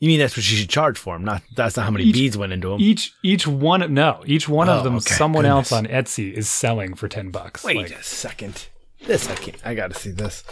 You 0.00 0.08
mean 0.08 0.18
that's 0.18 0.36
what 0.36 0.44
she 0.44 0.56
should 0.56 0.68
charge 0.68 0.98
for 0.98 1.14
them? 1.14 1.24
Not 1.24 1.42
that's 1.56 1.76
not 1.76 1.84
how 1.84 1.90
many 1.90 2.04
Each- 2.04 2.14
beads 2.14 2.36
went 2.36 2.52
into 2.52 2.68
them. 2.70 2.80
Each 2.80 3.12
each 3.22 3.46
one 3.46 3.94
no, 3.94 4.22
each 4.26 4.48
one 4.48 4.68
Oh, 4.68 4.72
of 4.78 4.84
them 4.84 4.96
okay. 4.96 5.14
someone 5.14 5.46
else 5.46 5.72
on 5.72 5.86
Etsy 5.86 6.32
is 6.32 6.48
selling 6.48 6.94
for 6.94 7.08
10 7.08 7.30
bucks. 7.30 7.64
Wait 7.64 7.76
Like, 7.76 7.90
a 7.90 8.02
second. 8.02 8.66
This 9.06 9.28
I 9.30 9.34
can't. 9.36 9.56
I 9.66 9.74
got 9.74 9.90
to 9.92 9.98
see 9.98 10.10
this. 10.10 10.42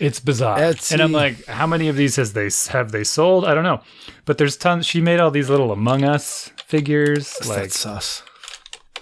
it's 0.00 0.20
bizarre. 0.20 0.58
Etsy. 0.58 0.92
And 0.92 1.02
I'm 1.02 1.12
like, 1.12 1.44
how 1.46 1.66
many 1.66 1.88
of 1.88 1.96
these 1.96 2.16
has 2.16 2.32
they 2.32 2.48
have 2.72 2.92
they 2.92 3.04
sold? 3.04 3.44
I 3.44 3.54
don't 3.54 3.64
know. 3.64 3.80
But 4.24 4.38
there's 4.38 4.56
tons 4.56 4.86
she 4.86 5.00
made 5.00 5.20
all 5.20 5.30
these 5.30 5.48
little 5.50 5.70
Among 5.72 6.04
Us 6.04 6.50
figures 6.66 7.34
That's 7.38 7.48
like 7.48 7.70
sus. 7.70 8.22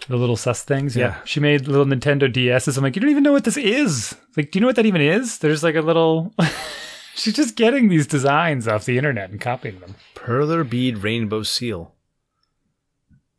the 0.08 0.16
little 0.16 0.36
sus 0.36 0.62
things. 0.62 0.96
Yeah. 0.96 1.06
Yeah. 1.06 1.16
She 1.24 1.38
made 1.40 1.66
little 1.68 1.86
Nintendo 1.86 2.32
DSs. 2.32 2.76
I'm 2.76 2.82
like, 2.84 2.94
you 2.96 3.00
don't 3.00 3.10
even 3.10 3.22
know 3.22 3.32
what 3.32 3.44
this 3.44 3.56
is. 3.56 4.14
Like, 4.36 4.50
do 4.50 4.58
you 4.58 4.60
know 4.60 4.66
what 4.66 4.76
that 4.76 4.86
even 4.86 5.00
is? 5.00 5.38
There's 5.38 5.62
like 5.62 5.76
a 5.76 5.80
little 5.82 6.34
She's 7.18 7.34
just 7.34 7.56
getting 7.56 7.88
these 7.88 8.06
designs 8.06 8.68
off 8.68 8.84
the 8.84 8.96
internet 8.96 9.30
and 9.30 9.40
copying 9.40 9.80
them. 9.80 9.96
Perler 10.14 10.68
bead 10.68 10.98
rainbow 10.98 11.42
seal. 11.42 11.94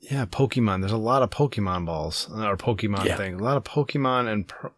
Yeah, 0.01 0.25
Pokemon. 0.25 0.81
There's 0.81 0.91
a 0.91 0.97
lot 0.97 1.21
of 1.23 1.29
Pokemon 1.29 1.85
balls 1.85 2.27
uh, 2.33 2.45
or 2.47 2.57
Pokemon 2.57 3.05
Yeah. 3.05 3.15
thing. 3.17 3.35
A 3.35 3.43
lot 3.43 3.57
of 3.57 3.63
Pokemon 3.63 4.27
and. 4.27 4.47
Per- 4.47 4.71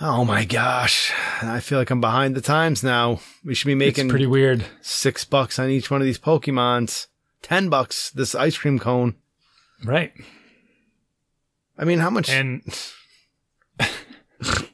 oh 0.00 0.24
my 0.24 0.44
gosh! 0.44 1.12
I 1.42 1.60
feel 1.60 1.78
like 1.78 1.90
I'm 1.90 2.00
behind 2.00 2.34
the 2.34 2.40
times 2.40 2.82
now. 2.82 3.20
We 3.44 3.54
should 3.54 3.66
be 3.68 3.74
making 3.74 4.06
it's 4.06 4.10
pretty 4.12 4.26
weird. 4.26 4.64
six 4.80 5.24
bucks 5.24 5.58
on 5.58 5.68
each 5.70 5.90
one 5.90 6.00
of 6.00 6.04
these 6.06 6.18
Pokemons. 6.18 7.06
Ten 7.42 7.68
bucks 7.68 8.10
this 8.10 8.34
ice 8.34 8.56
cream 8.58 8.78
cone. 8.78 9.14
Right. 9.84 10.12
I 11.78 11.84
mean, 11.84 11.98
how 11.98 12.10
much? 12.10 12.30
And 12.30 12.62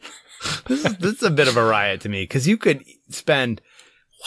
this, 0.71 0.85
is, 0.85 0.97
this 0.99 1.13
is 1.17 1.23
a 1.23 1.31
bit 1.31 1.49
of 1.49 1.57
a 1.57 1.65
riot 1.65 2.01
to 2.03 2.09
me 2.09 2.23
because 2.23 2.49
you 2.49 2.57
could 2.57 2.83
spend 3.11 3.61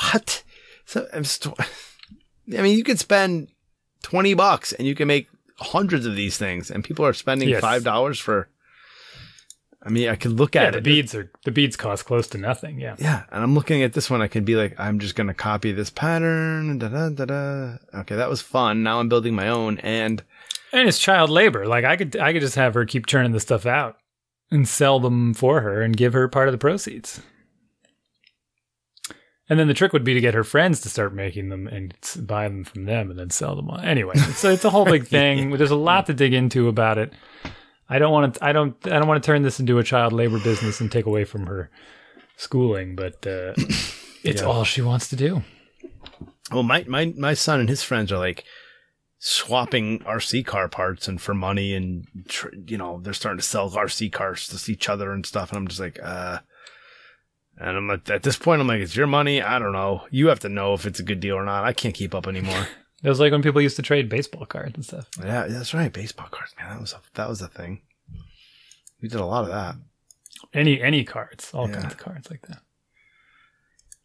what? 0.02 0.44
So 0.86 1.08
I'm 1.14 1.24
st- 1.24 1.56
I 1.60 2.62
mean, 2.62 2.78
you 2.78 2.84
could 2.84 3.00
spend 3.00 3.48
twenty 4.02 4.34
bucks 4.34 4.74
and 4.74 4.86
you 4.88 4.96
can 4.96 5.08
make 5.08 5.28
hundreds 5.60 6.06
of 6.06 6.16
these 6.16 6.38
things, 6.38 6.70
and 6.70 6.84
people 6.84 7.06
are 7.06 7.14
spending 7.14 7.50
Yes. 7.50 7.62
five 7.62 7.84
dollars 7.84 8.20
for. 8.20 8.50
I 9.86 9.89
mean, 9.89 10.08
I 10.08 10.16
could 10.16 10.32
look 10.32 10.56
yeah, 10.56 10.64
at 10.64 10.72
the 10.74 10.78
it. 10.78 10.84
beads 10.84 11.14
are 11.14 11.30
the 11.44 11.52
beads 11.52 11.76
cost 11.76 12.06
close 12.06 12.28
to 12.30 12.38
nothing. 12.38 12.80
Yeah. 12.80 12.96
Yeah, 13.00 13.24
and 13.32 13.44
I'm 13.44 13.54
looking 13.54 13.84
at 13.84 13.91
this 13.94 14.10
one. 14.10 14.22
I 14.22 14.28
could 14.30 14.46
be 14.46 14.56
like, 14.56 14.80
I'm 14.80 15.00
just 15.00 15.16
gonna 15.16 15.34
copy 15.34 15.72
this 15.74 15.89
pattern. 15.89 16.80
Da 16.80 16.88
da 16.88 17.10
da 17.10 17.26
da. 17.26 17.78
Okay, 18.02 18.16
that 18.16 18.30
was 18.30 18.41
fun. 18.41 18.82
Now 18.84 19.00
I'm 19.00 19.10
building 19.10 19.36
my 19.36 19.50
own, 19.50 19.80
and 19.80 20.24
And 20.72 20.88
it's 20.88 21.00
child 21.00 21.30
labor. 21.30 21.66
Like 21.68 21.84
I 21.86 21.98
could 21.98 22.16
I 22.16 22.32
could 22.34 22.41
just 22.41 22.56
have 22.56 22.74
her 22.76 22.86
keep 22.86 23.06
churning 23.08 23.32
the 23.34 23.39
stuff 23.41 23.66
out 23.66 23.98
and 24.54 24.68
sell 24.68 24.99
them 24.99 25.34
for 25.34 25.62
her 25.62 25.82
and 25.82 25.97
give 25.97 26.14
her 26.14 26.28
part 26.28 26.47
of 26.47 26.51
the 26.54 26.58
proceeds. 26.58 27.22
And 29.49 29.60
then 29.60 29.68
the 29.68 29.74
trick 29.74 29.91
would 29.91 30.06
be 30.06 30.14
to 30.14 30.22
get 30.22 30.34
her 30.34 30.43
friends 30.43 30.80
to 30.82 30.89
start 30.89 31.14
making 31.14 31.49
them 31.49 31.68
and 31.68 31.93
buy 32.26 32.47
them 32.47 32.64
from 32.64 32.86
them 32.86 33.10
and 33.10 33.20
then 33.20 33.30
sell 33.30 33.56
them. 33.56 33.70
on- 33.70 33.84
Anyway, 33.84 34.16
so 34.36 34.49
it's 34.49 34.64
a 34.66 34.70
whole 34.70 34.86
big 34.86 35.06
thing. 35.08 35.51
There's 35.51 35.72
a 35.72 35.76
lot 35.76 36.06
to 36.06 36.14
dig 36.14 36.34
into 36.34 36.68
about 36.70 36.97
it. 36.97 37.14
I 37.89 37.99
don't 37.99 38.14
want 38.14 38.36
to. 38.36 38.45
I 38.45 38.54
don't. 38.54 38.76
I 38.88 38.97
don't 38.97 39.08
want 39.08 39.22
to 39.22 39.26
turn 39.28 39.41
this 39.43 39.60
into 39.60 39.78
a 39.78 39.84
child 39.84 40.14
labor 40.14 40.39
business 40.39 40.80
and 40.80 40.89
take 40.91 41.06
away 41.06 41.26
from 41.26 41.45
her 41.47 41.70
schooling. 42.38 42.95
But 42.95 43.28
uh, 43.28 43.54
it's 44.24 44.41
Yeah. 44.41 44.47
all 44.47 44.64
she 44.64 44.82
wants 44.82 45.10
to 45.10 45.18
do. 45.18 45.43
well, 46.51 46.64
my 46.64 46.86
my 46.88 47.14
my 47.18 47.34
son 47.34 47.60
and 47.60 47.68
his 47.70 47.84
friends 47.84 48.12
are 48.12 48.18
like 48.18 48.45
swapping 49.26 50.00
RC 50.00 50.46
car 50.46 50.68
parts 50.68 51.08
and 51.08 51.22
for 51.22 51.34
money, 51.34 51.74
and 51.74 52.06
tr- 52.28 52.54
you 52.68 52.78
know 52.78 53.00
they're 53.02 53.14
starting 53.14 53.40
to 53.40 53.46
sell 53.46 53.70
RC 53.70 54.12
cars 54.12 54.48
to 54.48 54.72
each 54.72 54.90
other 54.90 55.12
and 55.14 55.26
stuff. 55.26 55.50
And 55.50 55.58
I'm 55.58 55.68
just 55.68 55.80
like, 55.80 56.00
uh. 56.04 56.40
And 57.56 57.78
I'm 57.78 57.88
like, 57.88 58.10
at 58.10 58.24
this 58.24 58.36
point, 58.36 58.62
I'm 58.62 58.68
like, 58.68 58.82
it's 58.82 58.96
your 58.96 59.06
money. 59.08 59.40
I 59.40 59.60
don't 59.60 59.74
know. 59.74 60.08
You 60.10 60.28
have 60.30 60.40
to 60.40 60.50
know 60.50 60.74
if 60.74 60.88
it's 60.88 61.00
a 61.00 61.04
good 61.04 61.20
deal 61.20 61.36
or 61.36 61.46
not. 61.46 61.64
I 61.64 61.72
can't 61.72 61.94
keep 61.94 62.14
up 62.16 62.28
anymore. 62.28 62.68
It 63.04 63.10
was 63.10 63.20
like 63.20 63.34
when 63.34 63.42
people 63.42 63.60
used 63.62 63.76
to 63.76 63.82
trade 63.82 64.08
baseball 64.08 64.46
cards 64.46 64.76
and 64.76 64.86
stuff. 64.86 65.10
yeah, 65.20 65.46
that's 65.48 65.74
right. 65.74 65.92
Baseball 65.92 66.30
cards, 66.32 66.56
man. 66.58 66.70
That 66.70 66.80
was 66.80 66.94
a 66.94 67.02
that 67.16 67.28
was 67.28 67.42
a 67.42 67.50
thing. 67.50 67.82
We 69.02 69.10
did 69.10 69.20
a 69.20 69.26
lot 69.26 69.44
of 69.44 69.50
that. 69.50 69.76
Any 70.54 70.82
any 70.82 71.04
cards, 71.04 71.52
all 71.54 71.68
Yeah. 71.68 71.82
kinds 71.82 71.92
of 71.92 71.98
cards 71.98 72.32
like 72.32 72.44
that. 72.48 72.60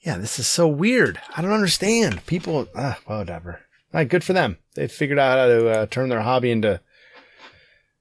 Yeah, 0.00 0.18
this 0.18 0.40
is 0.40 0.48
so 0.48 0.66
weird. 0.66 1.20
I 1.36 1.42
don't 1.42 1.52
understand. 1.52 2.26
People, 2.26 2.66
ah, 2.76 2.98
whatever. 3.06 3.60
All 3.94 4.00
right, 4.00 4.08
good 4.08 4.24
for 4.24 4.32
them. 4.34 4.58
They 4.74 4.86
figured 4.88 5.18
out 5.18 5.38
how 5.38 5.46
to 5.46 5.68
uh, 5.68 5.86
turn 5.86 6.08
their 6.10 6.20
hobby 6.22 6.50
into 6.50 6.80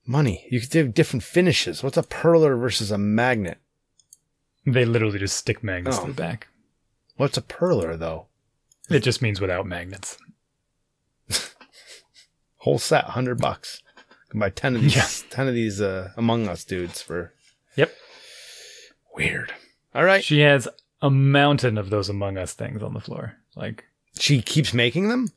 money. 0.05 0.45
You 0.51 0.59
could 0.59 0.69
do 0.69 0.88
different 0.88 1.23
finishes. 1.23 1.81
What's 1.83 1.97
a 1.97 2.03
perler 2.03 2.59
versus 2.59 2.91
a 2.91 2.97
magnet? 2.97 3.57
They 4.65 4.83
literally 4.85 5.19
just 5.19 5.38
stick 5.38 5.63
magnets 5.63 5.97
Oh. 5.97 6.01
to 6.01 6.07
the 6.07 6.13
back. 6.13 6.47
What's 7.15 7.38
a 7.38 7.41
perler 7.41 7.97
though? 7.97 8.25
It 8.89 8.99
just 8.99 9.21
means 9.21 9.39
without 9.41 9.65
magnets. 9.65 10.17
Whole 12.57 12.79
set, 12.79 13.05
hundred 13.05 13.39
bucks. 13.39 13.81
Can 14.29 14.39
buy 14.39 14.49
ten 14.49 14.75
of 14.75 14.81
these. 14.81 15.23
Ten 15.29 15.47
of 15.47 15.53
these 15.53 15.79
uh, 15.81 16.11
Among 16.17 16.47
Us 16.49 16.63
dudes 16.65 17.01
for 17.01 17.33
Yep. 17.77 17.91
weird. 19.15 19.53
All 19.95 20.03
right. 20.03 20.23
She 20.23 20.39
has 20.41 20.67
a 21.01 21.09
mountain 21.09 21.77
of 21.77 21.89
those 21.89 22.09
Among 22.09 22.38
Us 22.38 22.53
things 22.53 22.83
on 22.83 22.93
the 22.93 22.99
floor. 22.99 23.38
Like 23.55 23.85
She 24.19 24.41
keeps 24.41 24.73
making 24.73 25.07
them. 25.09 25.31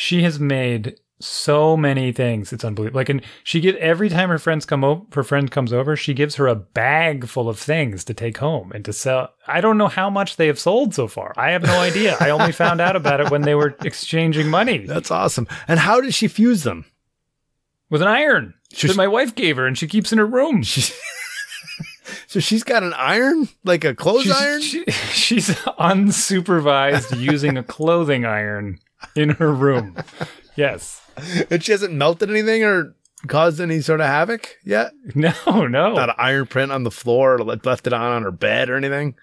She 0.00 0.22
has 0.22 0.38
made 0.38 0.94
so 1.20 1.76
many 1.76 2.12
things. 2.12 2.52
It's 2.52 2.64
unbelievable. 2.64 3.00
Like, 3.00 3.08
and 3.08 3.20
she 3.42 3.58
get 3.58 3.74
every 3.78 4.08
time 4.08 4.28
her 4.28 4.38
friends 4.38 4.64
come 4.64 4.84
over, 4.84 5.02
her 5.14 5.24
friend 5.24 5.50
comes 5.50 5.72
over, 5.72 5.96
she 5.96 6.14
gives 6.14 6.36
her 6.36 6.46
a 6.46 6.54
bag 6.54 7.26
full 7.26 7.48
of 7.48 7.58
things 7.58 8.04
to 8.04 8.14
take 8.14 8.38
home 8.38 8.70
and 8.70 8.84
to 8.84 8.92
sell. 8.92 9.30
I 9.48 9.60
don't 9.60 9.76
know 9.76 9.88
how 9.88 10.08
much 10.08 10.36
they 10.36 10.46
have 10.46 10.60
sold 10.60 10.94
so 10.94 11.08
far. 11.08 11.32
I 11.36 11.50
have 11.50 11.64
no 11.64 11.80
idea. 11.80 12.16
I 12.20 12.30
only 12.30 12.52
found 12.62 12.80
out 12.80 12.94
about 12.94 13.20
it 13.20 13.32
when 13.32 13.42
they 13.42 13.56
were 13.56 13.74
exchanging 13.82 14.48
money 14.48 14.78
That's 14.86 15.10
awesome. 15.10 15.48
And 15.66 15.80
how 15.80 16.00
did 16.00 16.14
she 16.14 16.28
fuse 16.28 16.62
them? 16.62 16.84
with 17.90 18.02
an 18.02 18.06
iron 18.08 18.54
She's- 18.72 18.92
that 18.92 18.96
my 18.98 19.08
wife 19.08 19.34
gave 19.34 19.56
her, 19.56 19.66
and 19.66 19.76
she 19.76 19.88
keeps 19.88 20.12
in 20.12 20.18
her 20.18 20.26
room. 20.26 20.62
She, 20.62 20.82
so 22.28 22.38
she's 22.38 22.62
got 22.62 22.82
an 22.84 22.92
iron, 22.94 23.48
like 23.64 23.82
a 23.82 23.94
clothes 23.96 24.24
She's, 24.24 24.32
iron. 24.32 24.60
she- 24.60 24.84
she's 25.12 25.48
unsupervised 25.80 27.18
using 27.20 27.56
a 27.56 27.62
clothing 27.64 28.24
iron 28.24 28.78
in 29.14 29.30
her 29.30 29.52
room. 29.52 29.96
Yes. 30.56 31.00
and 31.50 31.62
she 31.62 31.72
hasn't 31.72 31.94
melted 31.94 32.30
anything 32.30 32.64
or 32.64 32.94
caused 33.26 33.60
any 33.60 33.80
sort 33.80 34.00
of 34.00 34.06
havoc 34.06 34.56
yet. 34.64 34.92
No, 35.14 35.32
no. 35.66 35.94
Not 35.94 36.10
an 36.10 36.14
iron 36.18 36.46
print 36.46 36.72
on 36.72 36.84
the 36.84 36.90
floor 36.90 37.34
or 37.34 37.44
left 37.44 37.86
it 37.86 37.92
on 37.92 38.12
on 38.12 38.22
her 38.22 38.30
bed 38.30 38.70
or 38.70 38.76
anything. 38.76 39.14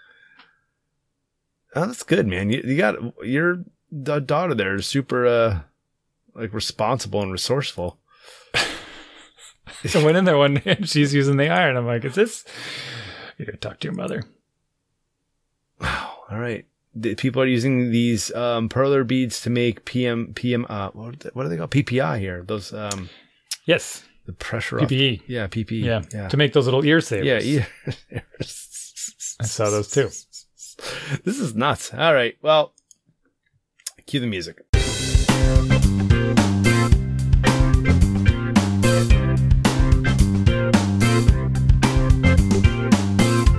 Oh, 1.75 1.85
that's 1.87 2.03
good, 2.03 2.25
man. 2.27 2.49
You, 2.49 2.61
you 2.65 2.77
got 2.77 2.95
your 3.25 3.63
daughter 3.91 4.53
there 4.55 4.75
is 4.75 4.87
super, 4.87 5.25
uh, 5.25 5.59
like 6.33 6.53
responsible 6.53 7.21
and 7.21 7.31
resourceful. 7.31 7.97
I 8.55 10.03
went 10.03 10.17
in 10.17 10.25
there 10.25 10.37
one 10.37 10.55
day 10.55 10.75
and 10.77 10.89
she's 10.89 11.13
using 11.13 11.37
the 11.37 11.49
iron. 11.49 11.75
I'm 11.77 11.85
like, 11.85 12.05
is 12.05 12.15
this? 12.15 12.45
You 13.37 13.45
gotta 13.45 13.57
talk 13.57 13.79
to 13.81 13.87
your 13.87 13.95
mother. 13.95 14.23
Wow. 15.79 16.23
All 16.31 16.39
right. 16.39 16.65
The 16.97 17.15
people 17.15 17.41
are 17.41 17.45
using 17.47 17.91
these 17.91 18.33
um, 18.33 18.69
perler 18.69 19.05
beads 19.05 19.41
to 19.41 19.49
make 19.49 19.83
PM 19.85 20.33
PM. 20.33 20.65
Uh, 20.69 20.91
what, 20.91 21.07
are 21.07 21.17
they, 21.17 21.29
what 21.33 21.43
do 21.43 21.49
they 21.49 21.57
called? 21.57 21.71
PPI 21.71 22.19
here. 22.19 22.43
Those 22.47 22.73
um, 22.73 23.09
Yes, 23.65 24.05
the 24.25 24.31
pressure. 24.33 24.79
off- 24.79 24.87
PPE. 24.89 25.21
Yeah, 25.27 25.47
PPE. 25.47 25.83
Yeah, 25.83 26.03
yeah. 26.13 26.27
to 26.29 26.37
make 26.37 26.53
those 26.53 26.65
little 26.65 26.85
ear 26.85 27.01
savers. 27.01 27.45
Yeah, 27.45 27.65
ear. 27.65 27.67
I 29.39 29.43
saw 29.45 29.69
those 29.69 29.89
too. 29.91 30.09
This 31.23 31.39
is 31.39 31.53
nuts. 31.55 31.93
All 31.93 32.13
right. 32.13 32.35
Well, 32.41 32.73
cue 34.07 34.19
the 34.19 34.27
music. 34.27 34.64